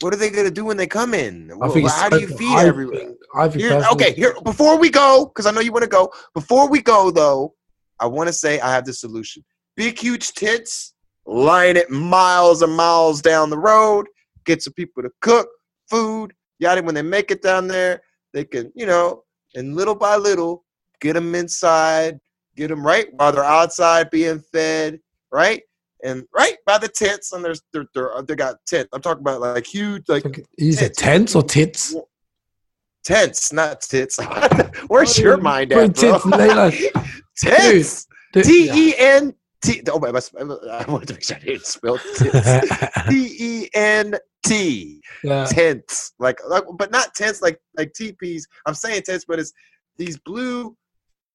[0.00, 1.52] What are they gonna do when they come in?
[1.54, 3.16] Well, how do you feed I everyone?
[3.34, 6.10] I Here, okay, here before we go, because I know you want to go.
[6.34, 7.54] Before we go, though,
[7.98, 9.44] I want to say I have the solution.
[9.76, 10.94] Big, huge tents,
[11.26, 14.06] line it miles and miles down the road.
[14.46, 15.48] Get some people to cook
[15.88, 16.32] food.
[16.58, 16.82] Yada.
[16.82, 18.02] When they make it down there,
[18.32, 19.24] they can, you know,
[19.54, 20.64] and little by little,
[21.00, 22.18] get them inside,
[22.56, 24.98] get them right while they're outside being fed,
[25.30, 25.62] right?
[26.04, 28.88] And right by the tents, and there's they're, they're, they got tent.
[28.92, 30.24] I'm talking about like huge, like
[30.58, 31.94] You said tents or tits?
[33.04, 34.18] tents, not tits.
[34.88, 35.88] Where's your Oh, mind at, bro?
[35.88, 36.70] tits later.
[37.36, 38.06] tits.
[38.32, 38.70] Dude, T.
[38.72, 39.82] E N T.
[39.90, 40.08] Oh, my.
[40.08, 42.88] I wanted to make sure I didn't spell tits.
[43.08, 44.14] T E N
[44.44, 45.00] T.
[45.22, 48.46] Tents, like, like, but not tents like like teepees.
[48.66, 49.52] I'm saying tents, but it's
[49.96, 50.76] these blue.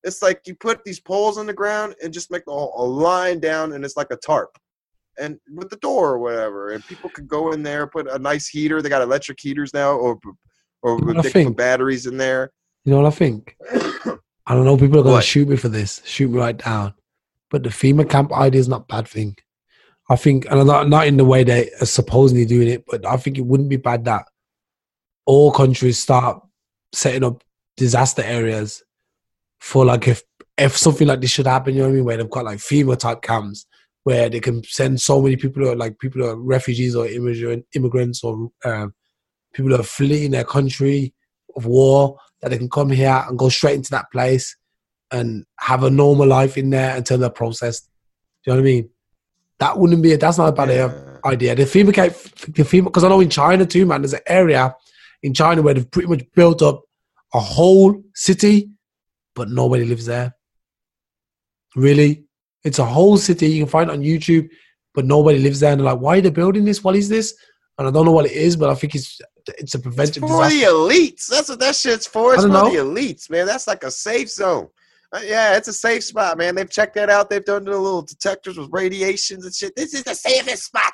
[0.06, 3.40] It's like you put these poles on the ground and just make a, a line
[3.40, 4.58] down, and it's like a tarp.
[5.18, 8.48] and with the door or whatever, and people could go in there, put a nice
[8.48, 8.82] heater.
[8.82, 10.20] They got electric heaters now, or
[10.84, 12.52] or they think- batteries in there.
[12.84, 13.58] You know what I think?
[14.48, 14.78] I don't know.
[14.78, 16.04] People are going to shoot me for this.
[16.06, 16.94] Shoot me right down.
[17.50, 19.36] But the FEMA camp idea is not a bad thing.
[20.08, 23.18] I think, and not not in the way they are supposedly doing it, but I
[23.18, 24.26] think it wouldn't be bad that
[25.26, 26.44] all countries start
[26.94, 27.44] setting up
[27.76, 28.84] disaster areas
[29.66, 30.22] for like if
[30.58, 31.74] if something like this should happen.
[31.74, 32.06] You know what I mean?
[32.06, 33.66] Where they've got like FEMA type camps
[34.04, 37.08] where they can send so many people who are like people who are refugees or
[37.08, 38.94] immigrant immigrants or um,
[39.54, 41.16] people who are fleeing their country
[41.56, 44.56] of war that they can come here and go straight into that place
[45.12, 47.90] and have a normal life in there until they're processed.
[48.44, 48.90] Do you know what I mean?
[49.58, 51.32] That wouldn't be that's not a bad idea Yeah.
[51.32, 51.56] idea.
[51.56, 54.76] The FEMA, the FEMA, because I know in China too, man, there's an area
[55.24, 56.84] in China where they've pretty much built up
[57.34, 58.70] a whole city,
[59.36, 60.34] but nobody lives there.
[61.76, 62.24] Really,
[62.64, 63.48] it's a whole city.
[63.48, 64.50] You can find it on YouTube,
[64.94, 65.72] but nobody lives there.
[65.74, 66.84] And they're like, "Why are they building this?
[66.84, 67.36] What is this?"
[67.78, 70.22] And I don't know what it is, but I think it's it's a It's preventive
[70.22, 70.58] for disaster.
[70.58, 71.28] the elites.
[71.28, 72.34] That's what that shit's for.
[72.34, 73.46] It's for don't the elites, man.
[73.46, 74.70] That's like a safe zone.
[75.16, 76.56] Uh, yeah, it's a safe spot, man.
[76.56, 77.30] They've checked that out.
[77.30, 79.74] They've done the little detectors with radiations and shit.
[79.74, 80.92] This is the safest spot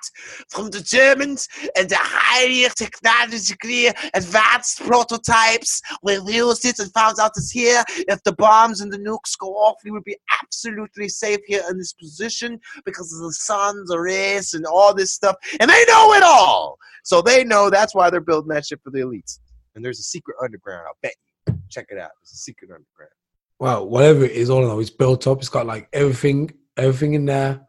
[0.50, 5.82] from the Germans and the higher technologically advanced prototypes.
[6.04, 7.84] We used it and found out it's here.
[7.90, 11.80] If the bombs and the nukes go off, we would be absolutely safe here in
[11.80, 15.36] this position because of the sun, the rays, and all this stuff.
[15.60, 16.78] And they know it all.
[17.04, 19.40] So they know that's why they're building that shit for the elites.
[19.74, 20.86] And there's a secret underground.
[20.86, 21.16] I'll bet
[21.48, 21.58] you.
[21.70, 22.12] Check it out.
[22.22, 23.14] There's a secret underground.
[23.62, 25.38] Well, whatever it is, all I know, it's built up.
[25.38, 27.62] It's got like everything, everything in there,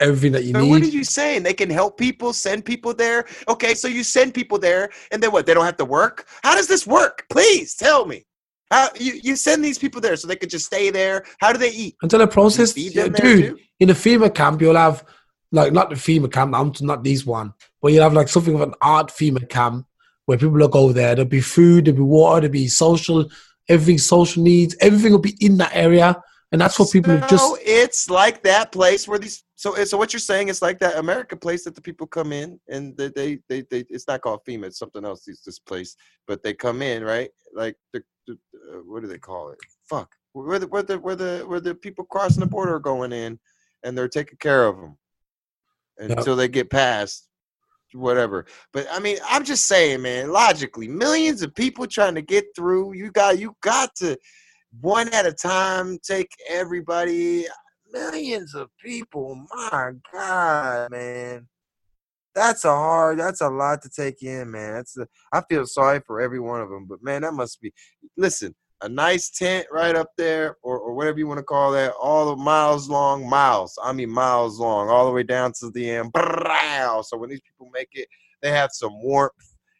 [0.00, 1.44] everything that you So what are you saying?
[1.44, 3.26] They can help people, send people there.
[3.48, 5.46] Okay, so you send people there, and then what?
[5.46, 6.26] They don't have to work.
[6.42, 7.26] How does this work?
[7.30, 8.24] Please tell me.
[8.72, 11.24] How you, you send these people there so they could just stay there?
[11.38, 11.94] How do they eat?
[12.02, 13.56] Until the process, feed yeah, them there dude.
[13.56, 13.64] too?
[13.78, 15.04] In a FEMA camp, you'll have
[15.52, 18.62] like not the FEMA camp, I'm not these one, but you'll have like something of
[18.62, 19.86] an art FEMA camp
[20.26, 21.14] where people will go there.
[21.14, 23.28] There'll be food, there'll be water, there'll be social,
[23.68, 26.20] everything social needs, everything will be in that area,
[26.52, 27.44] and that's what people have just.
[27.44, 29.44] So it's like that place where these.
[29.56, 32.60] So so what you're saying is like that American place that the people come in
[32.68, 35.24] and they they they, they it's not called FEMA, it's something else.
[35.24, 35.96] This this place,
[36.26, 39.58] but they come in right like the, the uh, what do they call it?
[39.88, 43.12] Fuck, where the where the where the where the people crossing the border are going
[43.12, 43.38] in,
[43.84, 44.98] and they're taking care of them
[46.00, 46.18] Yep.
[46.18, 47.28] until they get past
[47.94, 48.46] whatever.
[48.72, 50.30] But I mean, I'm just saying, man.
[50.30, 52.94] Logically, millions of people trying to get through.
[52.94, 54.16] You got you got to
[54.80, 57.46] one at a time take everybody.
[57.92, 59.46] Millions of people.
[59.54, 61.46] My God, man.
[62.34, 63.20] That's a hard.
[63.20, 64.74] That's a lot to take in, man.
[64.74, 67.72] That's a, I feel sorry for every one of them, but man, that must be.
[68.16, 68.54] Listen,
[68.84, 72.26] a nice tent right up there, or, or whatever you want to call that, all
[72.26, 73.78] the miles long, miles.
[73.82, 76.10] I mean miles long, all the way down to the end.
[76.14, 78.06] So when these people make it,
[78.42, 79.32] they have some warmth.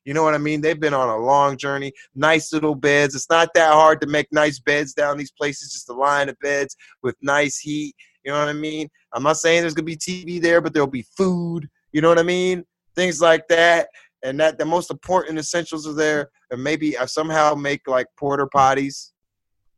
[0.06, 0.62] You know what I mean?
[0.62, 1.92] They've been on a long journey.
[2.14, 3.14] Nice little beds.
[3.14, 5.72] It's not that hard to make nice beds down these places.
[5.72, 7.94] Just a line of beds with nice heat.
[8.24, 8.88] You know what I mean?
[9.12, 11.68] I'm not saying there's gonna be TV there, but there'll be food.
[11.92, 12.64] You know what I mean?
[12.96, 13.88] Things like that.
[14.24, 16.30] And that the most important essentials are there.
[16.50, 19.12] And maybe I somehow make like porta potties,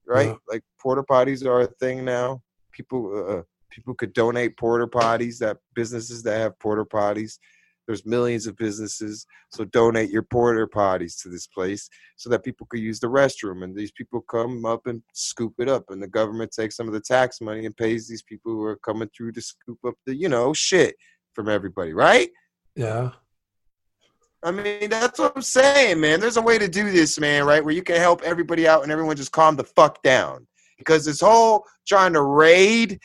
[0.06, 0.28] right?
[0.28, 0.34] Yeah.
[0.48, 2.40] Like porta potties are a thing now.
[2.72, 5.38] People, uh, people could donate porta potties.
[5.38, 7.38] That businesses that have porta potties.
[7.86, 12.66] There's millions of businesses, so donate your porta potties to this place so that people
[12.68, 13.62] could use the restroom.
[13.62, 16.94] And these people come up and scoop it up, and the government takes some of
[16.94, 20.16] the tax money and pays these people who are coming through to scoop up the,
[20.16, 20.96] you know, shit
[21.34, 22.28] from everybody, right?
[22.74, 23.10] Yeah.
[24.46, 26.20] I mean, that's what I'm saying, man.
[26.20, 27.64] There's a way to do this, man, right?
[27.64, 30.46] Where you can help everybody out and everyone just calm the fuck down.
[30.78, 33.00] Because this whole trying to raid,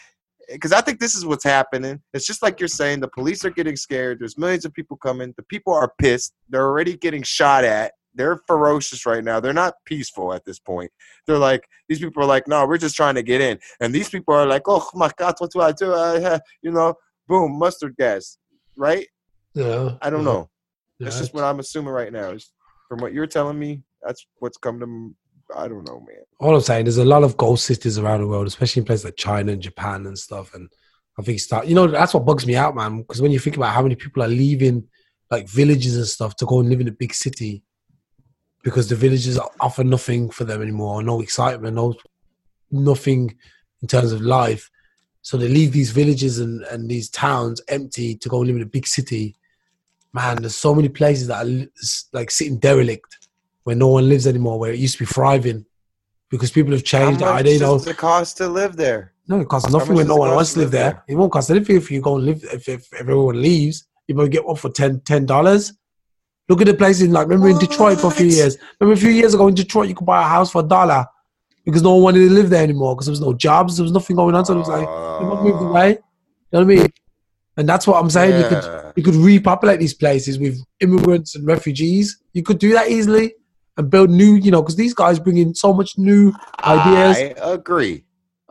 [0.51, 1.99] because I think this is what's happening.
[2.13, 4.19] It's just like you're saying, the police are getting scared.
[4.19, 5.33] There's millions of people coming.
[5.35, 6.35] The people are pissed.
[6.47, 7.93] They're already getting shot at.
[8.13, 9.39] They're ferocious right now.
[9.39, 10.91] They're not peaceful at this point.
[11.25, 13.57] They're like, these people are like, no, we're just trying to get in.
[13.79, 15.91] And these people are like, oh my God, what do I do?
[15.91, 16.93] Uh, you know,
[17.27, 18.37] boom, mustard gas,
[18.77, 19.07] right?
[19.55, 19.95] Yeah.
[20.03, 20.50] I don't yeah, know.
[21.05, 22.31] That's just what I'm assuming right now.
[22.31, 22.51] Is
[22.87, 25.15] from what you're telling me, that's what's come to.
[25.55, 26.23] I don't know, man.
[26.39, 29.05] all I'm saying, there's a lot of ghost cities around the world, especially in places
[29.05, 30.53] like China and Japan and stuff.
[30.53, 30.69] And
[31.19, 33.01] I think start, you know, that's what bugs me out, man.
[33.01, 34.87] Because when you think about how many people are leaving
[35.29, 37.63] like villages and stuff to go and live in a big city,
[38.63, 41.95] because the villages offer nothing for them anymore, no excitement, no
[42.71, 43.35] nothing
[43.81, 44.69] in terms of life.
[45.21, 48.61] So they leave these villages and, and these towns empty to go and live in
[48.61, 49.35] a big city.
[50.13, 51.67] Man, there's so many places that are
[52.13, 53.29] like sitting derelict
[53.63, 55.65] where no one lives anymore, where it used to be thriving
[56.29, 57.21] because people have How changed.
[57.23, 57.77] I much don't know.
[57.77, 59.13] does it cost to live there?
[59.27, 60.91] No, it costs nothing when no one wants to live there.
[60.91, 61.03] there?
[61.07, 62.43] It won't cost anything if you go and live.
[62.43, 65.73] If, if everyone leaves, you might get one for 10 dollars.
[66.49, 68.57] Look at the places like remember in Detroit for a few years.
[68.79, 71.05] Remember a few years ago in Detroit, you could buy a house for a dollar
[71.63, 73.93] because no one wanted to live there anymore because there was no jobs, there was
[73.93, 74.43] nothing going on.
[74.43, 74.87] So it was like
[75.21, 75.89] everyone moved Uh, away.
[75.91, 75.95] You
[76.51, 76.87] know what I mean?
[77.55, 78.41] And that's what I'm saying.
[78.41, 78.80] You could yeah.
[78.95, 82.21] You could repopulate these places with immigrants and refugees.
[82.33, 83.35] You could do that easily
[83.77, 87.17] and build new, you know, because these guys bring in so much new ideas.
[87.17, 88.03] I agree.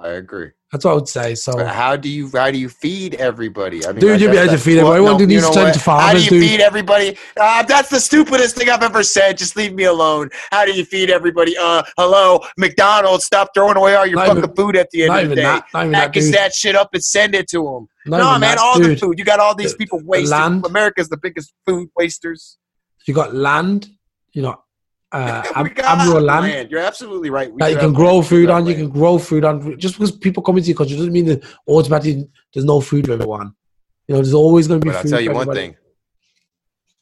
[0.03, 0.51] I agree.
[0.73, 1.35] That's what I would say.
[1.35, 3.85] So But how do you how do you feed everybody?
[3.85, 4.99] I mean, Dude, you'll be able to feed everybody.
[4.99, 5.75] Everyone no, needs turn what?
[5.75, 6.43] to How do you dude.
[6.49, 7.19] feed everybody?
[7.39, 9.37] Uh, that's the stupidest thing I've ever said.
[9.37, 10.31] Just leave me alone.
[10.53, 11.57] How do you feed everybody?
[11.59, 15.19] Uh, hello, McDonald's, stop throwing away all your Not fucking even- food at the end
[15.19, 15.43] of the day.
[15.43, 15.67] that.
[15.75, 17.89] Not that, that shit up and send it to them.
[18.07, 18.93] Not no, man, that, all dude.
[18.93, 19.19] the food.
[19.19, 20.31] You got all these The- people wasting.
[20.31, 22.59] land- America's the biggest food wasters.
[23.07, 23.89] You got land,
[24.33, 24.63] you know,
[25.13, 27.51] uh, we ab- got admiral land, You're absolutely right.
[27.59, 28.27] That you can grow land.
[28.27, 28.67] Food on.
[28.67, 28.91] You land.
[28.91, 29.79] can grow food on.
[29.79, 33.13] Just because people come into your country doesn't mean that automatically there's no food for
[33.13, 33.53] everyone.
[34.07, 35.61] You know, there's always going to be But I'll tell you one everybody.
[35.61, 35.77] thing.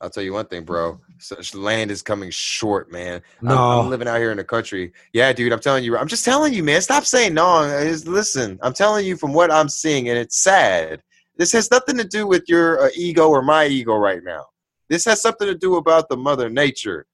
[0.01, 1.01] I'll tell you one thing, bro.
[1.18, 3.14] Such land is coming short, man.
[3.43, 3.80] I'm- No.
[3.80, 4.93] I'm, living out here in the country.
[5.12, 5.52] Yeah, dude.
[5.52, 5.97] I'm telling you.
[5.97, 6.80] I'm just telling you, man.
[6.80, 7.68] Stop saying no.
[7.85, 8.59] Just listen.
[8.62, 11.02] I'm telling you from what I'm seeing, and it's sad.
[11.36, 14.47] This has nothing to do with your uh, ego or my ego right now.
[14.89, 17.06] This has something to do about the mother nature.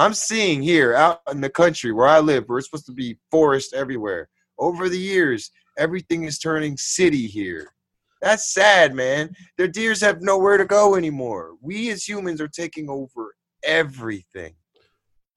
[0.00, 3.18] I'm seeing here out in the country where I live, where it's supposed to be
[3.30, 4.30] forest everywhere.
[4.58, 7.74] Over the years, everything is turning city here.
[8.22, 9.34] That's sad, man.
[9.58, 11.52] Their deers have nowhere to go anymore.
[11.60, 14.54] We as humans are taking over everything.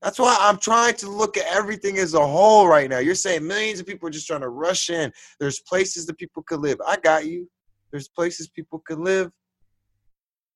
[0.01, 2.99] That's why I'm trying to look at everything as a whole right now.
[2.99, 5.11] You're saying millions of people are just trying to rush in.
[5.41, 6.77] There's places that people could live.
[6.87, 7.49] I got you.
[7.91, 9.29] There's places people could live.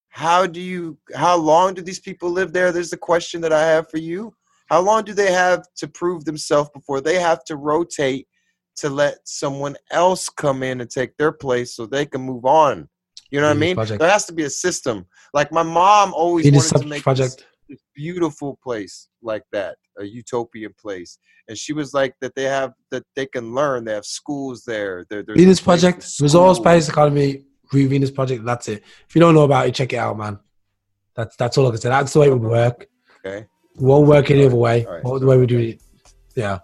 [0.09, 2.71] How do you how long do these people live there?
[2.71, 4.34] There's the question that I have for you.
[4.67, 8.27] How long do they have to prove themselves before they have to rotate
[8.77, 12.89] to let someone else come in and take their place so they can move on?
[13.31, 13.75] You know what I mean?
[13.75, 13.99] Project.
[13.99, 15.05] There has to be a system.
[15.34, 17.45] Like my mom always Venus wanted to make this, project.
[17.69, 21.17] this beautiful place like that, a utopian place.
[21.49, 23.85] And she was like that they have that they can learn.
[23.85, 25.05] They have schools there.
[25.09, 26.59] there there's Venus place Project, Resource.
[26.59, 27.43] Based Economy,
[27.73, 28.44] Re Venus Project.
[28.45, 28.84] That's it.
[29.07, 30.39] If you don't know about it, check it out, man.
[31.15, 31.89] That's that's all I can say.
[31.89, 32.88] That's the way it would work.
[33.26, 33.39] Okay.
[33.39, 34.85] It won't work any other way.
[34.85, 35.03] All right.
[35.03, 35.81] What the way we do it.
[36.35, 36.60] Yeah.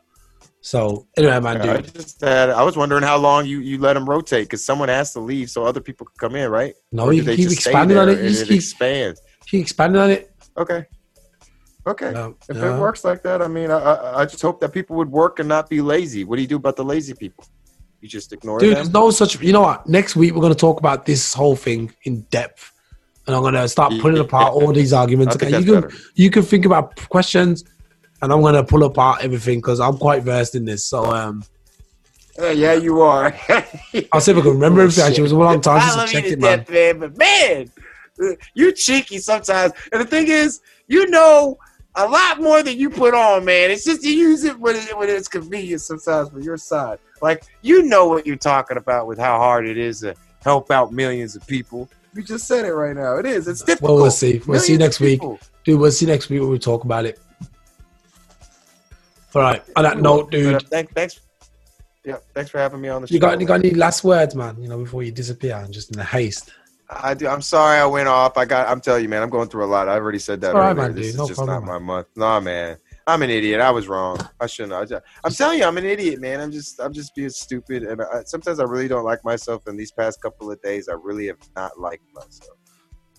[0.61, 1.93] So anyway, man, Yeah, I dude.
[1.93, 5.11] just had, I was wondering how long you, you let them rotate because someone has
[5.11, 6.73] to leave so other people can come in, right?
[6.93, 8.21] No, you do can they keep expanding on it.
[8.21, 9.21] You just it keep, expands.
[9.45, 10.31] keep expanding on it.
[10.57, 10.85] Okay.
[11.85, 12.13] Okay.
[12.13, 14.95] Yeah, If it works like that, I mean, I, I I just hope that people
[14.95, 16.23] would work and not be lazy.
[16.23, 17.43] What do you do about the lazy people?
[18.03, 18.75] You just ignore Dude, them.
[18.75, 19.39] there's no such.
[19.41, 19.87] You know what?
[19.87, 22.73] Next week we're going to talk about this whole thing in depth,
[23.25, 25.37] and I'm going to start pulling apart all these I arguments.
[25.37, 25.95] think Okay, that's you can better.
[26.15, 27.63] you can think about questions,
[28.21, 30.85] and I'm going to pull apart everything because I'm quite versed in this.
[30.85, 31.45] So um,
[32.37, 33.33] Yeah, yeah, you are.
[34.11, 35.05] I'll see if I can remember everything.
[35.05, 36.57] Actually, it was a long time since I love you checked to it, man.
[36.57, 36.99] death, man.
[36.99, 37.71] But man,
[38.21, 39.71] uh, you cheeky sometimes.
[39.93, 41.57] And the thing is, you know
[41.95, 43.71] a lot more than you put on, man.
[43.71, 46.99] It's just you use it when, it, when it's convenient sometimes for your side.
[47.21, 50.91] Like you know what you're talking about with how hard it is to help out
[50.91, 51.89] millions of people.
[52.15, 53.17] You just said it right now.
[53.17, 53.47] It is.
[53.47, 53.91] It's difficult.
[53.91, 54.41] Well, we'll see.
[54.45, 55.21] We'll see Millions of next week,
[55.63, 55.79] dude.
[55.79, 57.19] We'll see next week when we talk about it.
[59.35, 59.63] All right.
[59.75, 61.19] On that note, But, uh, dude, thank, thanks.
[62.05, 63.13] Yeah, thanks for having me on the show.
[63.13, 64.61] you got you got any last words, man?
[64.61, 66.51] You know, before you disappear and just in a haste.
[67.01, 67.27] I do.
[67.27, 68.37] I'm sorry I went off.
[68.37, 68.67] I got.
[68.67, 69.21] I'm telling you, man.
[69.23, 69.87] I'm going through a lot.
[69.87, 72.07] I already said that right, this is No just problem, not my month.
[72.15, 72.77] Nah, man.
[73.05, 73.59] I'm an idiot.
[73.59, 74.17] I was wrong.
[74.39, 74.73] I shouldn't.
[74.73, 76.39] I just, I'm telling you, I'm an idiot, man.
[76.39, 76.79] I'm just.
[76.79, 79.63] I'm just being stupid, and I, sometimes I really don't like myself.
[79.67, 82.57] And these past couple of days, I really have not liked myself.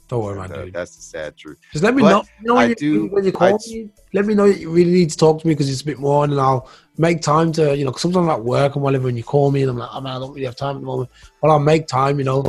[0.08, 1.58] Don't worry, man, And, uh, that's the sad truth.
[1.72, 2.24] Just let me But know.
[2.42, 3.90] Know when I you, do- when you call d- me.
[4.12, 5.98] Let me know that you really need to talk to me because it's a bit
[5.98, 6.68] more, and I'll
[6.98, 7.76] make time to.
[7.76, 9.78] You know, 'cause sometimes I'm at work and whatever, when you call me, and I'm
[9.78, 11.10] like, oh man, I don't really have time at the moment.
[11.42, 12.18] But I'll make time.
[12.18, 12.44] You know,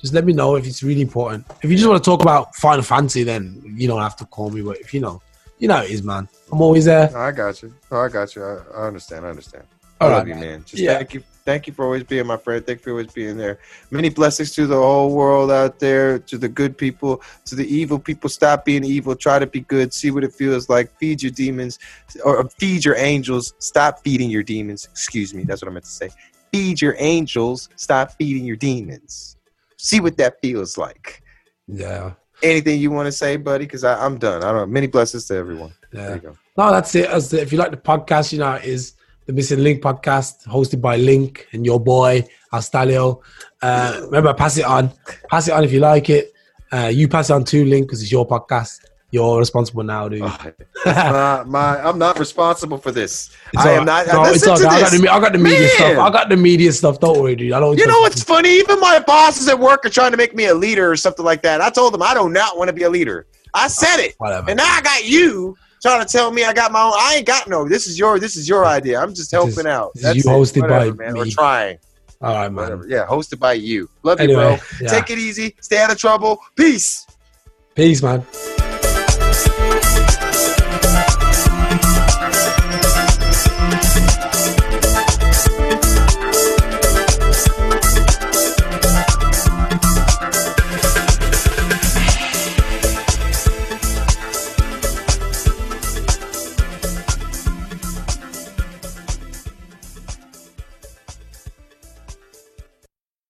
[0.00, 1.46] just let me know if it's really important.
[1.62, 4.50] If you just want to talk about Final Fantasy, then you don't have to call
[4.50, 4.62] me.
[4.62, 5.20] But if you know,
[5.58, 6.28] you know it is, man.
[6.50, 7.14] I'm always there.
[7.16, 7.74] I got you.
[7.90, 8.44] Oh, I got you.
[8.44, 9.26] I, I understand.
[9.26, 9.64] I understand.
[10.00, 10.42] I All love right, you, man.
[10.44, 10.64] man.
[10.64, 10.96] Just Yeah.
[10.96, 11.22] thank you.
[11.44, 12.64] Thank you for always being my friend.
[12.64, 13.58] Thank you for always being there.
[13.90, 17.98] Many blessings to the whole world out there, to the good people, to the evil
[17.98, 18.28] people.
[18.30, 19.16] Stop being evil.
[19.16, 19.92] Try to be good.
[19.92, 20.94] See what it feels like.
[20.98, 21.78] Feed your demons
[22.24, 23.54] or um, feed your angels.
[23.58, 24.86] Stop feeding your demons.
[24.90, 25.44] Excuse me.
[25.44, 26.10] That's what I meant to say.
[26.52, 27.68] Feed your angels.
[27.76, 29.36] Stop feeding your demons.
[29.82, 31.22] See what that feels like.
[31.66, 32.12] Yeah,
[32.42, 33.64] Anything you want to say, buddy?
[33.64, 34.42] Because I'm done.
[34.42, 34.66] I don't know.
[34.66, 35.72] Many blessings to everyone.
[35.92, 36.14] There yeah.
[36.14, 36.38] you go.
[36.56, 37.08] No, that's it.
[37.08, 38.94] As the, if you like the podcast, you know, is
[39.26, 43.20] the Missing Link podcast hosted by Link and your boy Astalio.
[43.60, 44.90] Uh, remember, pass it on.
[45.30, 46.32] Pass it on if you like it.
[46.72, 48.80] Uh, you pass it on to Link because it's your podcast.
[49.12, 50.20] You're responsible now, dude.
[50.86, 53.30] my, my, I'm not responsible for this.
[53.52, 54.06] It's I am not.
[54.06, 54.56] No, it's all.
[54.56, 55.70] I got the, I got the media Man.
[55.70, 55.98] stuff.
[55.98, 57.00] I got the media stuff.
[57.00, 57.52] Don't worry, dude.
[57.52, 57.76] I don't.
[57.76, 58.50] You know what's funny?
[58.58, 61.42] Even my bosses at work are trying to make me a leader or something like
[61.42, 61.60] that.
[61.60, 63.26] I told them I do not want to be a leader.
[63.52, 64.50] I said ah, it, Whatever.
[64.50, 66.92] and now I got you trying to tell me I got my own.
[66.94, 67.68] I ain't got no.
[67.68, 68.20] This is your.
[68.20, 69.00] This is your idea.
[69.00, 69.92] I'm just This helping out.
[69.94, 71.16] this is you hosted by man.
[71.16, 71.32] We're me.
[71.32, 71.78] trying.
[72.22, 72.54] All right, man.
[72.54, 72.86] Whatever.
[72.86, 73.90] Yeah, hosted by you.
[74.04, 74.56] Love you, bro.
[74.80, 74.88] yeah.
[74.88, 75.56] Take it easy.
[75.60, 76.38] Stay out of trouble.
[76.54, 77.06] Peace.
[77.74, 78.24] peace, man.